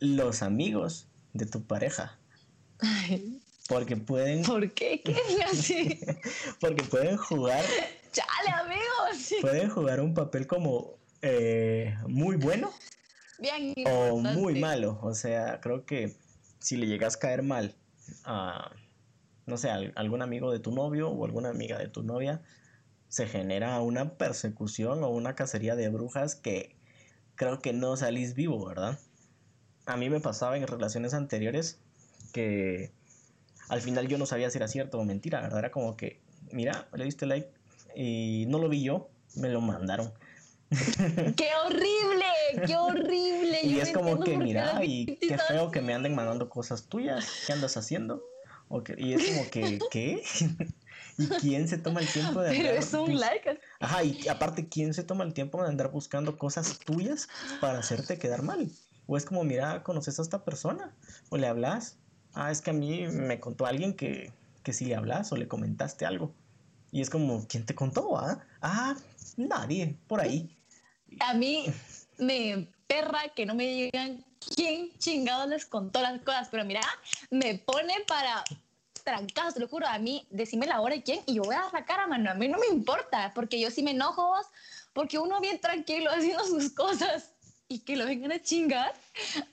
los 0.00 0.42
amigos 0.42 1.08
de 1.32 1.46
tu 1.46 1.62
pareja. 1.62 2.18
Porque 3.68 3.96
pueden. 3.96 4.42
¿Por 4.44 4.70
qué? 4.72 5.00
¿Qué 5.02 5.16
así? 5.44 6.00
porque 6.60 6.82
pueden 6.84 7.16
jugar. 7.16 7.64
¡Chale, 8.12 8.50
amigos! 8.60 9.34
Pueden 9.40 9.70
jugar 9.70 10.00
un 10.00 10.14
papel 10.14 10.46
como 10.46 10.98
eh, 11.22 11.96
muy 12.06 12.36
bueno. 12.36 12.70
Bien 13.38 13.74
o 13.86 14.18
muy 14.18 14.60
malo. 14.60 15.00
O 15.02 15.14
sea, 15.14 15.60
creo 15.60 15.84
que 15.86 16.16
si 16.60 16.76
le 16.76 16.86
llegas 16.86 17.16
a 17.16 17.18
caer 17.18 17.42
mal 17.42 17.74
a 18.24 18.70
no 19.46 19.56
sé, 19.56 19.70
algún 19.70 20.22
amigo 20.22 20.52
de 20.52 20.60
tu 20.60 20.72
novio 20.72 21.10
o 21.10 21.24
alguna 21.24 21.50
amiga 21.50 21.78
de 21.78 21.88
tu 21.88 22.02
novia, 22.02 22.42
se 23.08 23.26
genera 23.26 23.80
una 23.80 24.16
persecución 24.16 25.02
o 25.02 25.08
una 25.08 25.34
cacería 25.34 25.76
de 25.76 25.88
brujas 25.88 26.34
que 26.34 26.76
creo 27.34 27.60
que 27.60 27.72
no 27.72 27.96
salís 27.96 28.34
vivo, 28.34 28.64
¿verdad? 28.64 28.98
A 29.86 29.96
mí 29.96 30.08
me 30.08 30.20
pasaba 30.20 30.56
en 30.56 30.66
relaciones 30.66 31.12
anteriores 31.12 31.80
que 32.32 32.92
al 33.72 33.80
final 33.80 34.06
yo 34.06 34.18
no 34.18 34.26
sabía 34.26 34.50
si 34.50 34.58
era 34.58 34.68
cierto 34.68 34.98
o 34.98 35.04
mentira, 35.04 35.40
¿verdad? 35.40 35.60
Era 35.60 35.70
como 35.70 35.96
que, 35.96 36.20
mira, 36.50 36.88
le 36.92 37.06
diste 37.06 37.24
like 37.24 37.50
y 37.96 38.44
no 38.48 38.58
lo 38.58 38.68
vi 38.68 38.82
yo, 38.82 39.08
me 39.34 39.48
lo 39.48 39.62
mandaron. 39.62 40.12
¡Qué 41.36 41.48
horrible! 41.64 42.66
qué 42.66 42.76
horrible. 42.76 43.60
Y 43.62 43.76
yo 43.76 43.82
es 43.82 43.92
como 43.92 44.20
que, 44.20 44.36
mira, 44.36 44.84
y 44.84 45.16
qué 45.16 45.38
feo 45.38 45.70
que 45.70 45.80
me 45.80 45.94
anden 45.94 46.14
mandando 46.14 46.50
cosas 46.50 46.84
tuyas. 46.84 47.26
¿Qué 47.46 47.54
andas 47.54 47.78
haciendo? 47.78 48.22
Y 48.98 49.14
es 49.14 49.30
como 49.30 49.50
que, 49.50 49.78
¿qué? 49.90 50.22
¿Y 51.18 51.26
quién 51.28 51.66
se 51.66 51.78
toma 51.78 52.00
el 52.00 52.08
tiempo 52.08 52.42
de 52.42 52.50
Pero 52.50 52.68
andar 52.68 52.82
es 52.82 52.92
un 52.92 53.18
like. 53.18 53.58
Ajá, 53.80 54.04
y 54.04 54.28
aparte, 54.28 54.68
¿quién 54.68 54.92
se 54.92 55.02
toma 55.02 55.24
el 55.24 55.32
tiempo 55.32 55.62
de 55.62 55.68
andar 55.70 55.90
buscando 55.90 56.36
cosas 56.36 56.78
tuyas 56.78 57.26
para 57.60 57.78
hacerte 57.78 58.18
quedar 58.18 58.42
mal? 58.42 58.70
O 59.06 59.16
es 59.16 59.24
como, 59.24 59.44
mira, 59.44 59.82
conoces 59.82 60.18
a 60.18 60.22
esta 60.22 60.44
persona, 60.44 60.94
o 61.30 61.38
le 61.38 61.46
hablas. 61.46 62.01
Ah, 62.34 62.50
es 62.50 62.60
que 62.60 62.70
a 62.70 62.74
mí 62.74 63.06
me 63.08 63.40
contó 63.40 63.66
alguien 63.66 63.94
que, 63.94 64.32
que 64.62 64.72
si 64.72 64.86
le 64.86 64.94
hablas 64.94 65.32
o 65.32 65.36
le 65.36 65.48
comentaste 65.48 66.06
algo. 66.06 66.34
Y 66.90 67.00
es 67.00 67.10
como, 67.10 67.46
¿quién 67.46 67.64
te 67.64 67.74
contó? 67.74 68.16
Ah, 68.18 68.44
ah 68.60 68.94
nadie, 69.36 69.96
por 70.06 70.20
ahí. 70.20 70.56
A 71.20 71.34
mí 71.34 71.66
me 72.18 72.68
perra 72.86 73.28
que 73.34 73.46
no 73.46 73.54
me 73.54 73.66
digan 73.66 74.24
quién 74.54 74.90
chingado 74.98 75.46
les 75.46 75.66
contó 75.66 76.00
las 76.00 76.20
cosas, 76.22 76.48
pero 76.50 76.64
mira, 76.64 76.82
me 77.30 77.56
pone 77.56 77.94
para 78.06 78.44
trancados, 79.04 79.54
te 79.54 79.60
lo 79.60 79.68
juro, 79.68 79.86
a 79.86 79.98
mí, 79.98 80.26
decime 80.30 80.66
la 80.66 80.80
hora 80.80 80.94
y 80.94 81.02
quién, 81.02 81.20
y 81.26 81.34
yo 81.34 81.42
voy 81.42 81.54
a 81.54 81.62
dar 81.62 81.72
la 81.72 81.84
cara, 81.84 82.06
mano, 82.06 82.30
a 82.30 82.34
mí 82.34 82.48
no 82.48 82.58
me 82.58 82.68
importa, 82.68 83.32
porque 83.34 83.58
yo 83.58 83.70
sí 83.70 83.82
me 83.82 83.90
enojo, 83.90 84.34
porque 84.92 85.18
uno 85.18 85.40
bien 85.40 85.60
tranquilo 85.60 86.10
haciendo 86.10 86.44
sus 86.44 86.70
cosas 86.70 87.32
y 87.68 87.80
que 87.80 87.96
lo 87.96 88.06
vengan 88.06 88.32
a 88.32 88.42
chingar, 88.42 88.94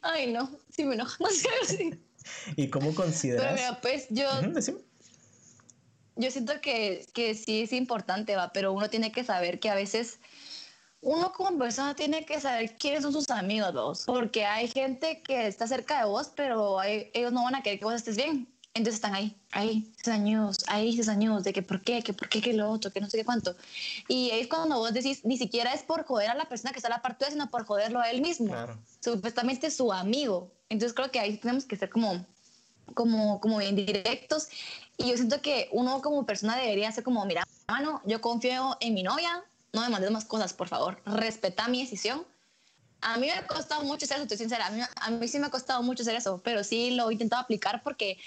ay 0.01 0.31
no, 0.31 0.51
sí 0.69 0.85
me 0.85 0.95
enojo, 0.95 1.15
no 1.19 1.29
sé. 1.29 1.99
¿Y 2.55 2.69
cómo 2.69 2.87
pero 2.89 3.03
consideras? 3.03 3.53
mira, 3.55 3.81
pues 3.81 4.07
yo, 4.09 4.25
yo 6.15 6.31
siento 6.31 6.59
que, 6.61 7.05
que 7.13 7.33
sí 7.35 7.61
es 7.61 7.73
importante, 7.73 8.35
va, 8.35 8.51
pero 8.51 8.73
uno 8.73 8.89
tiene 8.89 9.11
que 9.11 9.23
saber 9.23 9.59
que 9.59 9.69
a 9.69 9.75
veces 9.75 10.19
uno 11.01 11.31
como 11.31 11.57
persona 11.57 11.95
tiene 11.95 12.25
que 12.25 12.41
saber 12.41 12.75
quiénes 12.77 13.03
son 13.03 13.13
sus 13.13 13.29
amigos, 13.29 13.73
vos, 13.73 14.03
porque 14.05 14.45
hay 14.45 14.67
gente 14.67 15.21
que 15.21 15.47
está 15.47 15.65
cerca 15.67 15.99
de 15.99 16.05
vos, 16.09 16.31
pero 16.35 16.79
hay- 16.79 17.09
ellos 17.13 17.31
no 17.31 17.43
van 17.43 17.55
a 17.55 17.63
querer 17.63 17.79
que 17.79 17.85
vos 17.85 17.93
estés 17.93 18.17
bien. 18.17 18.58
Entonces 18.73 18.95
están 18.95 19.15
ahí, 19.15 19.35
ahí, 19.51 19.91
años, 20.05 20.57
ahí, 20.67 20.99
años, 21.07 21.43
de 21.43 21.53
que 21.53 21.63
por 21.63 21.81
qué, 21.81 22.03
que 22.03 22.13
por 22.13 22.29
qué, 22.29 22.39
que 22.39 22.53
lo 22.53 22.69
otro, 22.69 22.91
que 22.91 23.01
no 23.01 23.09
sé 23.09 23.17
qué 23.17 23.25
cuánto. 23.25 23.55
Y 24.07 24.29
ahí 24.31 24.41
es 24.41 24.47
cuando 24.47 24.77
vos 24.77 24.93
decís, 24.93 25.25
ni 25.25 25.37
siquiera 25.37 25.73
es 25.73 25.81
por 25.81 26.05
joder 26.05 26.29
a 26.29 26.35
la 26.35 26.47
persona 26.47 26.71
que 26.71 26.77
está 26.77 26.87
a 26.87 26.91
la 26.91 27.01
parte 27.01 27.25
sino 27.29 27.49
por 27.49 27.65
joderlo 27.65 27.99
a 27.99 28.09
él 28.11 28.21
mismo. 28.21 28.47
Claro. 28.47 28.77
Supuestamente 28.99 29.71
su 29.71 29.91
amigo. 29.91 30.51
Entonces 30.69 30.95
creo 30.95 31.09
que 31.09 31.19
ahí 31.19 31.37
tenemos 31.37 31.65
que 31.65 31.75
ser 31.75 31.89
como, 31.89 32.25
como, 32.93 33.41
como 33.41 33.57
bien 33.57 33.75
directos. 33.75 34.49
Y 34.97 35.09
yo 35.09 35.15
siento 35.15 35.41
que 35.41 35.69
uno 35.71 36.01
como 36.01 36.25
persona 36.25 36.55
debería 36.55 36.91
ser 36.91 37.03
como, 37.03 37.25
mira, 37.25 37.43
mano, 37.67 38.01
yo 38.05 38.21
confío 38.21 38.77
en 38.81 38.93
mi 38.93 39.01
novia, 39.01 39.43
no 39.73 39.81
me 39.81 39.89
mandes 39.89 40.11
más 40.11 40.25
cosas, 40.25 40.53
por 40.53 40.67
favor, 40.67 41.01
respeta 41.05 41.67
mi 41.67 41.81
decisión. 41.81 42.25
A 43.01 43.17
mí 43.17 43.27
me 43.27 43.31
ha 43.31 43.47
costado 43.47 43.83
mucho 43.83 44.05
ser 44.05 44.17
eso, 44.17 44.23
estoy 44.23 44.37
sincera, 44.37 44.67
a 44.67 44.71
mí, 44.71 44.81
a 44.93 45.09
mí 45.09 45.27
sí 45.27 45.39
me 45.39 45.47
ha 45.47 45.49
costado 45.49 45.81
mucho 45.81 46.03
hacer 46.03 46.15
eso, 46.15 46.41
pero 46.43 46.65
sí 46.65 46.91
lo 46.91 47.09
he 47.09 47.13
intentado 47.13 47.41
aplicar 47.41 47.81
porque 47.81 48.17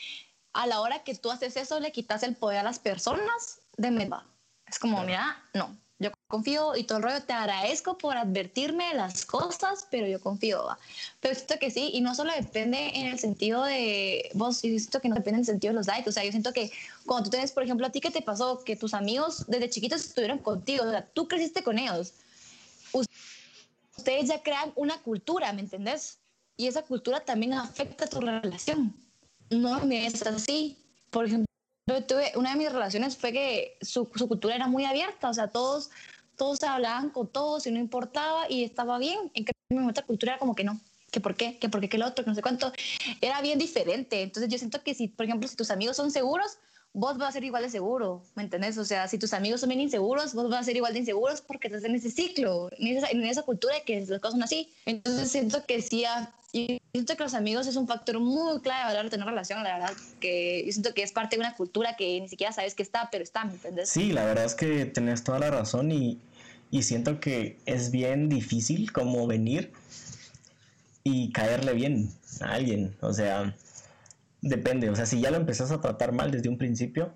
a 0.53 0.67
la 0.67 0.81
hora 0.81 1.03
que 1.05 1.15
tú 1.15 1.31
haces 1.31 1.57
eso 1.57 1.81
le 1.81 1.93
quitas 1.93 2.23
el 2.23 2.37
poder 2.37 2.59
a 2.59 2.63
las 2.63 2.79
personas 2.79 3.61
de 3.77 3.91
verdad. 3.91 4.23
Es 4.67 4.79
como, 4.79 5.03
mira, 5.05 5.43
no, 5.55 5.77
yo 5.99 6.11
confío 6.27 6.75
y 6.77 6.85
todo 6.85 6.99
el 6.99 7.05
rollo, 7.05 7.23
te 7.23 7.33
agradezco 7.33 7.97
por 7.97 8.17
advertirme 8.17 8.89
de 8.89 8.95
las 8.95 9.25
cosas, 9.25 9.87
pero 9.91 10.07
yo 10.07 10.21
confío, 10.21 10.65
va. 10.65 10.79
Pero 11.21 11.35
siento 11.35 11.59
que 11.61 11.71
sí, 11.71 11.91
y 11.93 12.01
no 12.01 12.15
solo 12.15 12.33
depende 12.33 12.91
en 12.95 13.07
el 13.07 13.19
sentido 13.19 13.63
de 13.65 14.31
vos, 14.35 14.63
yo 14.63 14.71
siento 14.71 15.01
que 15.01 15.09
no 15.09 15.15
depende 15.15 15.37
en 15.37 15.41
el 15.41 15.47
sentido 15.47 15.73
de 15.73 15.77
los 15.77 15.87
likes, 15.87 16.09
o 16.09 16.13
sea, 16.13 16.25
yo 16.25 16.31
siento 16.31 16.53
que 16.53 16.73
cuando 17.07 17.25
tú 17.25 17.31
tienes, 17.31 17.53
por 17.53 17.63
ejemplo, 17.63 17.87
a 17.87 17.91
ti 17.91 18.01
que 18.01 18.11
te 18.11 18.23
pasó 18.23 18.65
que 18.65 18.77
tus 18.77 18.95
amigos 18.95 19.45
desde 19.47 19.71
chiquitos 19.71 20.05
estuvieron 20.05 20.39
contigo, 20.39 20.85
o 20.85 20.91
sea, 20.91 21.07
tú 21.07 21.29
creciste 21.29 21.63
con 21.63 21.79
ellos, 21.79 22.15
ustedes 23.97 24.29
ya 24.29 24.43
crean 24.43 24.73
una 24.75 25.01
cultura, 25.03 25.53
¿me 25.53 25.61
entendés? 25.61 26.19
Y 26.57 26.67
esa 26.67 26.83
cultura 26.83 27.21
también 27.21 27.53
afecta 27.53 28.07
tu 28.07 28.21
relación. 28.21 28.95
No 29.53 29.81
es 29.91 30.23
así. 30.27 30.79
Por 31.11 31.27
ejemplo, 31.27 31.47
tuve, 32.07 32.33
una 32.37 32.51
de 32.51 32.57
mis 32.57 32.73
relaciones 32.73 33.17
fue 33.17 33.33
que 33.33 33.77
su, 33.81 34.11
su 34.15 34.29
cultura 34.29 34.55
era 34.55 34.67
muy 34.67 34.85
abierta, 34.85 35.29
o 35.29 35.35
sea, 35.35 35.49
todos, 35.49 35.91
todos 36.37 36.63
hablaban 36.63 37.11
con 37.11 37.31
todos 37.31 37.67
y 37.67 37.71
no 37.71 37.79
importaba 37.79 38.51
y 38.51 38.65
estaba 38.65 38.99
bien. 38.99 39.31
En 39.35 39.45
cambio, 39.45 39.91
otra 39.91 40.05
cultura 40.05 40.33
era 40.33 40.39
como 40.39 40.55
que 40.55 40.65
no, 40.65 40.81
que 41.11 41.21
por 41.21 41.37
qué, 41.37 41.59
que 41.59 41.69
por 41.69 41.81
qué, 41.81 41.89
que 41.89 41.99
lo 41.99 42.07
otro, 42.07 42.25
que 42.25 42.31
no 42.31 42.35
sé 42.35 42.43
cuánto. 42.43 42.73
Era 43.21 43.41
bien 43.43 43.59
diferente. 43.59 44.23
Entonces 44.23 44.51
yo 44.51 44.59
siento 44.59 44.83
que 44.83 44.95
si, 44.95 45.09
por 45.09 45.27
ejemplo, 45.27 45.49
si 45.49 45.57
tus 45.57 45.71
amigos 45.71 45.97
son 45.97 46.11
seguros, 46.11 46.59
vos 46.95 47.17
vas 47.17 47.31
a 47.31 47.33
ser 47.33 47.45
igual 47.45 47.63
de 47.63 47.71
seguro, 47.71 48.23
¿me 48.35 48.43
entendés? 48.43 48.77
O 48.79 48.85
sea, 48.85 49.09
si 49.09 49.19
tus 49.19 49.33
amigos 49.33 49.61
son 49.61 49.71
bien 49.71 49.81
inseguros, 49.81 50.35
vos 50.35 50.51
vas 50.51 50.61
a 50.61 50.65
ser 50.65 50.77
igual 50.77 50.93
de 50.93 51.01
inseguros 51.01 51.41
porque 51.41 51.69
estás 51.69 51.85
en 51.85 51.95
ese 51.95 52.11
ciclo, 52.11 52.69
en 52.73 52.99
esa, 52.99 53.09
en 53.11 53.25
esa 53.25 53.43
cultura 53.43 53.75
que 53.87 54.01
las 54.01 54.21
cosas 54.21 54.33
son 54.33 54.43
así. 54.43 54.73
Entonces 54.85 55.31
siento 55.31 55.65
que 55.67 55.81
sí, 55.81 56.05
y 56.53 56.83
siento 56.93 57.17
que 57.17 57.23
los 57.23 57.33
amigos 57.33 57.67
es 57.67 57.77
un 57.77 57.89
factor 57.89 58.21
muy 58.21 58.61
clave 58.61 58.83
a 58.83 58.95
la 58.95 59.03
de 59.03 59.11
tener 59.11 59.27
relación, 59.27 59.63
la 59.65 59.79
verdad, 59.79 59.97
que 60.21 60.63
yo 60.67 60.73
siento 60.73 60.93
que 60.93 61.03
es 61.03 61.11
parte 61.11 61.37
de 61.37 61.41
una 61.41 61.55
cultura 61.55 61.97
que 61.97 62.21
ni 62.21 62.29
siquiera 62.29 62.53
sabes 62.53 62.75
que 62.75 62.83
está, 62.83 63.09
pero 63.11 63.25
está, 63.25 63.47
¿me 63.47 63.55
entendés? 63.55 63.89
Sí, 63.89 64.13
la 64.13 64.27
verdad 64.27 64.45
es 64.45 64.55
que 64.55 64.85
tenés 64.85 65.25
toda 65.25 65.39
la 65.39 65.51
razón 65.51 65.91
y, 65.91 66.21
y 66.71 66.83
siento 66.83 67.21
que 67.21 67.59
es 67.65 67.91
bien 67.91 68.29
difícil 68.29 68.93
como 68.93 69.27
venir 69.27 69.73
y 71.05 71.33
caerle 71.33 71.73
bien 71.73 72.11
a 72.43 72.53
alguien. 72.53 72.95
O 73.01 73.15
sea, 73.15 73.57
depende. 74.43 74.91
O 74.91 74.97
sea, 74.97 75.07
si 75.07 75.23
ya 75.23 75.31
lo 75.31 75.39
empezás 75.39 75.71
a 75.71 75.81
tratar 75.81 76.13
mal 76.13 76.31
desde 76.31 76.51
un 76.51 76.59
principio, 76.59 77.15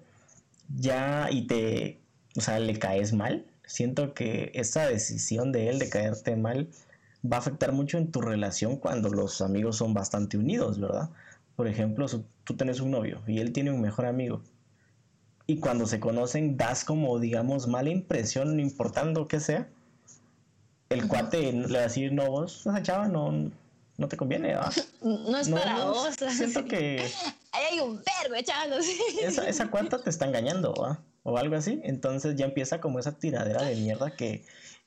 ya 0.79 1.29
y 1.31 1.47
te, 1.47 2.01
o 2.37 2.41
sea, 2.41 2.59
le 2.59 2.79
caes 2.79 3.13
mal, 3.13 3.45
siento 3.67 4.15
que 4.15 4.51
esa 4.55 4.87
decisión 4.87 5.53
de 5.53 5.69
él 5.69 5.79
de 5.79 5.91
caerte 5.91 6.37
mal 6.37 6.69
va 7.33 7.37
a 7.37 7.41
afectar 7.41 7.73
mucho 7.73 7.99
en 7.99 8.11
tu 8.11 8.21
relación 8.21 8.77
cuando 8.77 9.09
los 9.09 9.41
amigos 9.41 9.77
son 9.77 9.95
bastante 9.95 10.37
unidos, 10.39 10.79
¿verdad? 10.81 11.11
Por 11.57 11.69
ejemplo, 11.69 12.07
tú 12.45 12.57
tienes 12.57 12.81
un 12.81 12.91
novio 12.91 13.23
y 13.27 13.39
él 13.41 13.53
tiene 13.53 13.71
un 13.71 13.81
mejor 13.81 14.07
amigo. 14.07 14.43
Y 15.47 15.59
cuando 15.61 15.87
se 15.87 16.01
conocen, 16.01 16.57
das 16.57 16.85
como, 16.85 17.19
digamos, 17.19 17.69
mala 17.69 17.91
impresión, 17.91 18.57
no 18.57 18.63
importando 18.63 19.29
qué 19.29 19.41
sea. 19.41 19.69
El 20.89 21.07
cuate 21.09 21.53
le 21.53 21.73
va 21.73 21.79
a 21.79 21.83
decir, 21.83 22.13
no, 22.13 22.27
vos, 22.31 22.61
esa 22.61 22.83
chava 22.83 23.09
no, 23.09 23.51
no 23.97 24.09
te 24.09 24.17
conviene, 24.17 24.55
¿va? 24.55 24.71
No 25.03 25.39
es 25.39 25.49
No, 25.49 25.57
para 25.57 25.79
no, 25.79 25.93
vos. 25.95 26.17
siento 26.37 26.65
que 26.65 27.09
Ahí 27.53 27.65
hay 27.73 27.81
un 27.81 27.97
vergo, 27.97 28.37
chavos. 28.45 28.85
esa, 29.23 29.49
esa 29.49 29.71
cuarta 29.71 30.03
te 30.03 30.11
está 30.11 30.27
engañando, 30.27 30.75
¿va? 30.75 31.01
O 31.23 31.39
algo 31.39 31.57
así. 31.57 31.81
Entonces 31.85 32.37
ya 32.37 32.45
empieza 32.45 32.81
como 32.81 32.99
esa 32.99 33.13
tiradera 33.19 33.63
de 33.63 33.77
mierda 33.77 34.11
que, 34.15 34.45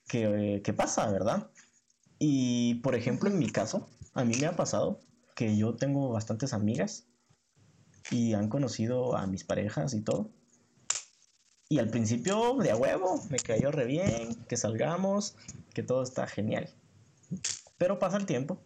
que, 0.08 0.56
eh, 0.56 0.62
que 0.62 0.74
pasa, 0.74 1.10
¿verdad? 1.12 1.48
Y 2.20 2.76
por 2.76 2.96
ejemplo, 2.96 3.30
en 3.30 3.40
mi 3.40 3.52
caso, 3.52 3.90
a 4.14 4.24
mí 4.26 4.36
me 4.36 4.46
ha 4.46 4.56
pasado 4.56 5.00
que 5.36 5.58
yo 5.58 5.76
tengo 5.76 6.10
bastantes 6.10 6.54
amigas 6.54 7.08
y 8.12 8.34
han 8.34 8.50
conocido 8.50 9.16
a 9.16 9.26
mis 9.26 9.44
parejas 9.44 9.94
y 9.94 10.02
todo. 10.02 10.30
Y 11.70 11.80
al 11.80 11.90
principio, 11.90 12.56
de 12.58 12.72
a 12.72 12.76
huevo, 12.76 13.24
me 13.30 13.40
cayó 13.40 13.72
re 13.72 13.86
bien, 13.86 14.36
que 14.48 14.58
salgamos, 14.58 15.36
que 15.74 15.84
todo 15.84 16.04
está 16.04 16.28
genial. 16.28 16.70
Pero 17.78 18.00
pasa 18.00 18.18
el 18.18 18.26
tiempo 18.26 18.60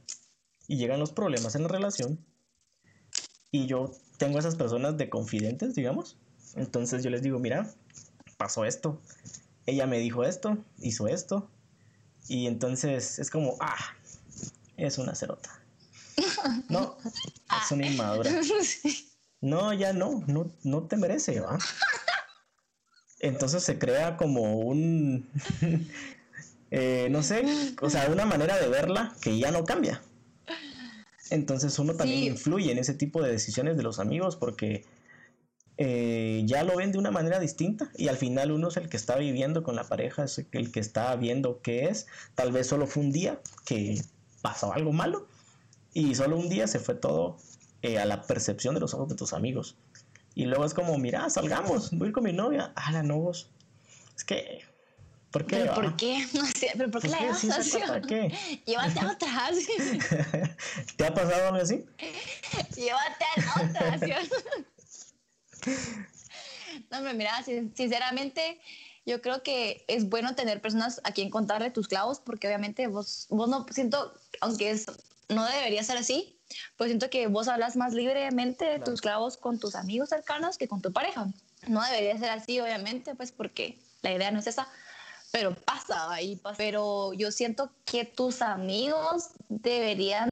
y 0.67 0.77
llegan 0.77 0.99
los 0.99 1.11
problemas 1.11 1.55
en 1.55 1.63
la 1.63 1.67
relación 1.67 2.25
y 3.53 3.67
yo 3.67 3.91
tengo 4.17 4.39
esas 4.39 4.55
personas 4.55 4.97
de 4.97 5.11
confidentes, 5.11 5.75
digamos. 5.75 6.17
Entonces 6.55 7.03
yo 7.03 7.11
les 7.11 7.21
digo, 7.21 7.37
mira, 7.37 7.71
pasó 8.35 8.65
esto. 8.65 8.99
Ella 9.67 9.85
me 9.85 9.99
dijo 9.99 10.23
esto, 10.23 10.57
hizo 10.79 11.07
esto. 11.07 11.51
Y 12.27 12.47
entonces 12.47 13.19
es 13.19 13.29
como, 13.29 13.57
ah, 13.59 13.77
es 14.77 14.97
una 14.97 15.15
cerota. 15.15 15.49
No, 16.69 16.97
es 17.63 17.71
una 17.71 17.87
inmadura. 17.87 18.31
No, 19.41 19.73
ya 19.73 19.91
no, 19.91 20.23
no, 20.27 20.49
no 20.63 20.83
te 20.87 20.95
merece, 20.95 21.41
¿va? 21.41 21.57
Entonces 23.19 23.61
se 23.61 23.77
crea 23.77 24.15
como 24.15 24.53
un, 24.59 25.29
eh, 26.71 27.09
no 27.11 27.21
sé, 27.23 27.43
o 27.81 27.89
sea, 27.89 28.07
una 28.07 28.25
manera 28.25 28.57
de 28.57 28.69
verla 28.69 29.13
que 29.21 29.37
ya 29.37 29.51
no 29.51 29.65
cambia. 29.65 30.01
Entonces 31.29 31.77
uno 31.77 31.95
también 31.95 32.21
Sí. 32.21 32.27
influye 32.27 32.71
en 32.71 32.77
ese 32.77 32.93
tipo 32.93 33.21
de 33.21 33.31
decisiones 33.33 33.75
de 33.75 33.83
los 33.83 33.99
amigos 33.99 34.37
porque 34.37 34.85
eh, 35.77 36.43
ya 36.45 36.63
lo 36.63 36.75
ven 36.77 36.91
de 36.91 36.99
una 36.99 37.11
manera 37.11 37.39
distinta 37.39 37.89
y 37.95 38.07
al 38.07 38.17
final 38.17 38.51
uno 38.51 38.67
es 38.67 38.77
el 38.77 38.89
que 38.89 38.97
está 38.97 39.15
viviendo 39.17 39.63
con 39.63 39.75
la 39.75 39.83
pareja, 39.83 40.23
es 40.23 40.45
el 40.51 40.71
que 40.71 40.79
está 40.79 41.15
viendo 41.15 41.61
qué 41.61 41.85
es. 41.85 42.07
Tal 42.35 42.51
vez 42.51 42.67
solo 42.67 42.85
fue 42.87 43.03
un 43.03 43.11
día 43.11 43.39
que 43.65 44.01
pasó 44.41 44.73
algo 44.73 44.91
malo 44.93 45.27
y 45.93 46.15
solo 46.15 46.37
un 46.37 46.49
día 46.49 46.67
se 46.67 46.79
fue 46.79 46.95
todo 46.95 47.37
eh, 47.81 47.97
a 47.99 48.05
la 48.05 48.21
percepción 48.21 48.75
de 48.75 48.81
los 48.81 48.93
ojos 48.93 49.09
de 49.09 49.15
tus 49.15 49.33
amigos. 49.33 49.75
Y 50.35 50.45
luego 50.45 50.65
es 50.65 50.73
como, 50.73 50.97
mira, 50.97 51.29
salgamos, 51.29 51.91
voy 51.91 52.07
a 52.07 52.09
ir 52.09 52.13
con 52.13 52.23
mi 52.23 52.33
novia. 52.33 52.71
Ah, 52.75 52.91
la 52.91 53.03
no 53.03 53.17
vos. 53.19 53.49
Es 54.15 54.23
que, 54.23 54.61
¿por 55.31 55.45
qué? 55.45 55.57
¿Pero 55.57 55.71
va? 55.71 55.75
por 55.75 55.95
qué? 55.95 56.25
No 56.33 56.45
sé, 56.45 56.71
¿Pero 56.75 56.89
por 56.91 57.01
qué 57.01 57.07
¿Por 57.07 57.11
la 57.11 57.17
qué? 57.17 57.23
llevas 57.25 57.39
¿Sí 57.39 57.47
se 57.47 57.83
así? 57.83 58.07
qué? 58.07 58.63
Llévate 58.65 58.99
a 58.99 59.11
otra. 59.11 59.45
así. 59.47 59.67
¿Te 60.97 61.05
ha 61.05 61.13
pasado 61.13 61.47
algo 61.47 61.61
así? 61.61 61.85
Llévate 62.75 63.25
a 63.35 63.41
la 63.41 63.69
otra. 63.69 63.99
¿sí? 63.99 64.13
No, 66.89 66.97
hombre, 66.97 67.13
mira, 67.13 67.41
sin- 67.43 67.75
sinceramente, 67.75 68.59
yo 69.05 69.21
creo 69.21 69.43
que 69.43 69.83
es 69.87 70.09
bueno 70.09 70.35
tener 70.35 70.61
personas 70.61 71.01
a 71.03 71.11
quien 71.11 71.29
contarle 71.29 71.71
tus 71.71 71.87
clavos, 71.87 72.19
porque 72.19 72.47
obviamente 72.47 72.87
vos, 72.87 73.27
vos 73.29 73.49
no 73.49 73.65
siento, 73.71 74.13
aunque 74.41 74.71
es, 74.71 74.85
no 75.29 75.45
debería 75.45 75.83
ser 75.83 75.97
así, 75.97 76.39
pues 76.77 76.89
siento 76.89 77.09
que 77.09 77.27
vos 77.27 77.47
hablas 77.47 77.75
más 77.75 77.93
libremente 77.93 78.65
de 78.65 78.79
tus 78.79 79.01
clavos 79.01 79.37
con 79.37 79.59
tus 79.59 79.75
amigos 79.75 80.09
cercanos 80.09 80.57
que 80.57 80.67
con 80.67 80.81
tu 80.81 80.91
pareja. 80.91 81.27
No 81.67 81.81
debería 81.83 82.17
ser 82.17 82.29
así, 82.29 82.59
obviamente, 82.59 83.15
pues 83.15 83.31
porque 83.31 83.79
la 84.01 84.11
idea 84.11 84.31
no 84.31 84.39
es 84.39 84.47
esa, 84.47 84.67
pero 85.31 85.55
pasa 85.55 86.11
ahí. 86.11 86.39
Pero 86.57 87.13
yo 87.13 87.31
siento 87.31 87.71
que 87.85 88.05
tus 88.05 88.41
amigos 88.41 89.29
deberían, 89.47 90.29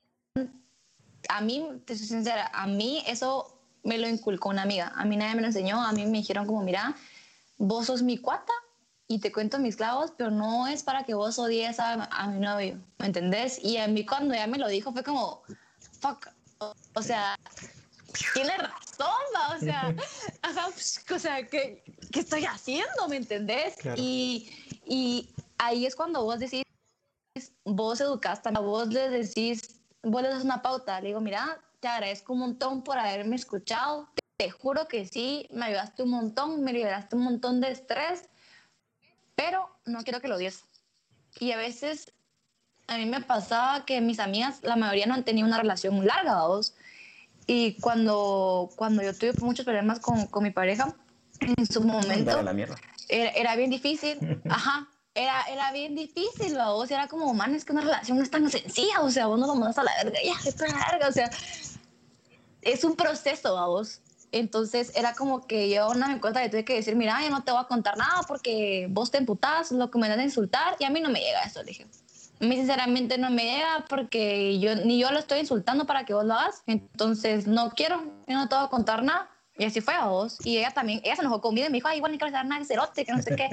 a 1.29 1.41
mí, 1.41 1.65
te 1.85 1.95
soy 1.97 2.07
sincera, 2.07 2.51
a 2.53 2.67
mí 2.67 3.03
eso 3.07 3.60
me 3.83 3.97
lo 3.97 4.07
inculcó 4.07 4.49
una 4.49 4.63
amiga. 4.63 4.91
A 4.95 5.05
mí 5.05 5.17
nadie 5.17 5.35
me 5.35 5.41
lo 5.41 5.47
enseñó, 5.47 5.81
a 5.81 5.91
mí 5.91 6.05
me 6.05 6.19
dijeron 6.19 6.45
como, 6.45 6.61
mira, 6.61 6.95
vos 7.57 7.87
sos 7.87 8.01
mi 8.01 8.17
cuata 8.17 8.53
y 9.07 9.19
te 9.19 9.31
cuento 9.31 9.59
mis 9.59 9.75
clavos, 9.75 10.13
pero 10.17 10.31
no 10.31 10.67
es 10.67 10.83
para 10.83 11.03
que 11.03 11.13
vos 11.13 11.37
odies 11.37 11.79
a, 11.79 12.27
mi 12.27 12.39
novio, 12.39 12.79
¿me 12.97 13.07
entendés? 13.07 13.59
Y 13.63 13.77
a 13.77 13.87
mí 13.87 14.05
cuando 14.05 14.33
ella 14.33 14.47
me 14.47 14.57
lo 14.57 14.67
dijo 14.67 14.93
fue 14.93 15.03
como, 15.03 15.43
fuck, 15.99 16.27
o, 16.93 17.01
sea, 17.01 17.35
tiene 18.33 18.55
razón, 18.57 19.21
¿va? 19.35 19.55
o 19.55 19.59
sea, 19.59 19.95
pues, 20.73 21.03
o 21.11 21.19
sea, 21.19 21.45
¿qué, 21.45 21.83
¿qué, 22.11 22.19
estoy 22.21 22.45
haciendo? 22.45 23.07
¿Me 23.09 23.17
entendés? 23.17 23.75
Y, 23.97 24.49
y 24.85 25.29
ahí 25.57 25.85
es 25.85 25.95
cuando 25.95 26.23
vos 26.23 26.39
decís, 26.39 26.63
vos 27.65 27.99
educaste, 27.99 28.49
vos 28.51 28.87
le 28.87 29.09
decís, 29.09 29.80
vos 30.03 30.21
le 30.21 30.29
das 30.29 30.43
una 30.43 30.61
pauta, 30.61 30.99
le 31.01 31.07
digo, 31.07 31.21
mira, 31.21 31.59
te 31.79 31.87
agradezco 31.87 32.33
un 32.33 32.39
montón 32.39 32.83
por 32.83 32.97
haberme 32.97 33.35
escuchado, 33.35 34.09
te 34.37 34.49
juro 34.49 34.87
que 34.87 35.05
sí, 35.05 35.47
me 35.51 35.65
ayudaste 35.65 36.03
un 36.03 36.09
montón, 36.09 36.63
me 36.63 36.73
liberaste 36.73 37.15
un 37.15 37.23
montón 37.23 37.61
de 37.61 37.71
estrés, 37.71 38.29
pero 39.35 39.69
no 39.85 40.03
quiero 40.03 40.19
que 40.19 40.27
lo 40.27 40.35
odies. 40.35 40.63
Y 41.39 41.51
a 41.51 41.57
veces 41.57 42.11
a 42.87 42.97
mí 42.97 43.05
me 43.05 43.21
pasaba 43.21 43.85
que 43.85 44.01
mis 44.01 44.19
amigas, 44.19 44.59
la 44.63 44.75
mayoría 44.75 45.05
no 45.05 45.13
han 45.13 45.23
tenido 45.23 45.47
una 45.47 45.57
relación 45.57 46.05
larga, 46.05 46.45
vos. 46.47 46.75
Y 47.47 47.79
cuando, 47.79 48.69
cuando 48.75 49.01
yo 49.01 49.13
tuve 49.13 49.33
muchos 49.41 49.65
problemas 49.65 49.99
con, 49.99 50.27
con 50.27 50.43
mi 50.43 50.51
pareja, 50.51 50.93
en 51.39 51.65
su 51.65 51.81
momento, 51.81 52.39
era, 53.09 53.29
era, 53.29 53.55
bien 53.55 53.69
difícil, 53.69 54.41
ajá, 54.49 54.87
era, 55.13 55.41
era 55.43 55.71
bien 55.71 55.95
difícil, 55.95 56.55
vos. 56.55 56.89
Era 56.91 57.07
como, 57.07 57.33
man, 57.33 57.55
es 57.55 57.65
que 57.65 57.73
una 57.73 57.81
relación 57.81 58.17
no 58.17 58.23
es 58.23 58.31
tan 58.31 58.49
sencilla, 58.49 59.01
o 59.01 59.09
sea, 59.09 59.27
vos 59.27 59.39
no 59.39 59.47
lo 59.47 59.55
mandas 59.55 59.77
a 59.77 59.83
la 59.83 59.91
verga, 60.03 60.19
ya, 60.23 60.33
es 60.49 60.59
la 60.59 60.87
verga, 60.91 61.07
o 61.07 61.11
sea, 61.11 61.29
es 62.61 62.83
un 62.83 62.95
proceso, 62.95 63.55
vos. 63.67 64.01
Entonces 64.31 64.93
era 64.95 65.13
como 65.13 65.45
que 65.45 65.69
yo 65.69 65.93
no 65.93 66.07
me 66.07 66.21
cuenta 66.21 66.41
que 66.41 66.49
tuve 66.49 66.63
que 66.63 66.75
decir, 66.75 66.95
mira, 66.95 67.21
yo 67.21 67.29
no 67.29 67.43
te 67.43 67.51
voy 67.51 67.61
a 67.61 67.67
contar 67.67 67.97
nada 67.97 68.21
porque 68.27 68.87
vos 68.89 69.11
te 69.11 69.17
emputás, 69.17 69.71
lo 69.71 69.91
que 69.91 69.99
me 69.99 70.07
das 70.07 70.19
a 70.19 70.23
insultar 70.23 70.77
y 70.79 70.85
a 70.85 70.89
mí 70.89 71.01
no 71.01 71.09
me 71.09 71.19
llega 71.19 71.43
eso, 71.43 71.59
le 71.61 71.67
dije. 71.67 71.87
A 72.39 72.45
mí 72.45 72.55
sinceramente 72.55 73.17
no 73.17 73.29
me 73.29 73.43
llega 73.43 73.85
porque 73.89 74.57
yo 74.59 74.75
ni 74.75 74.97
yo 74.97 75.11
lo 75.11 75.19
estoy 75.19 75.39
insultando 75.39 75.85
para 75.85 76.05
que 76.05 76.13
vos 76.13 76.23
lo 76.23 76.33
hagas, 76.33 76.63
entonces 76.65 77.45
no 77.45 77.71
quiero, 77.71 78.01
yo 78.25 78.35
no 78.35 78.47
te 78.47 78.55
voy 78.55 78.63
a 78.63 78.69
contar 78.69 79.03
nada. 79.03 79.29
Y 79.61 79.65
así 79.65 79.79
fue 79.79 79.93
a 79.93 80.07
vos. 80.07 80.39
Y 80.43 80.57
ella 80.57 80.71
también, 80.71 81.01
ella 81.03 81.15
se 81.15 81.21
enojó 81.21 81.39
conmigo 81.39 81.67
y 81.67 81.69
me 81.69 81.75
dijo, 81.75 81.87
ay, 81.87 81.97
igual 81.97 82.11
ni 82.11 82.17
quiero 82.17 82.31
nada 82.31 82.59
de 82.59 82.65
cerote, 82.65 83.05
que 83.05 83.11
no 83.11 83.21
sé 83.21 83.35
qué. 83.35 83.47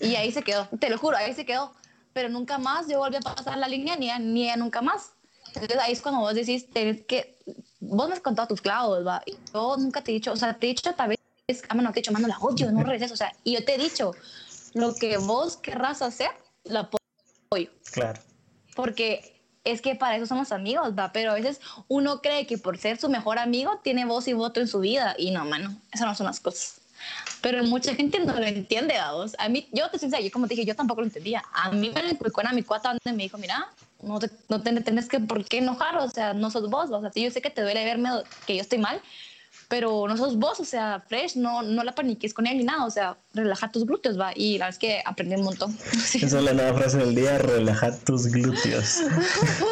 y 0.00 0.16
ahí 0.16 0.32
se 0.32 0.42
quedó, 0.42 0.66
te 0.80 0.90
lo 0.90 0.98
juro, 0.98 1.16
ahí 1.16 1.32
se 1.32 1.46
quedó. 1.46 1.72
Pero 2.12 2.28
nunca 2.28 2.58
más 2.58 2.88
yo 2.88 2.98
volví 2.98 3.14
a 3.14 3.20
pasar 3.20 3.56
la 3.56 3.68
línea, 3.68 3.94
ni 3.94 4.06
ella, 4.06 4.18
ni 4.18 4.42
ella 4.46 4.56
nunca 4.56 4.82
más. 4.82 5.12
Entonces 5.54 5.78
ahí 5.78 5.92
es 5.92 6.02
cuando 6.02 6.22
vos 6.22 6.34
decís, 6.34 6.68
tenés 6.70 7.02
que 7.02 7.38
vos 7.78 8.08
me 8.08 8.14
has 8.14 8.20
contado 8.20 8.48
tus 8.48 8.60
clavos, 8.60 9.06
va. 9.06 9.22
Y 9.26 9.36
yo 9.52 9.76
nunca 9.76 10.02
te 10.02 10.10
he 10.10 10.14
dicho, 10.14 10.32
o 10.32 10.36
sea, 10.36 10.54
te 10.54 10.66
he 10.66 10.70
dicho 10.70 10.92
tal 10.92 11.10
vez, 11.10 11.62
ah, 11.68 11.74
no 11.76 11.92
te 11.92 12.00
he 12.00 12.02
dicho, 12.02 12.10
mano, 12.10 12.26
la 12.26 12.38
odio, 12.38 12.72
no 12.72 12.82
regreses, 12.82 13.12
o 13.12 13.16
sea, 13.16 13.32
y 13.44 13.52
yo 13.52 13.64
te 13.64 13.76
he 13.76 13.78
dicho, 13.78 14.10
lo 14.72 14.92
que 14.96 15.18
vos 15.18 15.56
querrás 15.56 16.02
hacer, 16.02 16.30
lo 16.64 16.80
apoyo. 16.80 17.70
Claro. 17.92 18.20
Porque 18.74 19.33
es 19.64 19.80
que 19.80 19.94
para 19.94 20.16
eso 20.16 20.26
somos 20.26 20.52
amigos, 20.52 20.92
va, 20.96 21.12
pero 21.12 21.32
a 21.32 21.34
veces 21.34 21.60
uno 21.88 22.20
cree 22.20 22.46
que 22.46 22.58
por 22.58 22.78
ser 22.78 22.98
su 22.98 23.08
mejor 23.08 23.38
amigo 23.38 23.80
tiene 23.82 24.04
voz 24.04 24.28
y 24.28 24.32
voto 24.34 24.60
en 24.60 24.68
su 24.68 24.80
vida, 24.80 25.14
y 25.18 25.30
no, 25.30 25.44
mano, 25.44 25.74
esas 25.92 26.06
no 26.06 26.14
son 26.14 26.26
las 26.26 26.40
cosas. 26.40 26.80
Pero 27.40 27.62
mucha 27.64 27.94
gente 27.94 28.18
no 28.18 28.32
lo 28.32 28.46
entiende, 28.46 28.94
vos. 29.12 29.34
A 29.38 29.48
mí, 29.48 29.68
yo 29.72 29.90
te 29.90 29.98
sincero, 29.98 30.22
yo 30.22 30.30
como 30.30 30.46
te 30.46 30.54
dije, 30.54 30.66
yo 30.66 30.74
tampoco 30.74 31.02
lo 31.02 31.06
entendía. 31.06 31.42
A 31.52 31.70
mí 31.70 31.90
me 31.94 32.02
lo 32.02 32.48
a 32.48 32.52
mi 32.52 32.62
cuata 32.62 32.90
donde 32.90 33.16
me 33.16 33.24
dijo, 33.24 33.36
mira, 33.36 33.68
no 34.02 34.18
te, 34.18 34.30
no 34.48 34.62
te 34.62 34.80
tienes 34.80 35.08
que 35.08 35.20
por 35.20 35.44
qué 35.44 35.58
enojar, 35.58 35.96
o 35.98 36.08
sea, 36.08 36.32
no 36.32 36.50
sos 36.50 36.70
vos, 36.70 36.90
o 36.90 37.00
sea, 37.00 37.10
yo 37.14 37.30
sé 37.30 37.42
que 37.42 37.50
te 37.50 37.62
duele 37.62 37.84
verme 37.84 38.10
que 38.46 38.56
yo 38.56 38.62
estoy 38.62 38.78
mal, 38.78 39.00
pero 39.74 40.06
no 40.06 40.16
sos 40.16 40.38
vos, 40.38 40.60
o 40.60 40.64
sea, 40.64 41.02
fresh, 41.08 41.34
no, 41.34 41.60
no 41.60 41.82
la 41.82 41.96
paniques 41.96 42.32
con 42.32 42.46
él 42.46 42.58
ni 42.58 42.62
nada, 42.62 42.84
o 42.84 42.90
sea, 42.90 43.16
relaja 43.32 43.72
tus 43.72 43.84
glúteos, 43.84 44.16
va, 44.16 44.30
y 44.32 44.56
la 44.56 44.66
verdad 44.66 44.68
es 44.68 44.78
que 44.78 45.02
aprendí 45.04 45.34
un 45.34 45.42
montón. 45.42 45.76
Esa 46.14 46.24
es 46.24 46.32
la 46.32 46.52
nueva 46.52 46.78
frase 46.78 46.98
del 46.98 47.12
día, 47.12 47.38
relaja 47.38 47.90
tus 48.04 48.28
glúteos. 48.28 49.00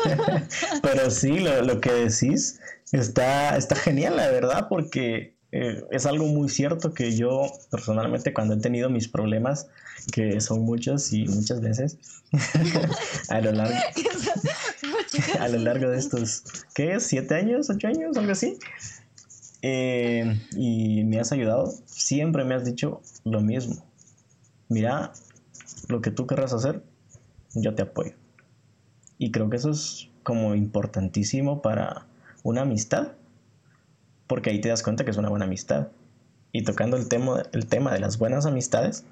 pero 0.82 1.08
sí, 1.08 1.38
lo, 1.38 1.62
lo, 1.62 1.80
que 1.80 1.92
decís 1.92 2.58
está, 2.90 3.56
está 3.56 3.76
genial, 3.76 4.16
la 4.16 4.26
verdad, 4.26 4.66
porque 4.68 5.36
eh, 5.52 5.84
es 5.92 6.04
algo 6.04 6.26
muy 6.26 6.48
cierto 6.48 6.92
que 6.94 7.14
yo 7.14 7.44
personalmente 7.70 8.34
cuando 8.34 8.54
he 8.54 8.58
tenido 8.58 8.90
mis 8.90 9.06
problemas, 9.06 9.68
que 10.10 10.40
son 10.40 10.62
muchos 10.62 11.12
y 11.12 11.28
muchas 11.28 11.60
veces, 11.60 11.96
a, 13.28 13.40
lo 13.40 13.52
largo, 13.52 13.76
a 15.38 15.46
lo 15.46 15.58
largo 15.58 15.90
de 15.90 15.98
estos, 15.98 16.42
¿qué? 16.74 16.98
¿Siete 16.98 17.36
años? 17.36 17.70
¿Ocho 17.70 17.86
años? 17.86 18.16
Algo 18.16 18.32
así. 18.32 18.58
Eh, 19.62 20.40
y 20.56 21.04
me 21.04 21.20
has 21.20 21.32
ayudado, 21.32 21.72
siempre 21.86 22.44
me 22.44 22.54
has 22.54 22.64
dicho 22.64 23.00
lo 23.24 23.40
mismo. 23.40 23.84
Mira, 24.68 25.12
lo 25.88 26.00
que 26.00 26.10
tú 26.10 26.26
querrás 26.26 26.52
hacer, 26.52 26.82
yo 27.54 27.74
te 27.74 27.82
apoyo. 27.82 28.12
Y 29.18 29.30
creo 29.30 29.48
que 29.50 29.56
eso 29.56 29.70
es 29.70 30.08
como 30.22 30.54
importantísimo 30.54 31.62
para 31.62 32.06
una 32.42 32.62
amistad 32.62 33.12
porque 34.32 34.48
ahí 34.48 34.62
te 34.62 34.70
das 34.70 34.82
cuenta 34.82 35.04
que 35.04 35.10
es 35.10 35.18
una 35.18 35.28
buena 35.28 35.44
amistad. 35.44 35.88
Y 36.52 36.64
tocando 36.64 36.96
el 36.96 37.06
tema, 37.06 37.42
el 37.52 37.66
tema 37.66 37.92
de 37.92 38.00
las 38.00 38.16
buenas 38.16 38.46
amistades, 38.46 39.04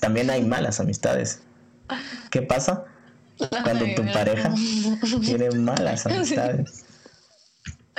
también 0.00 0.30
hay 0.30 0.42
malas 0.42 0.80
amistades. 0.80 1.42
¿Qué 2.30 2.40
pasa 2.40 2.84
cuando 3.62 3.84
tu 3.94 4.10
pareja 4.10 4.54
tiene 5.20 5.50
malas 5.50 6.06
amistades? 6.06 6.86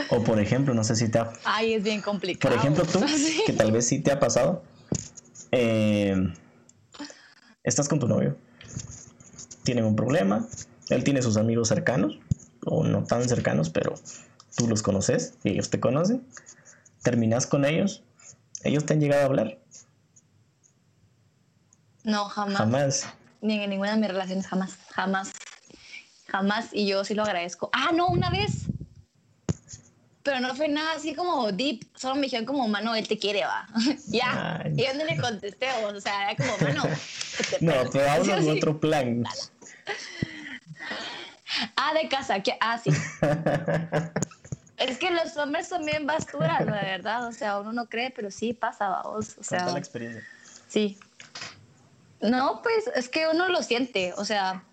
O 0.09 0.23
por 0.23 0.39
ejemplo, 0.39 0.73
no 0.73 0.83
sé 0.83 0.95
si 0.95 1.09
te 1.09 1.19
ha... 1.19 1.31
Ay, 1.43 1.73
es 1.73 1.83
bien 1.83 2.01
complicado. 2.01 2.53
Por 2.53 2.59
ejemplo, 2.59 2.85
tú, 2.85 3.03
que 3.45 3.53
tal 3.53 3.71
vez 3.71 3.87
sí 3.87 3.99
te 3.99 4.11
ha 4.11 4.19
pasado, 4.19 4.63
eh, 5.51 6.15
estás 7.63 7.87
con 7.89 7.99
tu 7.99 8.07
novio, 8.07 8.37
tienen 9.63 9.85
un 9.85 9.95
problema, 9.95 10.47
él 10.89 11.03
tiene 11.03 11.21
sus 11.21 11.37
amigos 11.37 11.67
cercanos, 11.67 12.19
o 12.65 12.83
no 12.83 13.03
tan 13.03 13.27
cercanos, 13.27 13.69
pero 13.69 13.95
tú 14.55 14.67
los 14.67 14.81
conoces 14.81 15.35
y 15.43 15.51
ellos 15.51 15.69
te 15.69 15.79
conocen, 15.79 16.25
terminas 17.03 17.47
con 17.47 17.65
ellos, 17.65 18.03
ellos 18.63 18.85
te 18.85 18.93
han 18.93 18.99
llegado 18.99 19.23
a 19.23 19.25
hablar. 19.25 19.59
No, 22.03 22.25
jamás. 22.25 22.57
Jamás. 22.57 23.09
Ni 23.41 23.61
en 23.61 23.69
ninguna 23.69 23.91
de 23.91 23.97
mis 23.97 24.09
relaciones, 24.09 24.47
jamás, 24.47 24.77
jamás, 24.91 25.31
jamás. 26.27 26.69
Y 26.73 26.87
yo 26.87 27.03
sí 27.05 27.13
lo 27.13 27.23
agradezco. 27.23 27.69
Ah, 27.73 27.91
no, 27.93 28.09
una 28.09 28.29
vez. 28.29 28.68
Pero 30.29 30.41
no 30.41 30.53
fue 30.53 30.67
nada 30.67 30.91
así 30.91 31.15
como 31.15 31.51
deep, 31.51 31.87
solo 31.95 32.13
me 32.13 32.21
dijeron 32.21 32.45
como, 32.45 32.67
mano, 32.67 32.93
él 32.93 33.07
te 33.07 33.17
quiere, 33.17 33.45
va. 33.45 33.67
ya. 34.09 34.63
Y 34.75 34.83
yo 34.83 34.93
no 34.93 35.03
le 35.03 35.17
contesté, 35.17 35.65
o 35.83 35.99
sea, 35.99 36.29
era 36.29 36.35
como, 36.35 36.55
mano. 36.69 36.83
no, 37.61 37.73
pero 37.91 38.11
hablo 38.11 38.39
de 38.39 38.51
otro 38.51 38.79
plan. 38.79 39.23
Ah, 41.75 41.95
de 41.95 42.07
casa, 42.09 42.43
que, 42.43 42.55
ah, 42.61 42.77
sí. 42.77 42.91
Es 44.77 44.99
que 44.99 45.09
los 45.09 45.35
hombres 45.37 45.67
son 45.67 45.83
bien 45.83 46.05
basturas, 46.05 46.63
la 46.63 46.83
verdad. 46.83 47.25
O 47.25 47.31
sea, 47.31 47.59
uno 47.59 47.73
no 47.73 47.87
cree, 47.87 48.11
pero 48.11 48.29
sí 48.29 48.53
pasa, 48.53 48.87
vamos. 48.87 49.35
O 49.39 49.43
sea, 49.43 49.65
la 49.65 49.79
experiencia. 49.79 50.23
Sí. 50.67 50.99
No, 52.21 52.61
pues 52.61 52.85
es 52.95 53.09
que 53.09 53.27
uno 53.27 53.47
lo 53.47 53.63
siente, 53.63 54.13
o 54.15 54.25
sea, 54.25 54.63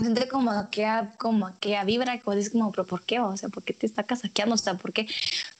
siente 0.00 0.28
como 0.28 0.70
que, 0.70 0.86
como 1.18 1.58
que 1.58 1.82
vibra, 1.84 2.20
como 2.20 2.36
dices, 2.36 2.52
como, 2.52 2.70
pero 2.70 2.86
¿por 2.86 3.02
qué? 3.04 3.20
O 3.20 3.36
sea, 3.36 3.48
¿por 3.48 3.62
qué 3.62 3.72
te 3.72 3.86
está 3.86 4.02
casaqueando? 4.02 4.54
O 4.54 4.58
sea, 4.58 4.74
¿por 4.74 4.92
qué? 4.92 5.08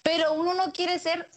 Pero 0.02 0.34
uno 0.34 0.54
no 0.54 0.72
quiere 0.72 0.98
ser 0.98 1.28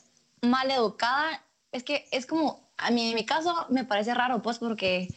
mal 0.42 0.70
educada. 0.72 1.44
Es 1.72 1.84
que 1.84 2.06
es 2.12 2.26
como, 2.26 2.60
a 2.78 2.92
mí 2.92 3.10
en 3.10 3.16
mi 3.16 3.26
caso 3.26 3.68
me 3.70 3.86
parece 3.86 4.14
raro, 4.14 4.42
pues, 4.42 4.60
porque 4.60 5.10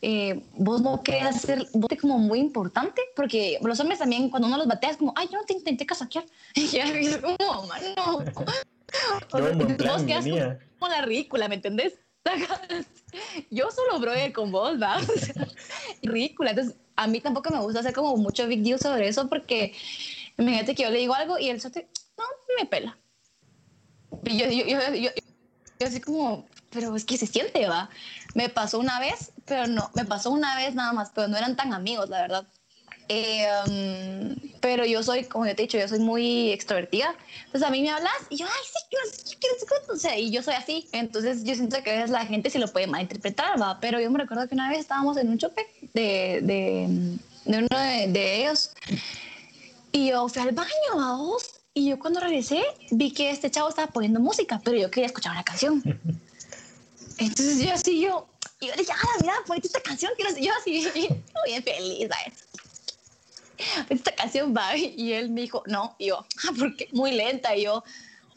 eh, 0.00 0.42
vos 0.52 0.82
no 0.82 1.02
querés 1.02 1.24
hacer, 1.24 1.66
vos 1.72 1.88
te 1.88 1.96
como 1.96 2.18
muy 2.18 2.38
importante, 2.38 3.00
porque 3.16 3.58
los 3.62 3.80
hombres 3.80 3.98
también, 3.98 4.28
cuando 4.30 4.48
uno 4.48 4.58
los 4.58 4.66
bateas, 4.66 4.96
como, 4.96 5.12
ay, 5.16 5.28
yo 5.32 5.38
no 5.38 5.44
te 5.44 5.54
intenté 5.54 5.86
casaquear. 5.86 6.24
Y 6.54 6.76
es 6.76 7.18
como, 7.18 7.66
mano. 7.66 8.24
vos 9.32 10.02
quedas 10.02 10.24
como 10.78 10.90
la 10.90 11.02
ridícula, 11.02 11.48
¿me 11.48 11.56
entendés? 11.56 11.94
yo 13.50 13.70
solo 13.70 13.98
brother 13.98 14.32
con 14.32 14.52
vos, 14.52 14.80
¿va? 14.80 14.98
ridícula. 16.02 16.50
Entonces, 16.50 16.76
a 16.96 17.06
mí 17.06 17.20
tampoco 17.20 17.50
me 17.50 17.60
gusta 17.60 17.80
hacer 17.80 17.92
como 17.92 18.16
mucho 18.16 18.46
big 18.46 18.62
deal 18.62 18.78
sobre 18.78 19.08
eso, 19.08 19.28
porque 19.28 19.74
imagínate 20.38 20.74
que 20.74 20.84
yo 20.84 20.90
le 20.90 20.98
digo 20.98 21.14
algo 21.14 21.38
y 21.38 21.48
él 21.48 21.60
se 21.60 21.68
no, 22.16 22.24
me 22.58 22.66
pela. 22.66 22.96
Y 24.24 24.38
yo, 24.38 24.46
yo, 24.46 24.94
yo 24.94 25.10
yo 25.78 25.86
así 25.86 26.00
como, 26.00 26.46
pero 26.70 26.94
es 26.94 27.04
que 27.04 27.18
se 27.18 27.26
siente, 27.26 27.66
va. 27.68 27.90
Me 28.34 28.48
pasó 28.48 28.78
una 28.78 29.00
vez, 29.00 29.32
pero 29.44 29.66
no, 29.66 29.90
me 29.94 30.04
pasó 30.04 30.30
una 30.30 30.56
vez 30.56 30.74
nada 30.74 30.92
más, 30.92 31.10
pero 31.14 31.28
no 31.28 31.36
eran 31.36 31.56
tan 31.56 31.72
amigos, 31.72 32.08
la 32.08 32.22
verdad. 32.22 32.46
Eh, 33.08 33.46
um, 33.66 34.34
pero 34.60 34.86
yo 34.86 35.02
soy, 35.02 35.24
como 35.24 35.46
yo 35.46 35.54
te 35.54 35.62
he 35.62 35.66
dicho, 35.66 35.78
yo 35.78 35.88
soy 35.88 35.98
muy 35.98 36.50
extrovertida. 36.50 37.14
Entonces 37.46 37.68
a 37.68 37.70
mí 37.70 37.82
me 37.82 37.90
hablas 37.90 38.14
y 38.30 38.36
yo, 38.36 38.46
ay, 38.46 38.62
sí, 38.64 38.78
yo 38.90 38.98
quiero 39.38 39.94
o 39.94 39.96
sea, 39.96 40.18
y 40.18 40.30
yo 40.30 40.42
soy 40.42 40.54
así. 40.54 40.88
Entonces 40.92 41.44
yo 41.44 41.54
siento 41.54 41.82
que 41.82 41.90
a 41.90 41.94
veces 41.94 42.10
la 42.10 42.24
gente 42.26 42.50
se 42.50 42.58
lo 42.58 42.68
puede 42.68 42.86
malinterpretar, 42.86 43.60
va. 43.60 43.78
Pero 43.80 44.00
yo 44.00 44.10
me 44.10 44.18
recuerdo 44.18 44.48
que 44.48 44.54
una 44.54 44.70
vez 44.70 44.80
estábamos 44.80 45.16
en 45.18 45.28
un 45.28 45.38
choque 45.38 45.66
de, 45.92 46.40
de, 46.42 47.18
de 47.44 47.58
uno 47.58 47.78
de, 47.78 48.06
de, 48.08 48.36
ellos 48.40 48.70
y 49.92 50.08
yo 50.08 50.28
fui 50.28 50.42
al 50.42 50.52
baño 50.52 50.70
a 50.98 51.16
vos. 51.16 51.60
Y 51.76 51.88
yo 51.88 51.98
cuando 51.98 52.20
regresé 52.20 52.62
vi 52.90 53.10
que 53.10 53.30
este 53.30 53.50
chavo 53.50 53.68
estaba 53.68 53.88
poniendo 53.88 54.20
música, 54.20 54.60
pero 54.64 54.76
yo 54.76 54.90
quería 54.90 55.06
escuchar 55.06 55.32
una 55.32 55.44
canción. 55.44 55.82
Entonces 57.18 57.58
yo 57.58 57.72
así, 57.72 58.00
yo, 58.00 58.26
y 58.60 58.68
yo 58.68 58.72
dije, 58.76 58.92
ah, 58.92 59.18
mira, 59.20 59.34
ponete 59.46 59.66
esta 59.66 59.80
canción. 59.80 60.12
Yo 60.40 60.52
así, 60.58 60.88
bien 61.44 61.62
feliz, 61.62 62.08
¿sabes? 62.08 62.53
Esta 63.88 64.14
canción 64.14 64.54
va 64.56 64.76
y 64.76 65.12
él 65.12 65.30
me 65.30 65.42
dijo, 65.42 65.62
no, 65.66 65.94
y 65.98 66.06
yo, 66.06 66.18
ah, 66.18 66.52
porque 66.58 66.88
muy 66.92 67.12
lenta, 67.12 67.56
y 67.56 67.64
yo, 67.64 67.84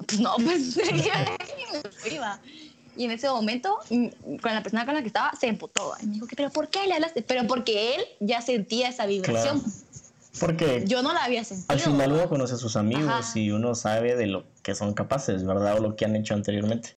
pues 0.06 0.20
no, 0.20 0.36
pues 0.36 0.78
iba. 2.12 2.40
Y 2.96 3.06
en 3.06 3.12
ese 3.12 3.30
momento, 3.30 3.78
mm, 3.90 4.38
con 4.42 4.54
la 4.54 4.64
persona 4.64 4.86
con 4.86 4.96
la 4.96 5.02
que 5.02 5.08
estaba, 5.08 5.32
se 5.40 5.48
emputó. 5.48 5.94
Y 6.02 6.08
me 6.08 6.14
dijo, 6.14 6.28
¿pero 6.36 6.50
por 6.50 6.70
qué 6.70 6.88
le 6.88 6.96
hablaste? 6.96 7.22
Pero 7.22 7.46
porque 7.46 7.96
él 7.96 8.02
ya 8.20 8.42
sentía 8.42 8.90
esa 8.90 9.06
vibración. 9.06 9.64
Porque 10.40 10.84
yo 10.86 11.02
no 11.02 11.14
la 11.14 11.24
había 11.24 11.44
sentido. 11.44 11.68
Al 11.70 11.80
final 11.80 12.12
uno 12.12 12.30
conoce 12.30 12.56
a 12.56 12.58
sus 12.58 12.76
amigos 12.76 13.36
y 13.36 13.52
uno 13.52 13.76
sabe 13.76 14.16
de 14.16 14.28
lo 14.28 14.46
que 14.64 14.76
son 14.76 14.94
capaces, 14.94 15.46
¿verdad? 15.46 15.78
O 15.78 15.80
lo 15.80 15.96
que 15.96 16.06
han 16.06 16.16
hecho 16.16 16.34
anteriormente. 16.34 16.96